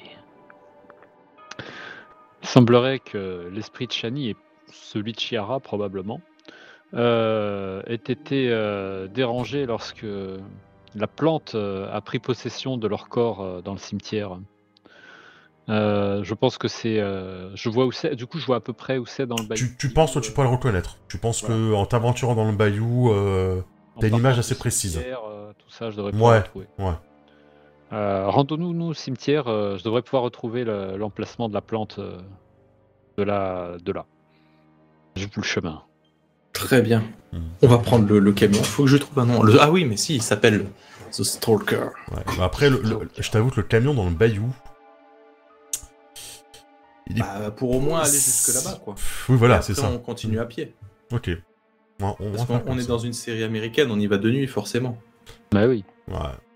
Il 2.41 2.47
semblerait 2.47 2.99
que 2.99 3.49
l'esprit 3.51 3.87
de 3.87 3.91
Shani 3.91 4.29
et 4.29 4.35
celui 4.73 5.13
de 5.13 5.19
Chiara, 5.19 5.59
probablement, 5.59 6.21
euh, 6.93 7.81
ait 7.87 7.95
été 7.95 8.49
euh, 8.49 9.07
dérangé 9.07 9.65
lorsque 9.65 10.05
la 10.95 11.07
plante 11.07 11.55
euh, 11.55 11.87
a 11.91 12.01
pris 12.01 12.19
possession 12.19 12.77
de 12.77 12.87
leur 12.87 13.09
corps 13.09 13.61
dans 13.63 13.71
le 13.73 13.79
cimetière. 13.79 14.37
Euh, 15.69 16.23
je 16.23 16.33
pense 16.33 16.57
que 16.57 16.67
c'est. 16.67 16.99
euh, 16.99 17.55
je 17.55 17.69
vois 17.69 17.85
où 17.85 17.91
c'est. 17.91 18.15
Du 18.15 18.27
coup, 18.27 18.37
je 18.37 18.45
vois 18.45 18.57
à 18.57 18.59
peu 18.59 18.73
près 18.73 18.97
où 18.97 19.05
c'est 19.05 19.25
dans 19.25 19.37
le 19.37 19.47
bayou. 19.47 19.65
Tu, 19.65 19.77
tu 19.77 19.93
penses, 19.93 20.11
toi, 20.11 20.21
tu 20.21 20.31
pourras 20.31 20.45
le 20.47 20.51
reconnaître. 20.53 20.97
Tu 21.07 21.17
penses 21.17 21.41
Voilà. 21.41 21.55
que 21.55 21.73
en 21.73 21.85
t'aventurant 21.85 22.35
dans 22.35 22.49
le 22.51 22.55
bayou, 22.55 23.11
euh, 23.11 23.61
t'as 23.99 24.09
une 24.09 24.15
image 24.17 24.39
assez 24.39 24.57
précise. 24.57 25.01
tout 25.57 25.69
ça, 25.69 25.89
je 25.89 25.95
devrais 25.95 26.11
pouvoir 26.11 26.31
Ouais, 26.33 26.39
retrouver. 26.39 26.67
ouais. 26.79 26.93
Rendons-nous 27.91 28.73
nous, 28.73 28.87
au 28.87 28.93
cimetière, 28.93 29.45
je 29.45 29.83
devrais 29.83 30.01
pouvoir 30.01 30.23
retrouver 30.23 30.63
le- 30.65 30.97
l'emplacement 30.97 31.47
de 31.47 31.53
la 31.53 31.61
plante 31.61 31.99
de, 31.99 33.23
la, 33.23 33.77
de 33.81 33.91
là. 33.91 34.05
J'ai 35.15 35.27
plus 35.27 35.41
le 35.41 35.45
chemin. 35.47 35.83
Très 36.53 36.81
bien. 36.81 37.03
On 37.61 37.67
va 37.67 37.77
prendre 37.79 38.07
le, 38.07 38.19
le 38.19 38.31
camion. 38.31 38.61
Faut 38.63 38.83
que 38.83 38.89
je 38.89 38.97
trouve 38.97 39.17
un 39.19 39.25
nom. 39.25 39.41
Le- 39.43 39.59
Ah 39.59 39.71
oui, 39.71 39.85
mais 39.85 39.97
si, 39.97 40.15
il 40.15 40.21
s'appelle 40.21 40.65
The 41.11 41.23
Stalker. 41.23 41.77
ouais. 42.11 42.23
Bah, 42.37 42.43
après, 42.45 42.69
le- 42.69 42.81
le- 42.81 43.09
je 43.17 43.29
t'avoue 43.31 43.49
que 43.49 43.57
le 43.61 43.63
camion 43.67 43.93
dans 43.93 44.05
le 44.05 44.11
bayou. 44.15 44.53
Il 47.07 47.17
est... 47.17 47.21
Bah, 47.21 47.51
pour 47.55 47.75
au 47.75 47.79
moins 47.79 48.01
aller 48.01 48.11
jusque 48.11 48.53
là-bas, 48.53 48.79
quoi. 48.83 48.95
Oui, 49.29 49.35
voilà, 49.35 49.61
c'est 49.61 49.73
ça. 49.73 49.89
on 49.89 49.97
continue 49.99 50.39
à 50.39 50.45
pied. 50.45 50.73
Ok. 51.11 51.27
Ouais, 51.27 51.41
on, 52.19 52.31
Parce 52.31 52.79
est 52.79 52.87
dans 52.87 52.97
une 52.97 53.13
série 53.13 53.43
américaine, 53.43 53.89
on 53.91 53.99
y 53.99 54.07
va 54.07 54.17
de 54.17 54.29
nuit, 54.29 54.47
forcément. 54.47 54.97
Bah 55.51 55.67
oui. 55.67 55.83
Ouais. 56.07 56.15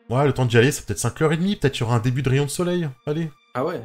Ouais, 0.09 0.25
le 0.25 0.33
temps 0.33 0.45
d'y 0.45 0.57
aller, 0.57 0.71
c'est 0.71 0.85
peut-être 0.85 0.99
5h30. 0.99 1.59
Peut-être 1.59 1.73
qu'il 1.73 1.81
y 1.81 1.83
aura 1.83 1.95
un 1.97 1.99
début 1.99 2.21
de 2.21 2.29
rayon 2.29 2.45
de 2.45 2.49
soleil. 2.49 2.87
Allez. 3.05 3.29
Ah 3.53 3.65
ouais 3.65 3.81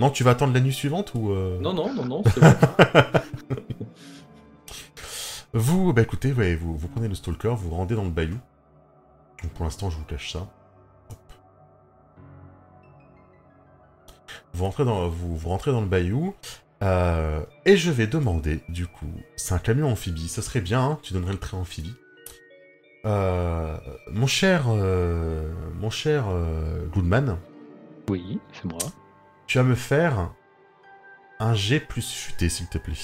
Non, 0.00 0.10
tu 0.10 0.24
vas 0.24 0.30
attendre 0.32 0.52
la 0.54 0.60
nuit 0.60 0.72
suivante 0.72 1.12
ou. 1.14 1.30
euh, 1.30 1.60
Non, 1.60 1.72
non, 1.74 1.92
non, 1.94 2.04
non, 2.06 2.22
c'est 2.34 2.40
bon. 2.40 2.52
Vous, 5.52 5.92
bah 5.92 6.02
écoutez, 6.02 6.32
ouais, 6.32 6.54
vous, 6.54 6.76
vous 6.76 6.86
prenez 6.88 7.08
le 7.08 7.14
stalker, 7.14 7.48
vous 7.56 7.70
vous 7.70 7.74
rendez 7.74 7.96
dans 7.96 8.04
le 8.04 8.10
bayou. 8.10 8.38
Donc 9.42 9.50
pour 9.52 9.64
l'instant, 9.64 9.90
je 9.90 9.96
vous 9.96 10.04
cache 10.04 10.32
ça. 10.32 10.46
Hop. 11.10 11.18
Vous 14.54 14.64
rentrez 14.64 14.84
dans, 14.84 15.08
vous, 15.08 15.36
vous 15.36 15.48
rentrez 15.48 15.72
dans 15.72 15.80
le 15.80 15.88
bayou. 15.88 16.34
euh, 16.84 17.44
et 17.64 17.76
je 17.76 17.90
vais 17.90 18.06
demander, 18.06 18.60
du 18.68 18.86
coup, 18.86 19.10
c'est 19.36 19.52
un 19.54 19.58
camion 19.58 19.88
amphibie, 19.90 20.28
ça 20.28 20.40
serait 20.40 20.60
bien, 20.60 20.80
hein, 20.82 20.98
tu 21.02 21.14
donnerais 21.14 21.32
le 21.32 21.38
train 21.38 21.58
amphibie. 21.58 21.94
Euh, 23.06 23.76
mon 24.12 24.26
cher, 24.28 24.66
euh, 24.68 25.52
mon 25.80 25.90
cher 25.90 26.26
Goodman, 26.92 27.38
Oui, 28.08 28.38
c'est 28.52 28.66
moi. 28.66 28.78
Tu 29.50 29.58
vas 29.58 29.64
me 29.64 29.74
faire 29.74 30.30
un 31.40 31.54
G 31.54 31.80
plus 31.80 32.08
futé, 32.08 32.48
s'il 32.48 32.68
te 32.68 32.78
plaît. 32.78 32.94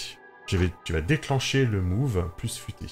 Je 0.47 0.57
vais, 0.57 0.71
tu 0.85 0.93
vas 0.93 1.01
déclencher 1.01 1.67
le 1.67 1.83
move 1.83 2.31
plus 2.37 2.57
futé. 2.57 2.87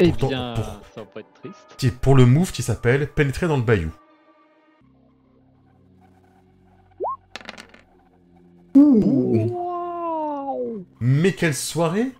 Eh 0.00 0.08
Pourtant- 0.08 0.26
bien, 0.26 0.54
pour- 0.56 0.64
ça 0.92 1.02
va 1.02 1.04
pas 1.06 1.20
être 1.20 1.32
triste. 1.34 2.00
pour 2.00 2.16
le 2.16 2.26
move 2.26 2.50
qui 2.50 2.64
s'appelle 2.64 3.06
Pénétrer 3.06 3.46
dans 3.46 3.58
le 3.58 3.62
bayou. 3.62 3.92
Mais 11.00 11.32
quelle 11.32 11.54
soirée 11.54 12.12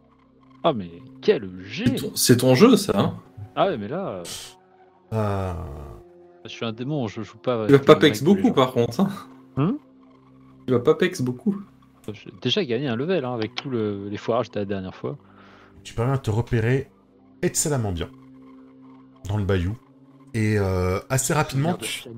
Ah, 0.65 0.73
mais 0.73 0.91
quel 1.23 1.49
G 1.65 1.85
C'est 2.15 2.39
ton 2.39 2.55
jeu, 2.55 2.77
ça. 2.77 2.93
Hein 2.99 3.15
Ah 3.57 3.67
ouais, 3.69 3.77
mais 3.79 3.89
là, 3.89 4.09
euh, 4.09 4.23
Ah, 5.13 5.57
je 6.45 6.51
suis 6.51 6.65
un 6.65 6.73
démon, 6.73 7.09
je 7.09 7.23
joue 7.23 7.39
pas. 7.39 7.67
tu 7.67 7.73
vas 7.73 7.77
avec 7.77 7.85
pas 7.85 7.97
pex 7.97 8.23
beaucoup, 8.23 8.53
par 8.53 8.73
contre. 8.73 9.01
Hein 9.01 9.09
Hum 9.61 9.79
tu 10.67 10.73
vas 10.75 10.81
pas 10.81 10.95
pex 10.95 11.21
beaucoup. 11.21 11.61
J'ai 12.13 12.31
déjà 12.43 12.65
gagné 12.65 12.87
un 12.89 12.95
level 12.97 13.25
hein, 13.25 13.35
avec 13.35 13.55
tous 13.57 13.71
le- 13.71 14.09
les 14.09 14.17
foirages 14.17 14.51
de 14.53 14.59
la 14.61 14.65
dernière 14.65 14.95
fois. 14.95 15.19
tu 15.83 15.95
parviens 15.95 16.15
à 16.15 16.19
te 16.19 16.31
repérer 16.31 16.89
excellemment 17.43 17.91
bien 17.93 18.09
dans 19.29 19.37
le 19.37 19.45
bayou. 19.45 19.77
Et 20.33 20.59
euh, 20.59 21.01
assez 21.09 21.35
rapidement, 21.35 21.75
tu... 21.75 22.09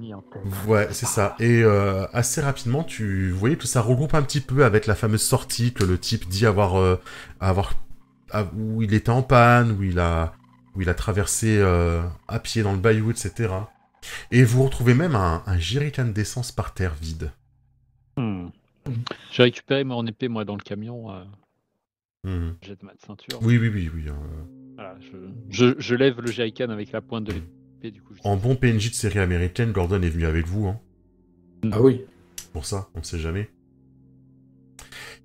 Ouais, 0.67 0.89
c'est 0.91 1.07
ça. 1.07 1.35
Et 1.41 1.63
euh, 1.63 2.07
assez 2.13 2.43
rapidement, 2.43 2.85
tu 2.85 3.31
voyais 3.31 3.57
que 3.57 3.67
ça 3.67 3.81
regroupe 3.81 4.13
un 4.15 4.23
petit 4.23 4.41
peu 4.43 4.65
avec 4.67 4.87
la 4.87 4.95
fameuse 4.95 5.23
sortie 5.23 5.73
que 5.73 5.85
le 5.85 5.97
type 5.99 6.29
dit 6.29 6.45
avoir, 6.45 6.79
euh, 6.79 7.01
avoir 7.41 7.73
à- 8.33 8.45
où 8.55 8.83
il 8.83 8.93
était 8.93 9.11
en 9.11 9.23
panne, 9.23 9.73
où 9.79 9.83
il 9.83 9.99
a, 9.99 10.35
où 10.77 10.83
il 10.83 10.91
a 10.91 10.95
traversé 10.95 11.57
euh, 11.59 12.03
à 12.29 12.39
pied 12.39 12.63
dans 12.63 12.73
le 12.73 12.79
bayou, 12.79 13.11
etc. 13.11 13.51
Et 14.31 14.45
vous 14.45 14.63
retrouvez 14.65 14.93
même 14.95 15.17
un, 15.17 15.43
un 15.47 15.59
jerrycan 15.59 16.07
d'essence 16.07 16.53
par 16.53 16.75
terre 16.75 16.95
vide. 17.01 17.31
J'ai 19.33 19.43
récupéré 19.45 19.83
mon 19.85 20.07
épée, 20.07 20.29
moi, 20.29 20.45
dans 20.45 20.57
le 20.57 20.63
camion. 20.63 21.11
euh, 21.11 21.25
Mhm. 22.25 22.57
J'ai 22.63 22.77
de 22.77 22.85
ma 22.85 22.93
ceinture. 23.05 23.41
Oui, 23.43 23.59
oui, 23.59 23.69
oui, 23.73 23.91
oui. 23.93 24.05
euh, 24.09 24.13
Voilà, 24.77 24.97
je, 25.01 25.17
je- 25.49 25.75
je 25.81 25.95
lève 25.95 26.21
le 26.21 26.31
jerrycan 26.31 26.69
avec 26.71 26.93
la 26.93 27.01
pointe 27.01 27.25
de 27.25 27.33
l'épée, 27.33 27.91
du 27.91 28.01
coup. 28.03 28.15
je- 28.15 28.21
En 28.25 28.37
bon 28.37 28.55
PNJ 28.57 28.91
de 28.91 28.95
série 28.95 29.19
américaine, 29.19 29.73
Gordon 29.73 30.01
est 30.03 30.09
venu 30.09 30.25
avec 30.27 30.47
vous, 30.47 30.67
hein. 30.67 30.79
Ah 31.73 31.81
oui. 31.81 32.05
Pour 32.53 32.65
ça, 32.67 32.89
on 32.95 33.03
sait 33.03 33.19
jamais. 33.19 33.51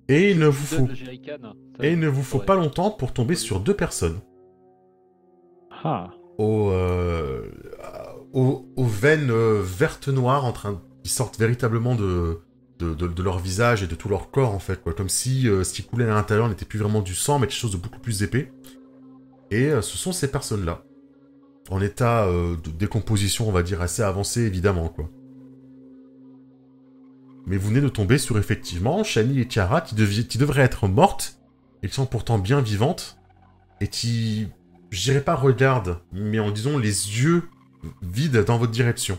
Et 0.08 0.30
il 0.30 0.38
ne 0.38 0.46
vous 0.46 0.66
faut, 0.66 0.86
le 0.86 0.94
jerrycan. 0.94 1.36
Ça- 1.76 1.84
et 1.86 1.92
il 1.92 1.98
ne 2.00 2.08
vous 2.08 2.22
faut 2.22 2.38
Ouais. 2.38 2.44
pas 2.46 2.56
longtemps 2.56 2.90
pour 2.90 3.12
tomber 3.12 3.34
sur 3.36 3.60
deux 3.60 3.74
personnes. 3.74 4.20
Ah, 5.84 6.10
aux, 6.38 6.70
euh, 6.70 7.50
aux, 8.32 8.66
aux 8.76 8.84
veines 8.86 9.30
euh, 9.30 9.60
vertes 9.62 10.08
noires 10.08 10.44
en 10.46 10.52
train 10.52 10.82
qui 11.04 11.10
sortent 11.10 11.38
véritablement 11.38 11.94
de, 11.94 12.40
de, 12.78 13.22
leur 13.22 13.38
visage 13.38 13.82
et 13.82 13.86
de 13.86 13.94
tout 13.94 14.08
leur 14.08 14.30
corps 14.30 14.54
en 14.54 14.60
fait 14.60 14.82
comme 14.96 15.08
si 15.08 15.48
euh, 15.48 15.64
ce 15.64 15.72
qui 15.74 15.82
coulait 15.82 16.04
à 16.04 16.14
l'intérieur 16.14 16.48
n'était 16.48 16.64
plus 16.64 16.78
vraiment 16.78 17.02
du 17.02 17.14
sang 17.14 17.38
mais 17.38 17.46
quelque 17.46 17.58
chose 17.58 17.72
de 17.72 17.76
beaucoup 17.76 18.00
plus 18.00 18.22
épais. 18.22 18.52
Et 19.50 19.66
euh, 19.66 19.82
ce 19.82 19.96
sont 19.96 20.12
ces 20.12 20.30
personnes 20.30 20.64
là 20.64 20.84
en 21.70 21.80
état 21.80 22.24
euh, 22.24 22.56
de 22.56 22.70
décomposition, 22.70 23.48
on 23.48 23.52
va 23.52 23.62
dire, 23.62 23.82
assez 23.82 24.02
avancé, 24.02 24.42
évidemment, 24.42 24.88
quoi. 24.88 25.08
Mais 27.46 27.56
vous 27.56 27.68
venez 27.68 27.80
de 27.80 27.88
tomber 27.88 28.18
sur, 28.18 28.38
effectivement, 28.38 29.02
Shani 29.04 29.40
et 29.40 29.48
Tiara, 29.48 29.80
qui, 29.80 29.94
devraient 29.94 30.62
être 30.62 30.88
mortes, 30.88 31.38
et 31.82 31.88
qui 31.88 31.94
sont 31.94 32.06
pourtant 32.06 32.38
bien 32.38 32.60
vivantes, 32.60 33.18
et 33.80 33.88
qui, 33.88 34.48
je 34.90 35.02
dirais 35.02 35.22
pas 35.22 35.34
regardent, 35.34 36.00
mais 36.12 36.40
en 36.40 36.50
disant 36.50 36.78
les 36.78 36.88
yeux 36.88 37.44
vides 38.02 38.44
dans 38.44 38.58
votre 38.58 38.72
direction. 38.72 39.18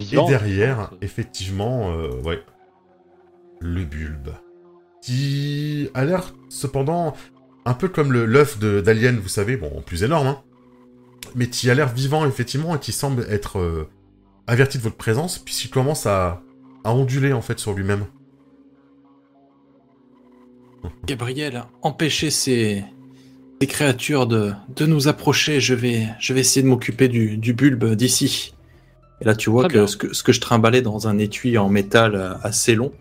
Et 0.00 0.16
derrière, 0.26 0.92
effectivement, 1.02 1.90
euh, 1.92 2.08
ouais, 2.22 2.42
le 3.60 3.84
bulbe. 3.84 4.30
Qui 5.02 5.88
a 5.94 6.04
l'air, 6.04 6.34
cependant, 6.48 7.14
un 7.64 7.74
peu 7.74 7.88
comme 7.88 8.12
le 8.12 8.24
l'œuf 8.26 8.58
de- 8.58 8.80
d'Alien, 8.80 9.18
vous 9.18 9.28
savez, 9.28 9.56
bon, 9.56 9.82
plus 9.84 10.02
énorme, 10.02 10.26
hein, 10.26 10.42
mais 11.34 11.48
qui 11.48 11.70
a 11.70 11.74
l'air 11.74 11.92
vivant, 11.92 12.26
effectivement, 12.26 12.74
et 12.76 12.78
qui 12.78 12.92
semble 12.92 13.26
être 13.30 13.58
euh, 13.58 13.88
averti 14.46 14.78
de 14.78 14.82
votre 14.82 14.96
présence, 14.96 15.38
puisqu'il 15.38 15.70
commence 15.70 16.06
à, 16.06 16.42
à 16.84 16.92
onduler, 16.94 17.32
en 17.32 17.42
fait, 17.42 17.58
sur 17.58 17.72
lui-même. 17.74 18.06
Gabriel, 21.06 21.64
empêchez 21.82 22.30
ces, 22.30 22.84
ces 23.60 23.66
créatures 23.66 24.26
de, 24.26 24.52
de 24.74 24.86
nous 24.86 25.08
approcher. 25.08 25.60
Je 25.60 25.74
vais, 25.74 26.08
je 26.18 26.32
vais 26.32 26.40
essayer 26.40 26.62
de 26.62 26.68
m'occuper 26.68 27.08
du, 27.08 27.36
du 27.36 27.52
bulbe 27.52 27.94
d'ici. 27.94 28.54
Et 29.20 29.24
là, 29.24 29.34
tu 29.34 29.50
vois 29.50 29.68
que 29.68 29.86
ce, 29.86 29.96
que 29.96 30.14
ce 30.14 30.22
que 30.22 30.32
je 30.32 30.40
trimballais 30.40 30.82
dans 30.82 31.06
un 31.08 31.18
étui 31.18 31.58
en 31.58 31.68
métal 31.68 32.14
euh, 32.14 32.34
assez 32.42 32.74
long, 32.74 32.92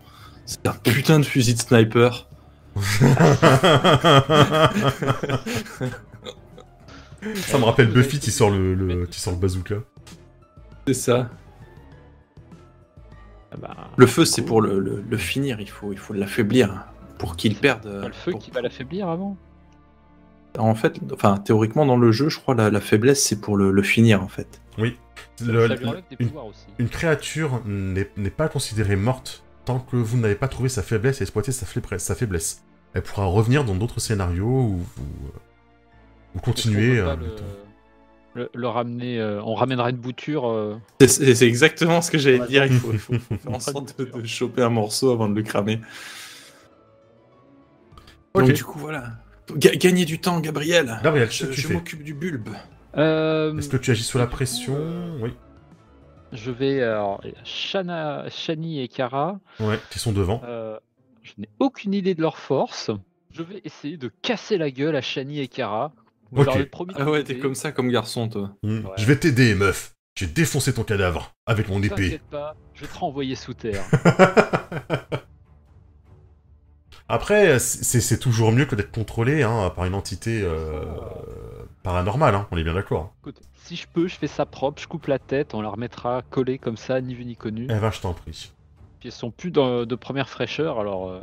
c'est 0.45 0.67
un 0.67 0.73
putain 0.73 1.19
de 1.19 1.25
fusil 1.25 1.53
de 1.53 1.59
sniper. 1.59 2.27
Ça 7.35 7.57
me 7.57 7.63
rappelle 7.65 7.87
Buffy 7.87 8.19
qui 8.19 8.31
sort 8.31 8.49
le, 8.49 8.73
le- 8.73 9.05
qui 9.05 9.19
sort 9.19 9.33
le 9.33 9.39
bazooka. 9.39 9.75
C'est 10.87 10.93
ça. 10.93 11.29
Ah 13.51 13.57
bah, 13.59 13.75
Le 13.97 14.07
feu, 14.07 14.25
c'est 14.25 14.41
pour 14.43 14.61
le, 14.61 14.79
le- 14.79 15.03
le 15.07 15.17
finir. 15.17 15.59
Il 15.59 15.69
faut, 15.69 15.91
il 15.91 15.97
faut 15.99 16.13
l'affaiblir 16.13 16.85
pour 17.17 17.35
qu'il 17.35 17.55
perde. 17.55 17.83
pas 18.01 18.07
le 18.07 18.13
feu 18.13 18.31
pour- 18.31 18.39
qui 18.41 18.51
va 18.51 18.61
l'affaiblir 18.61 19.09
avant. 19.09 19.35
En 20.57 20.75
fait, 20.75 20.99
enfin, 21.13 21.37
théoriquement, 21.37 21.85
dans 21.85 21.97
le 21.97 22.11
jeu, 22.11 22.29
je 22.29 22.39
crois 22.39 22.55
la, 22.55 22.69
la 22.71 22.79
faiblesse, 22.81 23.23
c'est 23.23 23.39
pour 23.39 23.55
le, 23.57 23.71
le 23.71 23.83
finir, 23.83 24.23
en 24.23 24.27
fait. 24.27 24.61
Le- 25.45 25.67
ça 25.67 25.75
lui 25.75 25.85
relève 25.85 26.03
des 26.09 26.15
une- 26.19 26.27
pouvoirs 26.27 26.45
aussi. 26.47 26.65
Une 26.77 26.89
créature 26.89 27.61
n'est 27.65 28.05
pas 28.29 28.47
considérée 28.49 28.95
morte 28.95 29.43
tant 29.65 29.79
que 29.79 29.95
vous 29.95 30.17
n'avez 30.17 30.35
pas 30.35 30.47
trouvé 30.47 30.69
sa 30.69 30.81
faiblesse 30.83 31.21
et 31.21 31.23
exploité 31.23 31.51
sa, 31.51 31.65
faiblesse- 31.65 32.03
sa 32.03 32.15
faiblesse. 32.15 32.63
Elle 32.93 33.03
pourra 33.03 33.25
revenir 33.25 33.63
dans 33.65 33.75
d'autres 33.75 33.99
scénarios. 33.99 34.79
Est-ce 36.35 36.41
qu'on 36.41 36.51
euh, 36.51 36.53
peut 36.53 37.03
pas 37.03 37.15
le, 37.15 38.41
le- 38.43 38.49
le 38.53 38.67
ramener, 38.67 39.19
euh, 39.19 39.41
on 39.43 39.53
ramènera 39.55 39.89
une 39.91 39.97
bouture. 39.97 40.47
euh, 40.49 40.75
C'est- 41.05 41.41
exactement 41.47 42.01
ce 42.01 42.09
que 42.11 42.17
j'allais 42.17 42.45
dire. 42.47 42.65
Il 42.65 42.73
faut, 42.79 42.93
faut 42.93 43.13
faire 43.37 43.51
en 43.53 43.59
sorte 43.59 43.97
de, 43.99 44.05
de 44.05 44.25
choper 44.25 44.61
un 44.63 44.69
morceau 44.69 45.11
avant 45.11 45.27
de 45.29 45.35
le 45.35 45.43
cramer. 45.43 45.79
Donc, 48.35 48.51
du 48.51 48.63
coup, 48.63 48.79
voilà. 48.79 49.13
Ga- 49.55 49.75
gagner 49.75 50.05
du 50.05 50.19
temps, 50.19 50.39
Gabriel. 50.39 50.99
Gabriel, 51.03 51.29
je 51.31 51.73
m'occupe 51.73 52.03
du 52.03 52.13
bulbe. 52.13 52.49
Euh, 52.97 53.57
Est-ce 53.57 53.69
que 53.69 53.77
tu 53.77 53.91
agis 53.91 54.03
sous 54.03 54.17
la 54.17 54.27
pression? 54.27 54.77
Oui. 55.21 55.33
Je 56.31 56.51
vais. 56.51 56.81
Alors, 56.83 57.21
Shana, 57.43 58.29
Shani 58.29 58.81
et 58.81 58.87
Kara, 58.87 59.39
Ouais, 59.59 59.79
qui 59.89 59.99
sont 59.99 60.11
devant. 60.11 60.41
euh, 60.45 60.77
je 61.23 61.33
n'ai 61.37 61.49
aucune 61.59 61.93
idée 61.93 62.13
de 62.15 62.21
leur 62.21 62.37
force. 62.37 62.91
Je 63.31 63.43
vais 63.43 63.61
essayer 63.63 63.97
de 63.97 64.11
casser 64.21 64.57
la 64.57 64.71
gueule 64.71 64.95
à 64.95 65.01
Shani 65.01 65.39
et 65.39 65.47
Kara. 65.47 65.91
Je 66.33 66.39
Ok. 66.41 66.45
leur 66.45 66.57
ai 66.57 66.65
promis 66.65 66.93
de 66.93 66.99
Ah 67.01 67.09
ouais, 67.09 67.23
t'es 67.23 67.37
comme 67.39 67.55
ça, 67.55 67.71
comme 67.71 67.89
garçon, 67.89 68.27
toi. 68.29 68.51
Hmm. 68.63 68.85
ouais. 68.85 68.91
Je 68.97 69.05
vais 69.05 69.15
t'aider, 69.15 69.55
meuf. 69.55 69.95
Je 70.15 70.25
vais 70.25 70.31
défoncer 70.31 70.73
ton 70.73 70.83
cadavre 70.83 71.33
avec 71.45 71.69
mon 71.69 71.81
épée. 71.81 71.95
T'inquiète 71.95 72.29
pas, 72.29 72.55
je 72.73 72.81
vais 72.81 72.87
te 72.87 72.97
renvoyer 72.97 73.35
sous 73.35 73.53
terre. 73.53 73.83
Après, 77.07 77.57
c'est 77.57 78.01
c'est 78.01 78.19
toujours 78.19 78.51
mieux 78.51 78.65
que 78.65 78.75
d'être 78.75 78.91
contrôlé 78.91 79.41
hein, 79.41 79.71
par 79.75 79.85
une 79.85 79.95
entité 79.95 80.41
euh, 80.43 80.83
paranormale, 81.83 82.35
hein, 82.35 82.47
on 82.51 82.57
est 82.57 82.63
bien 82.63 82.73
d'accord. 82.73 83.13
Écoute, 83.21 83.41
si 83.63 83.75
je 83.75 83.87
peux, 83.87 84.07
je 84.07 84.15
fais 84.15 84.27
ça 84.27 84.45
propre, 84.45 84.81
je 84.81 84.87
coupe 84.87 85.07
la 85.07 85.19
tête, 85.19 85.53
on 85.53 85.61
la 85.61 85.69
remettra 85.69 86.21
collée 86.29 86.57
comme 86.57 86.77
ça, 86.77 87.01
ni 87.01 87.13
vu 87.13 87.25
ni 87.25 87.35
connu. 87.35 87.63
Eh 87.69 87.79
ben, 87.79 87.91
je 87.91 87.99
t'en 88.01 88.13
prie. 88.13 88.51
Puis 88.99 89.09
elles 89.09 89.13
sont 89.13 89.31
plus 89.31 89.51
dans- 89.51 89.85
de 89.85 89.95
première 89.95 90.29
fraîcheur, 90.29 90.79
alors. 90.79 91.09
euh, 91.09 91.21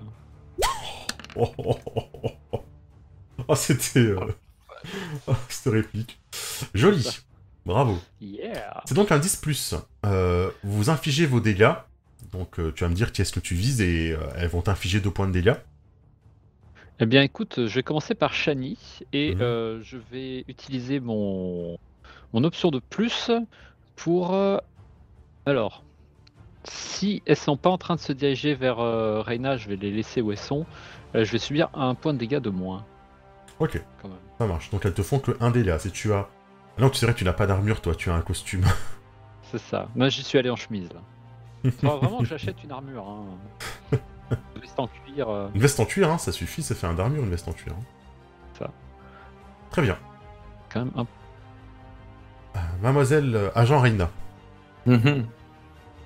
Oh, 1.38 1.52
oh, 1.58 1.76
oh, 1.94 2.02
oh, 2.22 2.30
oh. 2.52 2.60
Oh, 3.48 3.54
c'était... 3.54 3.98
euh, 4.00 4.20
oh, 5.26 5.34
cette 5.50 5.72
réplique. 5.72 6.18
Joli. 6.72 7.06
Bravo. 7.66 7.98
Yeah 8.20 8.82
C'est 8.86 8.94
donc 8.94 9.12
un 9.12 9.18
10 9.18 9.36
plus. 9.36 9.74
Euh, 10.06 10.50
vous 10.64 10.88
infligez 10.88 11.26
vos 11.26 11.40
dégâts. 11.40 11.72
Donc 12.32 12.58
euh, 12.58 12.72
tu 12.74 12.84
vas 12.84 12.88
me 12.90 12.94
dire 12.94 13.12
qui 13.12 13.20
est-ce 13.22 13.32
que 13.32 13.40
tu 13.40 13.54
vises 13.54 13.80
et 13.82 14.12
euh, 14.12 14.18
elles 14.36 14.48
vont 14.48 14.62
t'infliger 14.62 15.00
deux 15.00 15.10
points 15.10 15.26
de 15.26 15.32
dégâts. 15.32 15.54
Eh 16.98 17.06
bien, 17.06 17.22
écoute, 17.22 17.66
je 17.66 17.74
vais 17.74 17.82
commencer 17.82 18.14
par 18.14 18.32
Shani 18.32 18.78
et 19.12 19.34
Mhm. 19.34 19.42
euh, 19.42 19.82
je 19.82 19.98
vais 19.98 20.44
utiliser 20.48 20.98
mon, 21.00 21.78
mon 22.32 22.44
option 22.44 22.70
de 22.70 22.78
plus 22.78 23.30
pour. 23.96 24.32
euh, 24.34 24.56
alors, 25.44 25.84
si 26.64 27.22
elles 27.26 27.36
sont 27.36 27.56
pas 27.58 27.70
en 27.70 27.78
train 27.78 27.96
de 27.96 28.00
se 28.00 28.12
diriger 28.12 28.54
vers 28.54 28.80
euh, 28.80 29.20
Reina, 29.20 29.56
je 29.56 29.68
vais 29.68 29.76
les 29.76 29.90
laisser 29.90 30.22
où 30.22 30.32
elles 30.32 30.38
sont. 30.38 30.64
Euh, 31.14 31.24
je 31.24 31.32
vais 31.32 31.38
subir 31.38 31.68
un 31.74 31.94
point 31.94 32.14
de 32.14 32.18
dégâts 32.18 32.38
de 32.40 32.50
moins, 32.50 32.84
Ok, 33.60 33.80
quand 34.02 34.08
même. 34.08 34.18
ça 34.38 34.46
marche. 34.46 34.70
Donc 34.70 34.84
elles 34.86 34.94
te 34.94 35.02
font 35.02 35.18
que 35.18 35.36
un 35.40 35.50
dégât. 35.50 35.78
Si 35.78 35.90
tu 35.90 36.12
as... 36.14 36.28
Ah 36.78 36.80
Non, 36.82 36.90
tu 36.90 36.96
sais 36.98 37.06
que 37.06 37.12
tu 37.12 37.24
n'as 37.24 37.32
pas 37.34 37.46
d'armure, 37.46 37.80
toi, 37.82 37.94
tu 37.94 38.10
as 38.10 38.14
un 38.14 38.22
costume. 38.22 38.64
C'est 39.42 39.58
ça. 39.58 39.88
Moi, 39.94 40.08
j'y 40.08 40.22
suis 40.22 40.38
allé 40.38 40.50
en 40.50 40.56
chemise 40.56 40.88
là. 40.92 41.00
Faudra 41.70 41.96
vraiment 41.96 42.18
que 42.20 42.26
j'achète 42.28 42.62
une 42.64 42.72
armure. 42.72 43.06
Hein. 43.08 43.26
Une 44.66 44.72
veste 44.72 44.80
en 44.80 44.86
cuir. 44.88 45.28
euh, 45.28 45.48
Une 45.54 45.60
veste 45.60 45.80
en 45.80 45.84
cuir, 45.84 46.10
hein, 46.10 46.18
ça 46.18 46.32
suffit, 46.32 46.62
ça 46.62 46.74
fait 46.74 46.86
un 46.86 46.94
d'armure, 46.94 47.22
une 47.22 47.30
veste 47.30 47.48
en 47.48 47.52
cuir. 47.52 47.72
hein. 47.78 47.82
Ça. 48.58 48.70
Très 49.70 49.82
bien. 49.82 49.96
quand 50.72 50.80
même 50.80 50.92
un 50.96 51.06
Euh, 52.56 52.58
Mademoiselle 52.82 53.34
euh, 53.34 53.50
Agent 53.54 53.78
Reina. 53.80 54.10
Mhm. 54.86 55.26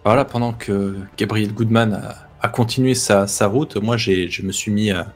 Voilà, 0.05 0.25
pendant 0.25 0.53
que 0.53 0.99
Gabriel 1.17 1.53
Goodman 1.53 1.95
a, 1.95 2.15
a 2.41 2.49
continué 2.49 2.95
sa, 2.95 3.27
sa 3.27 3.47
route, 3.47 3.77
moi 3.77 3.97
j'ai, 3.97 4.29
je 4.29 4.43
me 4.43 4.51
suis 4.53 4.71
mis, 4.73 4.91
à, 4.91 5.13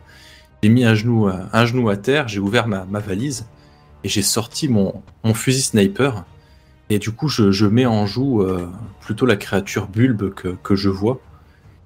j'ai 0.62 0.68
mis 0.68 0.84
un 0.84 0.94
genou, 0.94 1.26
à- 1.28 1.48
un 1.52 1.64
genou 1.66 1.88
à 1.88 1.96
terre, 1.96 2.28
j'ai 2.28 2.38
ouvert 2.40 2.66
ma, 2.68 2.84
ma 2.84 3.00
valise 3.00 3.46
et 4.04 4.08
j'ai 4.08 4.22
sorti 4.22 4.68
mon, 4.68 5.02
mon 5.24 5.34
fusil 5.34 5.62
sniper. 5.62 6.24
Et 6.90 6.98
du 6.98 7.10
coup, 7.12 7.28
je, 7.28 7.50
je 7.50 7.64
mets 7.66 7.86
en 7.86 8.04
joue 8.06 8.42
euh, 8.42 8.70
plutôt 9.00 9.24
la 9.26 9.36
créature 9.36 9.86
bulbe 9.88 10.34
que, 10.34 10.48
que 10.48 10.76
je 10.76 10.90
vois. 10.90 11.18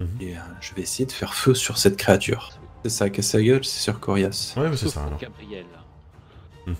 Mhm. 0.01 0.09
Et 0.20 0.36
euh, 0.36 0.40
je 0.61 0.74
vais 0.74 0.82
essayer 0.82 1.07
de 1.07 1.12
faire 1.12 1.34
feu 1.34 1.55
sur 1.55 1.78
cette 1.78 1.96
créature. 1.96 2.51
C'est 2.84 2.90
ça, 2.90 3.11
casse 3.11 3.26
sa 3.26 3.42
gueule, 3.42 3.64
c'est 3.64 3.80
sur 3.80 3.99
Corias. 4.01 4.55
Ouais, 4.57 4.68
mais 4.70 4.76
c'est 4.76 4.88
ça 4.88 5.05
alors. 5.05 5.18
Gabriel. 5.18 5.66
Hmm. 6.66 6.74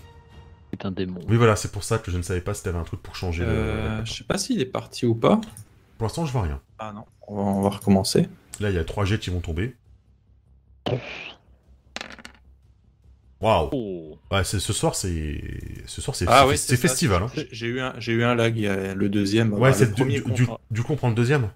C'est 0.73 0.85
un 0.87 0.93
démon. 0.93 1.21
Oui, 1.29 1.37
voilà, 1.37 1.57
c'est 1.57 1.73
pour 1.73 1.83
ça 1.83 1.99
que 1.99 2.11
je 2.13 2.17
ne 2.17 2.23
savais 2.23 2.41
pas 2.41 2.55
si 2.55 2.63
t'avais 2.63 2.79
un 2.79 2.85
truc 2.85 3.03
pour 3.03 3.17
changer 3.17 3.45
le- 3.45 3.51
Euh, 3.51 3.99
le. 4.01 4.05
je 4.05 4.13
sais 4.13 4.25
pas 4.25 4.39
s'il 4.39 4.61
est 4.61 4.67
parti 4.67 5.07
ou 5.07 5.15
pas. 5.17 5.41
Pour 5.97 6.05
l'instant, 6.07 6.25
je 6.27 6.33
vois 6.33 6.43
rien. 6.43 6.61
Ah 6.79 6.93
non. 6.95 7.05
On 7.27 7.35
va, 7.37 7.43
on 7.43 7.63
va 7.63 7.71
recommencer. 7.71 8.29
Là, 8.61 8.71
il 8.71 8.77
y 8.77 8.79
a 8.79 8.85
trois 8.85 9.05
jets 9.05 9.19
qui 9.19 9.31
vont 9.31 9.41
tomber. 9.41 9.75
Waouh 13.41 13.69
Oh. 13.73 14.19
Ouais, 14.33 14.43
ce 14.45 14.59
soir, 14.59 14.95
c'est... 14.97 15.41
Ce 15.87 16.01
soir, 16.01 16.15
c'est 16.17 16.27
Ah 16.29 16.47
festival, 16.49 17.23
hein. 17.23 17.31
J'ai- 17.53 17.67
eu 17.69 17.81
un, 17.81 17.95
j'ai 17.99 18.13
eu 18.13 18.25
un 18.25 18.35
lag. 18.35 18.57
il 18.57 18.63
y 18.63 18.69
a 18.69 18.95
Le 18.95 19.09
deuxième. 19.09 19.53
Ouais, 19.53 19.71
bah, 19.71 19.73
c'est 19.73 19.87
le 19.87 19.93
du, 19.95 20.21
du, 20.33 20.49
du 20.71 20.83
coup, 20.83 20.93
on 20.93 20.97
prend 20.97 21.09
le 21.09 21.15
deuxième. 21.15 21.51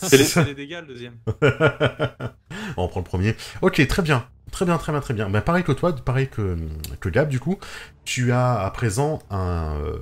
C'est 0.00 0.44
les, 0.44 0.54
dégâts 0.54 0.80
le 0.80 0.86
deuxième. 0.86 1.14
on 2.76 2.88
prend 2.88 3.00
le 3.00 3.04
premier. 3.04 3.36
Ok, 3.62 3.86
très 3.86 4.02
bien. 4.02 4.26
Très 4.50 4.64
bien, 4.64 4.78
très 4.78 4.90
bien, 4.92 5.00
très 5.00 5.14
bien. 5.14 5.30
Bah, 5.30 5.40
pareil 5.42 5.62
que 5.62 5.72
toi, 5.72 5.94
pareil 5.94 6.28
que, 6.28 6.56
que 6.98 7.08
Gab, 7.08 7.28
du 7.28 7.38
coup, 7.38 7.58
tu 8.04 8.32
as 8.32 8.58
à 8.60 8.70
présent 8.72 9.20
un, 9.30 9.76
euh, 9.76 9.98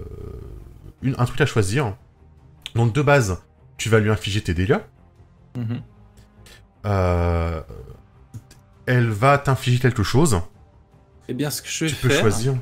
une- 1.03 1.15
un 1.19 1.25
truc 1.27 1.41
à 1.43 1.47
choisir. 1.47 1.97
Donc, 2.75 2.95
de 2.95 3.03
base, 3.03 3.43
tu 3.77 3.89
vas 3.91 3.99
lui 3.99 4.11
infliger 4.11 4.41
tes 4.41 4.55
dégâts. 4.55 4.79
Mhm. 5.57 5.83
Euh, 6.87 7.61
elle 8.87 9.09
va 9.11 9.37
t'infliger 9.39 9.79
quelque 9.81 10.03
chose. 10.03 10.41
Eh 11.29 11.35
bien, 11.35 11.51
ce 11.51 11.61
que 11.61 11.69
je 11.69 11.85
vais 11.85 11.91
Tu 11.91 11.97
peux 11.97 12.09
faire, 12.09 12.21
choisir. 12.21 12.55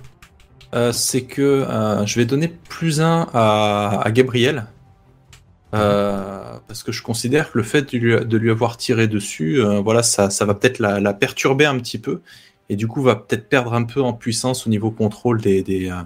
euh, 0.74 0.90
c'est 0.90 1.22
que 1.22 1.40
euh, 1.42 2.04
je 2.04 2.16
vais 2.18 2.24
donner 2.24 2.48
plus 2.48 3.00
un 3.00 3.28
à, 3.32 4.00
à 4.04 4.10
Gabriel. 4.10 4.66
Euh, 5.80 6.58
parce 6.68 6.82
que 6.82 6.92
je 6.92 7.02
considère 7.02 7.52
que 7.52 7.58
le 7.58 7.64
fait 7.64 7.82
de 7.92 7.98
lui, 7.98 8.24
de 8.24 8.36
lui 8.36 8.50
avoir 8.50 8.76
tiré 8.76 9.08
dessus, 9.08 9.60
euh, 9.60 9.80
voilà, 9.80 10.02
ça, 10.02 10.30
ça 10.30 10.44
va 10.44 10.54
peut-être 10.54 10.78
la, 10.78 11.00
la 11.00 11.12
perturber 11.14 11.66
un 11.66 11.78
petit 11.78 11.98
peu. 11.98 12.20
Et 12.68 12.76
du 12.76 12.86
coup, 12.88 13.02
va 13.02 13.16
peut-être 13.16 13.48
perdre 13.48 13.74
un 13.74 13.84
peu 13.84 14.00
en 14.02 14.12
puissance 14.12 14.66
au 14.66 14.70
niveau 14.70 14.90
contrôle 14.90 15.40
des, 15.40 15.62
des, 15.62 15.90
euh, 15.90 16.02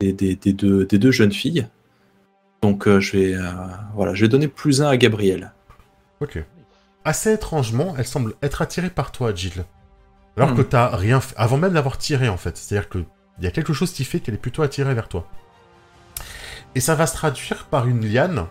des, 0.00 0.12
des- 0.12 0.36
des 0.36 0.52
deux, 0.98 1.10
jeunes 1.10 1.32
filles. 1.32 1.66
Donc, 2.62 2.86
euh, 2.86 3.00
je, 3.00 3.16
vais, 3.16 3.36
voilà, 3.94 4.14
je 4.14 4.22
vais 4.22 4.28
donner 4.28 4.48
plus 4.48 4.82
un 4.82 4.88
à 4.88 4.96
Gabriel. 4.96 5.52
Ok. 6.20 6.42
Assez 7.04 7.32
étrangement, 7.32 7.94
elle 7.98 8.06
semble 8.06 8.34
être 8.42 8.62
attirée 8.62 8.90
par 8.90 9.10
toi, 9.12 9.34
Jill. 9.34 9.64
Alors 10.36 10.52
Hmm. 10.52 10.56
que 10.56 10.62
t'as 10.62 10.96
rien 10.96 11.20
fait, 11.20 11.34
avant 11.36 11.58
même 11.58 11.72
d'avoir 11.74 11.98
tiré 11.98 12.28
en 12.28 12.36
fait. 12.38 12.56
C'est-à-dire 12.56 12.88
que 12.88 12.98
Il 13.38 13.44
y 13.44 13.46
a 13.46 13.50
quelque 13.50 13.72
chose 13.72 13.92
qui 13.92 14.04
fait 14.04 14.20
qu'elle 14.20 14.34
est 14.34 14.38
plutôt 14.38 14.62
attirée 14.62 14.94
vers 14.94 15.08
toi. 15.08 15.26
Et 16.74 16.80
ça 16.80 16.94
va 16.94 17.06
se 17.06 17.14
traduire 17.14 17.64
par 17.66 17.88
une 17.88 18.06
liane 18.06 18.46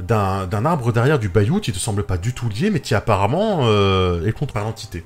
d'un 0.00 0.64
arbre 0.64 0.92
derrière 0.92 1.18
du 1.18 1.28
bayou 1.28 1.60
qui 1.60 1.72
te 1.72 1.78
semble 1.78 2.02
pas 2.04 2.18
du 2.18 2.32
tout 2.34 2.48
lié, 2.48 2.70
mais 2.70 2.80
qui 2.80 2.94
apparemment 2.94 3.60
euh, 3.62 4.26
est 4.26 4.32
contre 4.32 4.58
l'entité. 4.58 5.04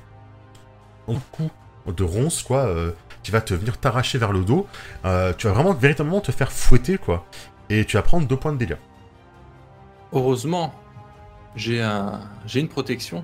Un 1.07 1.15
coup 1.31 1.49
de 1.87 2.03
ronce, 2.03 2.41
quoi, 2.43 2.59
euh, 2.65 2.91
qui 3.23 3.31
va 3.31 3.41
te 3.41 3.53
venir 3.53 3.77
t'arracher 3.77 4.17
vers 4.17 4.31
le 4.31 4.43
dos. 4.43 4.67
Euh, 5.05 5.33
tu 5.37 5.47
vas 5.47 5.53
vraiment 5.53 5.73
véritablement 5.73 6.21
te 6.21 6.31
faire 6.31 6.51
fouetter, 6.51 6.97
quoi. 6.97 7.25
Et 7.69 7.85
tu 7.85 7.97
vas 7.97 8.01
prendre 8.03 8.27
deux 8.27 8.37
points 8.37 8.53
de 8.53 8.57
dégâts. 8.57 8.77
Heureusement, 10.13 10.73
j'ai 11.55 11.81
un... 11.81 12.21
j'ai 12.45 12.59
une 12.59 12.69
protection, 12.69 13.23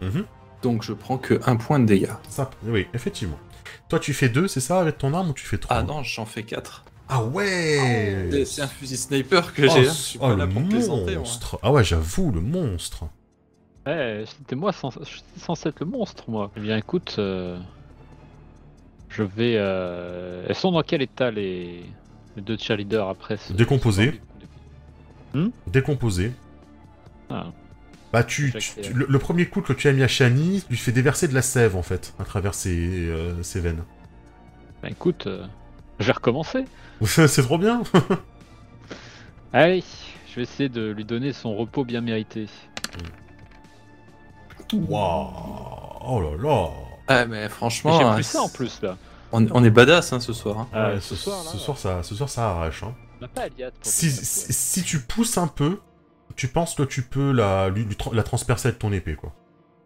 Mhm. 0.00 0.24
donc 0.62 0.82
je 0.82 0.92
prends 0.92 1.16
que 1.18 1.40
un 1.46 1.56
point 1.56 1.78
de 1.78 1.84
dégâts. 1.86 2.10
Ça, 2.28 2.50
oui, 2.64 2.88
effectivement. 2.92 3.38
Toi, 3.88 4.00
tu 4.00 4.12
fais 4.14 4.28
deux, 4.28 4.48
c'est 4.48 4.60
ça, 4.60 4.80
avec 4.80 4.98
ton 4.98 5.14
arme, 5.14 5.30
ou 5.30 5.32
tu 5.32 5.46
fais 5.46 5.58
trois? 5.58 5.76
Ah 5.76 5.82
non, 5.82 6.02
j'en 6.02 6.26
fais 6.26 6.42
4. 6.42 6.84
Ah 7.08 7.22
ouais 7.24 8.42
C'est 8.46 8.62
un 8.62 8.66
fusil 8.68 8.96
sniper 8.96 9.52
que 9.52 9.62
Oh, 9.66 9.68
j'ai. 9.74 9.80
hein. 9.88 9.92
Je 9.92 10.00
suis 10.00 10.18
oh, 10.22 10.28
pas 10.28 10.36
là 10.36 10.46
le 10.46 10.52
pour 10.52 10.62
plaisanter, 10.68 11.12
moi. 11.12 11.18
monstre 11.20 11.58
Ah 11.62 11.72
ouais, 11.72 11.84
j'avoue, 11.84 12.30
le 12.32 12.40
monstre 12.40 13.04
Ouais, 13.86 14.24
c'était 14.26 14.54
moi 14.54 14.70
je 14.72 15.04
suis 15.04 15.22
censé 15.36 15.68
être 15.68 15.80
le 15.80 15.86
monstre, 15.86 16.24
moi. 16.28 16.50
Eh 16.56 16.60
bien, 16.60 16.76
écoute, 16.76 17.16
euh, 17.18 17.58
je 19.08 19.22
vais. 19.24 19.56
euh, 19.56 20.46
Elles 20.48 20.54
sont 20.54 20.70
dans 20.70 20.82
quel 20.82 21.02
état 21.02 21.30
les, 21.32 21.82
les 22.36 22.42
deux 22.42 22.56
cheerleaders 22.56 23.08
après 23.08 23.36
ce... 23.36 23.52
Décomposés. 23.52 24.20
ce- 25.34 25.50
Décomposé. 25.66 26.32
Ah. 27.28 27.46
Bah, 28.12 28.22
tu, 28.22 28.52
le, 28.94 29.06
le 29.08 29.18
premier 29.18 29.46
coup 29.46 29.62
que 29.62 29.72
tu 29.72 29.88
as 29.88 29.92
mis 29.92 30.02
à 30.02 30.08
Shani 30.08 30.62
lui 30.70 30.76
fait 30.76 30.92
déverser 30.92 31.26
de 31.28 31.34
la 31.34 31.40
sève, 31.42 31.74
en 31.76 31.82
fait, 31.82 32.14
à 32.20 32.24
travers 32.24 32.54
ses, 32.54 33.08
euh, 33.08 33.42
ses 33.42 33.60
veines. 33.60 33.82
Bah, 34.82 34.90
écoute, 34.90 35.26
euh, 35.26 35.44
je 35.98 36.06
vais 36.06 36.12
recommencer. 36.12 36.64
c'est 37.04 37.42
trop 37.42 37.58
bien 37.58 37.82
Allez, 39.52 39.84
je 40.30 40.36
vais 40.36 40.42
essayer 40.42 40.68
de 40.68 40.90
lui 40.90 41.04
donner 41.04 41.32
son 41.32 41.54
repos 41.56 41.84
bien 41.84 42.00
mérité. 42.00 42.46
Waouh 44.72 45.28
Oh 46.04 46.20
là 46.20 46.42
là 46.42 46.68
Ah, 47.08 47.26
mais 47.26 47.48
franchement, 47.48 47.98
J'ai 47.98 48.04
hein, 48.04 48.14
plus 48.14 48.22
ça 48.24 48.40
en 48.42 48.48
plus 48.48 48.80
là. 48.82 48.96
On, 49.32 49.46
on 49.52 49.64
est 49.64 49.70
badass 49.70 50.12
hein, 50.12 50.20
ce 50.20 50.32
soir. 50.32 50.58
hein. 50.60 50.68
Ah, 50.72 50.88
Ouais, 50.90 51.00
ce, 51.00 51.14
ce, 51.14 51.16
soir, 51.16 51.44
là, 51.44 51.50
ce 51.50 51.58
soir, 51.58 51.78
ça, 51.78 52.02
ce 52.02 52.14
soir, 52.14 52.28
ça 52.28 52.50
arrache. 52.50 52.82
Hein. 52.82 52.94
on 53.18 53.22
n'a 53.22 53.28
pas 53.28 53.42
Aliat 53.42 53.70
pour 53.70 53.80
Si, 53.82 54.10
si, 54.10 54.52
si 54.52 54.82
tu 54.82 55.00
pousses 55.00 55.38
un 55.38 55.46
peu, 55.46 55.78
tu 56.36 56.48
penses 56.48 56.74
que 56.74 56.82
tu 56.82 57.02
peux 57.02 57.32
la, 57.32 57.68
lui- 57.68 57.86
transpercer 58.24 58.68
avec 58.68 58.78
ton 58.78 58.92
épée, 58.92 59.14
quoi. 59.14 59.32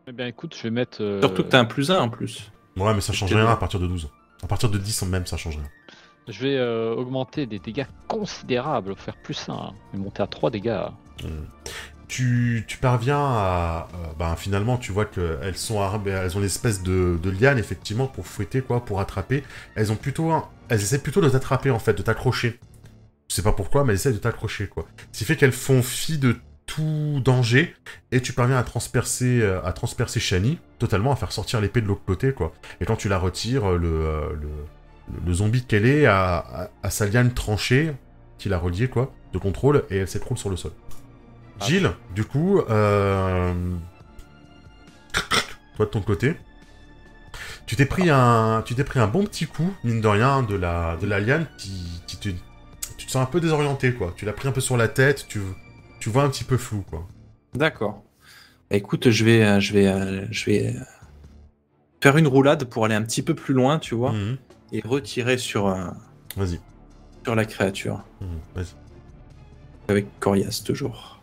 Eh 0.08 0.12
bien, 0.12 0.26
écoute, 0.26 0.54
je 0.56 0.62
vais 0.62 0.70
mettre. 0.70 0.98
euh, 1.02 1.20
Surtout 1.20 1.42
que 1.42 1.48
t'as 1.48 1.58
un 1.60 1.64
plus 1.64 1.90
1 1.90 1.98
en 1.98 2.08
plus. 2.08 2.50
Ouais, 2.76 2.94
mais 2.94 3.00
ça 3.00 3.12
change 3.12 3.32
rien 3.34 3.46
à 3.48 3.56
partir 3.56 3.80
de 3.80 3.86
12. 3.86 4.08
À 4.42 4.46
partir 4.46 4.68
de 4.68 4.78
10 4.78 5.02
même, 5.02 5.26
ça 5.26 5.36
change 5.36 5.56
rien. 5.56 5.68
Je 6.28 6.42
vais 6.42 6.56
euh, 6.56 6.94
augmenter 6.94 7.46
des 7.46 7.58
dégâts 7.58 7.86
considérables, 8.08 8.96
faire 8.96 9.16
plus 9.16 9.48
1, 9.48 9.72
et 9.94 9.96
monter 9.96 10.22
à 10.22 10.26
3 10.26 10.50
dégâts. 10.50 10.86
tu, 12.08 12.64
tu 12.66 12.78
parviens 12.78 13.18
à. 13.20 13.88
euh, 13.94 14.06
ben, 14.18 14.34
finalement, 14.36 14.76
tu 14.76 14.92
vois 14.92 15.04
qu'elles 15.04 15.56
sont 15.56 15.80
armées, 15.80 16.10
elles 16.10 16.36
ont 16.36 16.40
une 16.40 16.46
espèce 16.46 16.82
de, 16.82 17.18
de 17.22 17.30
liane, 17.30 17.58
effectivement, 17.58 18.06
pour 18.06 18.26
fouetter, 18.26 18.60
quoi, 18.60 18.84
pour 18.84 19.00
attraper. 19.00 19.44
Elles 19.76 19.92
ont 19.92 19.96
plutôt. 19.96 20.32
elles 20.68 20.82
essaient 20.82 21.02
plutôt 21.02 21.20
de 21.20 21.28
t'attraper, 21.28 21.70
en 21.70 21.78
fait, 21.78 21.94
de 21.94 22.02
t'accrocher. 22.02 22.58
Je 23.28 23.34
sais 23.34 23.42
pas 23.42 23.52
pourquoi, 23.52 23.84
mais 23.84 23.92
elles 23.92 23.98
essaient 23.98 24.12
de 24.12 24.18
t'accrocher, 24.18 24.66
quoi. 24.68 24.86
Ce 25.12 25.18
qui 25.18 25.24
fait 25.24 25.36
qu'elles 25.36 25.52
font 25.52 25.82
fi 25.82 26.18
de 26.18 26.36
tout 26.66 27.20
danger, 27.24 27.74
et 28.10 28.20
tu 28.20 28.32
parviens 28.32 28.58
à 28.58 28.64
transpercer, 28.64 29.40
euh, 29.40 29.64
à 29.64 29.72
transpercer 29.72 30.18
Shani, 30.20 30.58
totalement, 30.78 31.12
à 31.12 31.16
faire 31.16 31.30
sortir 31.32 31.60
l'épée 31.60 31.80
de 31.80 31.86
l'autre 31.86 32.04
côté, 32.04 32.32
quoi. 32.32 32.52
Et 32.80 32.84
quand 32.84 32.96
tu 32.96 33.08
la 33.08 33.18
retires, 33.18 33.70
euh, 33.70 33.78
le, 33.78 34.48
le 35.26 35.32
zombie 35.32 35.64
qu'elle 35.64 35.86
est 35.86 36.06
a, 36.06 36.36
a- 36.38 36.70
a 36.82 36.90
sa 36.90 37.06
liane 37.06 37.32
tranchée, 37.32 37.92
qui 38.38 38.48
l'a 38.48 38.58
reliée, 38.58 38.88
quoi, 38.88 39.12
de 39.32 39.38
contrôle, 39.38 39.84
et 39.90 39.98
elle 39.98 40.08
s'écroule 40.08 40.38
sur 40.38 40.50
le 40.50 40.56
sol. 40.56 40.72
Gilles, 41.60 41.90
du 42.14 42.24
coup, 42.24 42.60
euh... 42.68 43.52
toi 45.76 45.86
de 45.86 45.90
ton 45.90 46.00
côté, 46.00 46.36
tu 47.66 47.76
t'es 47.76 47.86
pris 47.86 48.10
un, 48.10 48.62
tu 48.64 48.74
t'es 48.74 48.84
pris 48.84 49.00
un 49.00 49.06
bon 49.06 49.24
petit 49.24 49.46
coup, 49.46 49.72
mine 49.84 50.00
de 50.00 50.08
rien, 50.08 50.42
de 50.42 50.54
la, 50.54 50.96
de 50.96 51.06
la 51.06 51.20
liane 51.20 51.46
qui, 51.58 52.02
qui 52.06 52.16
te, 52.18 52.28
tu 52.96 53.06
te 53.06 53.10
sens 53.10 53.22
un 53.22 53.26
peu 53.30 53.40
désorienté, 53.40 53.92
quoi. 53.94 54.12
Tu 54.16 54.24
l'as 54.24 54.32
pris 54.32 54.48
un 54.48 54.52
peu 54.52 54.60
sur 54.60 54.76
la 54.76 54.88
tête, 54.88 55.26
tu, 55.28 55.40
tu 56.00 56.10
vois 56.10 56.22
un 56.24 56.28
petit 56.28 56.44
peu 56.44 56.56
flou, 56.56 56.82
quoi. 56.88 57.06
D'accord. 57.54 58.02
Écoute, 58.70 59.10
je 59.10 59.24
vais, 59.24 59.44
euh, 59.44 59.60
je 59.60 59.72
vais, 59.72 59.86
euh, 59.86 60.26
je 60.30 60.44
vais 60.46 60.74
faire 62.02 62.16
une 62.16 62.26
roulade 62.26 62.64
pour 62.64 62.84
aller 62.84 62.94
un 62.94 63.02
petit 63.02 63.22
peu 63.22 63.34
plus 63.34 63.54
loin, 63.54 63.78
tu 63.78 63.94
vois, 63.94 64.12
Mhm. 64.12 64.36
Et 64.72 64.80
retirer 64.84 65.38
sur, 65.38 65.68
euh, 65.68 65.86
Vas-y, 66.36 66.60
sur 67.24 67.34
la 67.34 67.44
créature. 67.44 68.04
Mhm. 68.20 68.28
vas-y. 68.54 68.74
Avec 69.88 70.06
Corias, 70.20 70.62
toujours. 70.64 71.16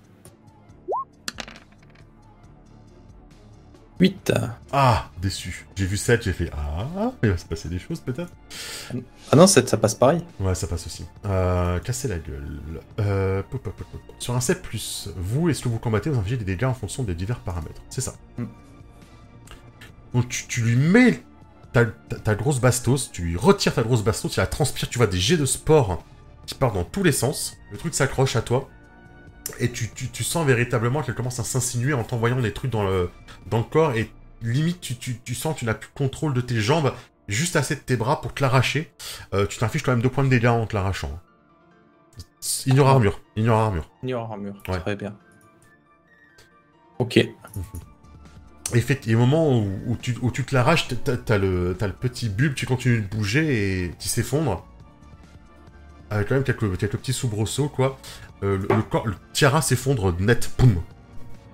8. 4.00 4.34
Ah, 4.72 5.10
déçu. 5.22 5.66
J'ai 5.76 5.86
vu 5.86 5.98
7, 5.98 6.24
j'ai 6.24 6.34
fait 6.34 6.50
ah, 6.52 7.14
il 7.24 7.30
va 7.30 7.38
se 7.38 7.46
passer 7.46 7.70
des 7.70 7.80
choses 7.80 8.02
peut-être? 8.02 8.34
Ah 9.32 9.36
non, 9.36 9.48
7, 9.48 9.70
ça 9.70 9.78
passe 9.78 9.96
pareil. 9.96 10.22
Ouais, 10.40 10.56
ça 10.56 10.68
passe 10.68 10.88
aussi. 10.88 11.06
Euh, 11.26 11.80
casser 11.80 12.08
la 12.08 12.18
gueule. 12.18 12.60
Euh, 13.00 13.44
pop, 13.44 13.62
pop, 13.62 13.74
pop, 13.74 13.88
pop. 13.90 14.02
Sur 14.20 14.36
un 14.36 14.42
7 14.42 14.62
vous, 15.16 15.50
est-ce 15.50 15.62
que 15.62 15.70
vous 15.70 15.80
combattez, 15.80 16.10
vous 16.10 16.20
infligez 16.20 16.38
des 16.38 16.46
dégâts 16.46 16.66
en 16.66 16.74
fonction 16.74 17.04
des 17.04 17.16
divers 17.16 17.40
paramètres. 17.40 17.82
C'est 17.90 18.02
ça. 18.02 18.14
Mm. 18.38 18.46
Donc 20.14 20.28
tu, 20.28 20.48
tu 20.48 20.62
lui 20.62 20.76
mets 20.76 21.24
ta, 21.74 21.86
ta- 21.86 22.20
ta 22.20 22.36
grosse 22.36 22.60
bastos, 22.62 23.12
tu 23.12 23.24
lui 23.24 23.36
retires 23.38 23.74
ta 23.74 23.84
grosse 23.84 24.04
bastos, 24.04 24.32
tu 24.32 24.40
la 24.40 24.48
transpires, 24.48 24.88
tu 24.90 24.98
vois 24.98 25.08
des 25.08 25.20
jets 25.20 25.38
de 25.38 25.46
sport 25.46 26.04
qui 26.46 26.56
partent 26.56 26.76
dans 26.76 26.84
tous 26.84 27.04
les 27.04 27.12
sens. 27.12 27.58
Le 27.72 27.78
truc 27.78 27.94
s'accroche 27.94 28.36
à 28.36 28.42
toi. 28.42 28.70
Et 29.60 29.70
tu, 29.72 29.90
tu- 29.90 30.10
tu 30.10 30.24
sens 30.24 30.46
véritablement 30.46 31.02
qu'elle 31.02 31.16
commence 31.16 31.40
à 31.40 31.44
s'insinuer 31.44 31.94
en 31.94 32.04
t'envoyant 32.04 32.40
des 32.40 32.54
trucs 32.54 32.72
dans 32.72 32.84
le, 32.88 33.10
dans 33.48 33.58
le 33.58 33.64
corps. 33.66 33.94
Et 33.94 34.10
limite, 34.42 34.80
tu, 34.80 34.96
tu- 34.96 35.20
tu 35.20 35.36
sens 35.36 35.54
que 35.56 35.60
tu 35.60 35.66
n'as 35.66 35.74
plus 35.74 35.90
contrôle 35.94 36.34
de 36.34 36.42
tes 36.42 36.62
jambes, 36.62 36.94
juste 37.28 37.56
assez 37.58 37.76
de 37.76 37.82
tes 37.82 37.98
bras 37.98 38.22
pour 38.22 38.34
te 38.34 38.42
l'arracher. 38.42 38.94
Euh, 39.34 39.46
tu 39.46 39.58
t'infliges 39.58 39.84
quand 39.84 39.92
même 39.92 40.02
deux 40.02 40.10
points 40.10 40.24
de 40.24 40.30
dégâts 40.30 40.46
en 40.48 40.66
te 40.66 40.76
l'arrachant. 40.76 41.20
Ignore 42.66 42.88
armure, 42.90 43.22
ignore 43.36 43.60
armure. 43.60 43.90
Ignore 44.04 44.32
armure. 44.32 44.64
Ouais. 44.68 44.80
Très 44.80 44.96
bien. 44.96 45.16
Ok. 47.00 47.20
Et 48.76 48.82
fait, 48.82 49.08
et 49.08 49.16
au 49.16 49.20
moment 49.20 49.58
où, 49.58 49.70
où 49.88 49.96
tu, 49.96 50.16
où 50.22 50.32
tu 50.32 50.44
te 50.44 50.54
l'arraches, 50.56 50.88
t'as, 51.04 51.18
t'as 51.18 51.38
le, 51.38 51.76
t'as 51.78 51.88
le 51.88 51.94
petit 51.94 52.30
bulbe, 52.30 52.54
tu 52.56 52.66
continues 52.66 53.02
de 53.02 53.08
bouger 53.08 53.84
et 53.84 53.92
qui 54.00 54.10
s'effondre. 54.10 54.66
Avec 56.10 56.30
quand 56.30 56.36
même 56.36 56.44
quelques, 56.44 56.78
quelques 56.78 56.98
petits 56.98 57.14
soubresauts, 57.14 57.70
quoi. 57.70 58.00
Euh, 58.44 58.58
le, 58.58 58.76
le 58.76 58.82
corps, 58.84 59.08
le 59.08 59.16
tiara 59.34 59.62
s'effondre 59.62 60.14
net, 60.20 60.50
poum. 60.58 60.82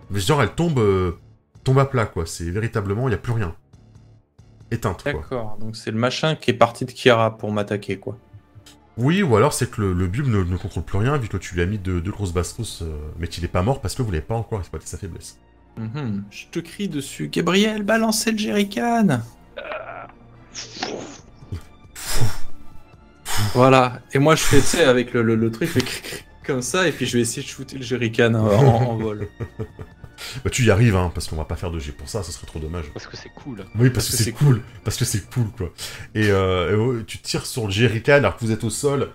Mais 0.10 0.20
genre, 0.20 0.42
elle 0.42 0.54
tombe, 0.54 0.80
euh, 0.80 1.18
tombe 1.64 1.80
à 1.80 1.86
plat, 1.86 2.06
quoi. 2.06 2.26
C'est 2.26 2.50
véritablement, 2.50 3.08
il 3.08 3.12
n'y 3.12 3.16
a 3.16 3.20
plus 3.20 3.34
rien. 3.34 3.56
Éteinte, 4.72 5.04
quoi. 5.04 5.14
D'accord. 5.14 5.58
Donc 5.60 5.76
c'est 5.76 5.92
le 5.92 5.98
machin 5.98 6.36
qui 6.36 6.52
est 6.52 6.56
parti 6.56 6.86
de 6.86 6.92
Kiara 6.92 7.38
pour 7.38 7.52
m'attaquer, 7.52 7.98
quoi. 7.98 8.18
Oui, 8.98 9.24
ou 9.24 9.36
alors 9.38 9.54
c'est 9.54 9.72
que 9.72 9.80
le, 9.82 9.94
le 9.94 10.08
bulbe 10.08 10.28
ne, 10.28 10.44
ne 10.44 10.58
contrôle 10.58 10.84
plus 10.84 10.98
rien, 10.98 11.18
vu 11.18 11.30
que 11.30 11.38
tu 11.38 11.56
lui 11.56 11.62
as 11.62 11.66
mis 11.66 11.78
deux, 11.78 12.02
deux 12.02 12.12
grosses 12.12 12.34
bastos, 12.34 12.82
euh, 12.82 12.98
mais 13.18 13.28
qu'il 13.28 13.44
n'est 13.44 13.48
pas 13.48 13.62
mort 13.62 13.80
parce 13.80 13.96
que 13.96 14.02
vous 14.02 14.12
n'avez 14.12 14.22
pas 14.22 14.36
encore 14.36 14.60
exploité 14.60 14.86
sa 14.88 14.98
faiblesse. 14.98 15.38
Mhm. 15.80 16.24
Je 16.30 16.46
te 16.52 16.60
crie 16.60 16.88
dessus. 16.90 17.30
Gabriel, 17.32 17.84
balancez 17.84 18.32
le 18.34 18.38
jerrycan 18.38 19.22
Voilà. 23.54 24.02
Et 24.14 24.20
moi, 24.20 24.36
je 24.36 24.44
fais, 24.44 24.60
tu 24.60 24.66
sais, 24.68 24.84
avec 24.84 25.14
le, 25.14 25.22
le, 25.22 25.36
le 25.36 25.52
truc, 25.52 25.70
je 25.74 25.80
fais 25.80 25.86
comme 26.46 26.62
ça, 26.62 26.88
et 26.88 26.92
puis 26.92 27.06
je 27.06 27.16
vais 27.18 27.22
essayer 27.22 27.44
de 27.44 27.48
shooter 27.48 27.78
le 27.78 27.84
jerrycan 27.84 28.34
en, 28.34 28.48
en- 28.48 28.90
en 28.92 28.96
vol. 28.98 29.28
Bah, 30.44 30.50
tu 30.50 30.66
y 30.66 30.70
arrives, 30.70 30.98
hein, 30.98 31.12
parce 31.16 31.30
qu'on 31.30 31.38
va 31.38 31.46
pas 31.46 31.56
faire 31.56 31.72
de 31.72 31.80
G 31.80 31.94
pour 31.94 32.10
ça, 32.10 32.24
ce 32.24 32.34
serait 32.34 32.46
trop 32.46 32.60
dommage. 32.60 32.84
Parce 32.94 33.08
que 33.08 33.16
c'est 33.16 33.30
cool. 33.30 33.64
Oui, 33.80 33.90
parce, 33.90 34.10
que, 34.10 34.18
c'est 34.18 34.34
cool. 34.34 34.62
Parce 34.84 34.98
que 34.98 35.06
c'est 35.06 35.30
cool, 35.30 35.46
quoi. 35.58 35.72
Et, 36.14 36.30
euh, 36.30 36.74
et, 36.74 36.76
ouais, 36.76 37.04
tu 37.06 37.20
tires 37.20 37.46
sur 37.46 37.64
le 37.68 37.72
jerrycan 37.72 38.16
alors 38.16 38.36
que 38.36 38.44
vous 38.44 38.52
êtes 38.52 38.66
au 38.66 38.70
sol. 38.70 39.12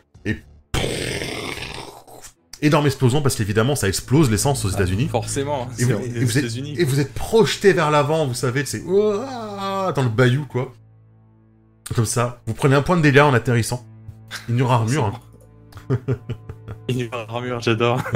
Énorme 2.64 2.86
explosion, 2.86 3.20
parce 3.20 3.36
qu'évidemment, 3.36 3.76
ça 3.76 3.88
explose 3.88 4.30
l'essence 4.30 4.64
aux 4.64 4.70
États-Unis. 4.70 5.08
Forcément. 5.08 5.68
Et 5.78 5.84
vous, 5.84 5.92
et 5.92 6.22
êtes, 6.22 6.36
États-Unis. 6.36 6.74
et 6.78 6.84
vous 6.84 6.98
êtes 6.98 7.12
projeté 7.12 7.72
vers 7.74 7.90
l'avant, 7.90 8.26
vous 8.26 8.32
savez, 8.34 8.64
c'est 8.64 8.80
Ouah 8.82 9.92
dans 9.94 10.02
le 10.02 10.08
bayou, 10.08 10.46
quoi. 10.46 10.72
Comme 11.94 12.06
ça. 12.06 12.40
Vous 12.46 12.54
prenez 12.54 12.74
un 12.74 12.80
point 12.82 12.96
de 12.96 13.02
dégâts 13.02 13.20
en 13.20 13.34
atterrissant. 13.34 13.84
Ignore 14.48 14.72
armure. 14.72 15.20
hein. 15.90 15.96
Ignore 16.88 17.26
armure, 17.28 17.60
j'adore. 17.60 18.00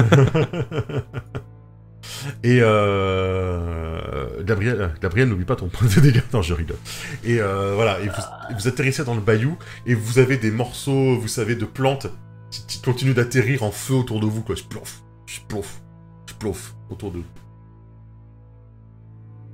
Et 2.42 2.60
euh... 2.62 4.42
Gabriel, 4.44 4.94
Gabriel 5.02 5.28
n'oublie 5.28 5.44
pas 5.44 5.56
ton 5.56 5.68
point 5.68 5.86
de 5.94 6.00
dégâts. 6.00 6.22
Non, 6.32 6.40
je 6.42 6.54
rigole. 6.54 6.78
Et 7.24 7.38
euh, 7.40 7.72
voilà, 7.74 8.00
et 8.00 8.06
vous, 8.08 8.22
et 8.50 8.54
vous 8.54 8.66
atterrissez 8.68 9.04
dans 9.04 9.14
le 9.14 9.20
bayou, 9.20 9.58
et 9.86 9.94
vous 9.94 10.18
avez 10.18 10.38
des 10.38 10.50
morceaux, 10.50 11.16
vous 11.18 11.28
savez, 11.28 11.54
de 11.54 11.66
plantes 11.66 12.06
qui, 12.50 12.80
continuent 12.80 13.14
d'atterrir 13.14 13.62
en 13.62 13.70
feu 13.70 13.94
autour 13.94 14.20
de 14.20 14.26
vous, 14.26 14.42
quoi. 14.42 14.54
Je 14.54 14.64
plouf, 14.64 15.02
je 15.26 15.40
plouf, 15.48 15.80
je 16.26 16.34
plouf 16.34 16.74
autour 16.90 17.10
de 17.10 17.18
vous. 17.18 17.24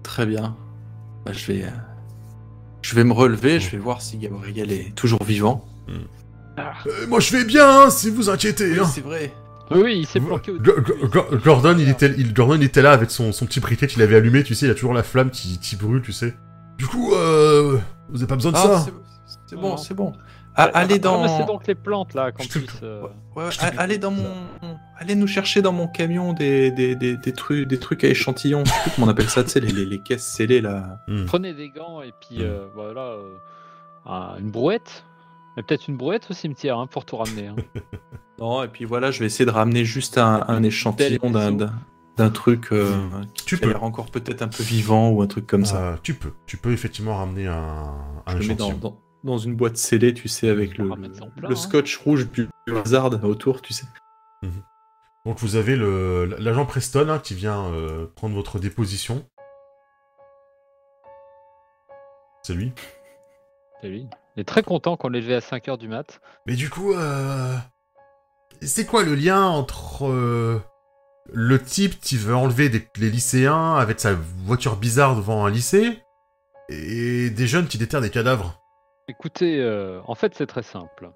Très 0.02 0.26
bien. 0.26 0.56
Bah, 1.24 1.32
je 1.32 1.46
vais, 1.52 1.64
euh, 1.64 1.70
je 2.82 2.94
vais 2.94 3.04
me 3.04 3.12
relever, 3.12 3.58
je 3.60 3.70
vais 3.70 3.78
voir 3.78 4.02
si 4.02 4.18
Gabriel 4.18 4.70
est 4.70 4.94
toujours 4.94 5.24
vivant. 5.24 5.64
Euh, 5.88 7.06
moi 7.08 7.18
je 7.18 7.36
vais 7.36 7.44
bien, 7.44 7.68
hein, 7.68 7.90
si 7.90 8.10
vous 8.10 8.28
inquiétez. 8.30 8.72
Oui, 8.72 8.78
hein. 8.78 8.84
c'est 8.84 9.00
vrai. 9.00 9.32
Oui, 9.70 10.00
il 10.00 10.06
s'est 10.06 10.20
planqué 10.20 10.52
au 10.52 10.58
Gordon, 11.38 11.76
il 11.78 11.88
était, 11.88 12.14
il, 12.18 12.34
Gordon, 12.34 12.56
il 12.56 12.64
était 12.64 12.82
là 12.82 12.92
avec 12.92 13.10
son, 13.10 13.32
son 13.32 13.46
petit 13.46 13.60
briquet 13.60 13.86
qu'il 13.86 14.02
avait 14.02 14.16
allumé, 14.16 14.44
tu 14.44 14.54
sais, 14.54 14.66
il 14.66 14.70
a 14.70 14.74
toujours 14.74 14.92
la 14.92 15.02
flamme 15.02 15.30
qui, 15.30 15.58
qui 15.58 15.76
brûle, 15.76 16.02
tu 16.02 16.12
sais. 16.12 16.36
Du 16.76 16.86
coup, 16.86 17.14
euh, 17.14 17.78
vous 18.10 18.18
avez 18.18 18.26
pas 18.26 18.34
besoin 18.36 18.52
de 18.52 18.58
Ah, 18.58 18.62
ça. 18.62 18.86
c'est- 19.46 19.56
bon, 19.56 19.76
c'est 19.78 19.94
bon. 19.94 20.12
Ah, 20.56 20.70
allez 20.74 20.98
dans. 20.98 21.20
Ramassez 21.20 21.44
donc 21.46 21.66
les 21.66 21.74
plantes 21.74 22.14
là, 22.14 22.30
qu'on 22.32 22.44
te- 22.44 22.58
puisse. 22.58 22.80
euh, 22.82 23.02
Ouais, 23.34 23.44
ouais, 23.44 23.50
a- 23.60 23.80
allez 23.80 23.98
dans 23.98 24.10
mon. 24.12 24.24
Allez 24.98 25.14
nous 25.16 25.26
chercher 25.26 25.60
dans 25.62 25.72
mon 25.72 25.88
camion 25.88 26.32
des, 26.32 26.70
des, 26.70 26.94
des, 26.94 27.16
des 27.16 27.32
trucs, 27.32 27.66
des 27.66 27.78
trucs 27.80 28.04
à 28.04 28.08
échantillons. 28.08 28.64
Je 28.64 28.70
sais 28.70 28.80
plus 28.82 28.90
comment 28.94 29.06
on 29.08 29.10
appelle 29.10 29.28
ça, 29.28 29.42
tu 29.42 29.50
sais, 29.50 29.60
les, 29.60 29.72
les, 29.72 29.84
les 29.84 30.00
caisses 30.00 30.24
scellées 30.24 30.60
là. 30.60 30.98
Hmm. 31.08 31.24
Prenez 31.26 31.52
des 31.54 31.70
gants 31.70 32.00
et 32.02 32.12
puis 32.20 32.38
Mm. 32.38 32.42
euh, 32.42 32.66
voilà, 32.74 33.00
euh, 33.00 33.34
un- 34.06 34.36
une 34.38 34.50
brouette. 34.50 35.04
Et 35.56 35.62
peut-être 35.62 35.88
une 35.88 35.96
brouette 35.96 36.26
au 36.30 36.34
cimetière 36.34 36.78
hein, 36.78 36.86
pour 36.88 37.04
tout 37.04 37.16
ramener. 37.16 37.48
hein. 37.48 37.56
Non, 38.40 38.64
et 38.64 38.68
puis 38.68 38.84
voilà, 38.84 39.12
je 39.12 39.20
vais 39.20 39.26
essayer 39.26 39.44
de 39.46 39.52
ramener 39.52 39.84
juste 39.84 40.18
un, 40.18 40.44
un 40.48 40.62
échantillon 40.64 41.30
d'un, 41.30 41.52
d'un, 42.16 42.30
truc 42.30 42.72
euh, 42.72 42.92
qui 43.34 43.44
Tu 43.44 43.54
a 43.54 43.58
peux. 43.58 43.68
l'air 43.68 43.84
encore 43.84 44.06
peut-être 44.06 44.42
un 44.42 44.48
peu 44.48 44.64
vivant 44.64 45.10
ou 45.10 45.22
un 45.22 45.28
truc 45.28 45.46
comme 45.46 45.64
ça. 45.64 45.76
Euh, 45.80 45.96
tu 46.02 46.14
peux, 46.14 46.32
tu 46.44 46.56
peux 46.56 46.72
effectivement 46.72 47.16
ramener 47.16 47.46
un, 47.46 47.94
un 48.26 48.32
je 48.32 48.38
le 48.38 48.48
mets 48.48 48.54
dans, 48.56 48.66
échantillon. 48.70 48.78
dans, 48.90 48.98
dans 49.24 49.38
une 49.38 49.56
boîte 49.56 49.76
scellée, 49.76 50.14
tu 50.14 50.28
sais, 50.28 50.48
avec 50.48 50.78
le, 50.78 50.90
hein. 50.92 51.54
scotch 51.54 51.96
rouge 51.96 52.28
du 52.30 52.48
hasard 52.76 53.12
autour, 53.24 53.62
tu 53.62 53.72
sais. 53.72 53.86
Donc 55.24 55.38
vous 55.38 55.56
avez 55.56 55.74
le 55.74 56.26
l'agent 56.38 56.66
Preston 56.66 57.08
hein, 57.08 57.18
qui 57.18 57.34
vient 57.34 57.72
euh, 57.72 58.06
prendre 58.14 58.34
votre 58.34 58.58
déposition. 58.58 59.26
C'est 62.42 62.52
lui. 62.52 62.72
C'est 63.80 63.88
lui. 63.88 64.06
Il 64.36 64.40
est 64.40 64.44
très 64.44 64.62
content 64.62 64.98
qu'on 64.98 65.08
l'ait 65.08 65.22
levé 65.22 65.34
à 65.34 65.38
5h 65.38 65.78
du 65.78 65.88
mat. 65.88 66.20
Mais 66.46 66.56
du 66.56 66.68
coup, 66.68 66.92
euh... 66.92 67.56
c'est 68.60 68.84
quoi 68.84 69.02
le 69.02 69.14
lien 69.14 69.46
entre 69.46 70.06
euh, 70.06 70.60
le 71.32 71.62
type 71.62 71.98
qui 72.00 72.18
veut 72.18 72.36
enlever 72.36 72.68
des, 72.68 72.86
les 72.98 73.08
lycéens 73.08 73.76
avec 73.76 74.00
sa 74.00 74.12
voiture 74.44 74.76
bizarre 74.76 75.16
devant 75.16 75.46
un 75.46 75.50
lycée 75.50 76.02
et 76.68 77.30
des 77.30 77.46
jeunes 77.46 77.66
qui 77.66 77.78
déterrent 77.78 78.02
des 78.02 78.10
cadavres? 78.10 78.63
Écoutez, 79.08 79.60
euh, 79.60 80.00
en 80.06 80.14
fait, 80.14 80.34
c'est 80.34 80.46
très 80.46 80.62
simple. 80.62 81.10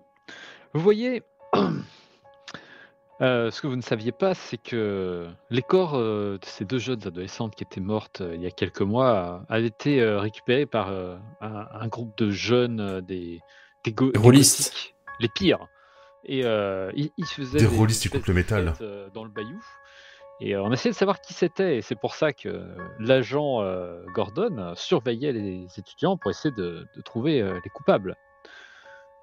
Vous 0.74 0.80
voyez, 0.80 1.22
euh, 3.20 3.50
ce 3.50 3.60
que 3.60 3.66
vous 3.66 3.76
ne 3.76 3.82
saviez 3.82 4.12
pas, 4.12 4.34
c'est 4.34 4.58
que 4.58 5.26
les 5.50 5.62
corps 5.62 5.94
euh, 5.96 6.38
de 6.38 6.44
ces 6.44 6.64
deux 6.64 6.78
jeunes 6.78 7.06
adolescentes 7.06 7.54
qui 7.56 7.64
étaient 7.64 7.80
mortes 7.80 8.22
il 8.34 8.42
y 8.42 8.46
a 8.46 8.50
quelques 8.50 8.82
mois 8.82 9.42
avaient 9.48 9.66
été 9.68 10.04
récupérés 10.04 10.66
par 10.66 10.90
un, 10.90 11.18
un 11.40 11.88
groupe 11.88 12.16
de 12.18 12.30
jeunes, 12.30 13.00
des, 13.00 13.40
des, 13.84 13.92
go- 13.92 14.12
des 14.12 14.18
rôlistes. 14.18 14.64
gothiques, 14.70 14.94
les 15.20 15.28
pires. 15.28 15.66
Et 16.24 16.40
ils, 16.40 17.10
ils 17.16 17.24
faisaient 17.26 17.58
Des 17.58 17.66
rôlistes 17.66 18.02
qui 18.02 18.10
coupent 18.10 18.26
le 18.26 18.34
métal. 18.34 18.74
dans 19.14 19.24
le 19.24 19.30
bayou. 19.30 19.64
Et 20.40 20.54
euh, 20.54 20.62
on 20.62 20.70
essayait 20.72 20.92
de 20.92 20.96
savoir 20.96 21.20
qui 21.20 21.32
c'était, 21.34 21.78
et 21.78 21.82
c'est 21.82 21.98
pour 21.98 22.14
ça 22.14 22.32
que 22.32 22.64
l'agent 23.00 23.60
euh, 23.62 24.04
Gordon 24.14 24.56
euh, 24.58 24.72
surveillait 24.76 25.32
les 25.32 25.66
étudiants 25.76 26.16
pour 26.16 26.30
essayer 26.30 26.54
de, 26.54 26.86
de 26.96 27.00
trouver 27.02 27.40
euh, 27.42 27.58
les 27.64 27.70
coupables. 27.70 28.14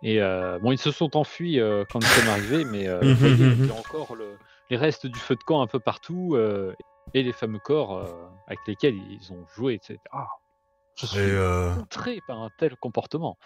Et 0.03 0.21
euh, 0.21 0.59
bon, 0.59 0.71
ils 0.71 0.77
se 0.77 0.91
sont 0.91 1.15
enfuis 1.15 1.59
euh, 1.59 1.83
quand 1.89 1.99
nous 1.99 2.07
sommes 2.07 2.27
arrivés, 2.29 2.65
mais 2.65 2.87
euh, 2.87 2.99
vous 3.01 3.15
voyez, 3.15 3.35
il 3.45 3.65
y 3.65 3.69
a 3.71 3.73
encore 3.75 4.15
le- 4.15 4.37
les 4.69 4.77
restes 4.77 5.07
du 5.07 5.17
feu 5.19 5.35
de 5.35 5.43
camp 5.43 5.61
un 5.61 5.67
peu 5.67 5.79
partout 5.79 6.31
euh, 6.35 6.73
et 7.13 7.23
les 7.23 7.31
fameux 7.33 7.59
corps 7.59 7.97
euh, 7.97 8.05
avec 8.47 8.59
lesquels 8.67 8.95
ils 8.95 9.31
ont 9.31 9.45
joué, 9.55 9.75
etc. 9.75 9.97
Ah, 10.11 10.27
je 10.95 11.05
suis 11.05 11.19
euh, 11.21 11.73
outré 11.75 12.19
par 12.27 12.41
un 12.41 12.49
tel 12.57 12.75
comportement. 12.75 13.37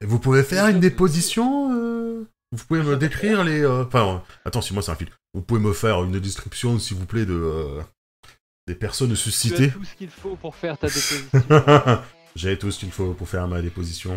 et 0.00 0.06
vous 0.06 0.18
pouvez 0.18 0.42
faire 0.42 0.66
une 0.68 0.80
déposition 0.80 1.72
euh 1.72 2.28
Vous 2.54 2.64
pouvez 2.66 2.82
me 2.82 2.96
décrire 2.96 3.42
les... 3.42 3.62
euh, 3.62 3.84
Enfin, 3.84 4.06
euh, 4.16 4.18
attends, 4.44 4.60
si 4.62 4.72
moi 4.72 4.82
c'est 4.82 4.92
un 4.92 4.96
film. 4.96 5.10
Vous 5.34 5.42
pouvez 5.42 5.60
me 5.60 5.72
faire 5.72 6.02
une 6.04 6.20
description, 6.20 6.78
s'il 6.78 6.96
vous 6.96 7.06
plaît, 7.06 7.26
de... 7.26 7.34
euh, 7.34 7.80
des 8.66 8.74
personnes 8.76 9.14
suscitées 9.16 9.70
tout 9.72 9.84
ce 9.84 9.94
qu'il 9.94 10.08
faut 10.08 10.36
pour 10.36 10.54
faire 10.54 10.78
ta 10.78 10.86
déposition. 10.88 11.28
J'ai 12.36 12.56
tout 12.58 12.70
ce 12.70 12.78
qu'il 12.78 12.90
faut 12.92 13.12
pour 13.12 13.28
faire 13.28 13.46
ma 13.48 13.60
déposition. 13.60 14.14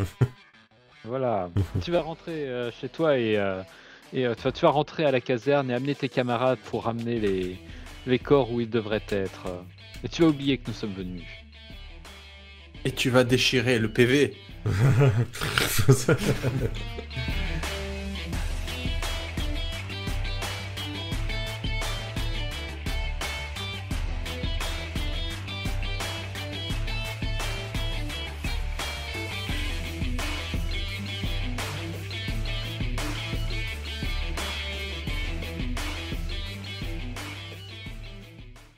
Voilà, 1.04 1.50
tu 1.82 1.92
vas 1.92 2.02
rentrer 2.02 2.48
euh, 2.48 2.72
chez 2.72 2.90
toi 2.90 3.18
et, 3.18 3.38
euh, 3.38 3.62
et 4.14 4.26
euh, 4.26 4.36
tu, 4.36 4.44
vas, 4.44 4.52
tu 4.52 4.62
vas 4.62 4.70
rentrer 4.72 5.06
à 5.06 5.12
la 5.12 5.22
caserne 5.22 5.70
et 5.72 5.74
amener 5.74 5.96
tes 5.96 6.10
camarades 6.10 6.60
pour 6.66 6.84
ramener 6.86 7.20
les, 7.20 7.58
les 8.06 8.20
corps 8.20 8.52
où 8.52 8.62
ils 8.62 8.70
devraient 8.70 9.04
être. 9.10 9.48
Et 10.04 10.10
tu 10.10 10.22
vas 10.22 10.28
oublier 10.30 10.58
que 10.58 10.68
nous 10.68 10.74
sommes 10.76 10.94
venus. 10.94 11.24
Et 12.86 12.92
tu 12.92 13.10
vas 13.10 13.24
déchirer 13.24 13.80
le 13.80 13.92
PV. 13.92 14.36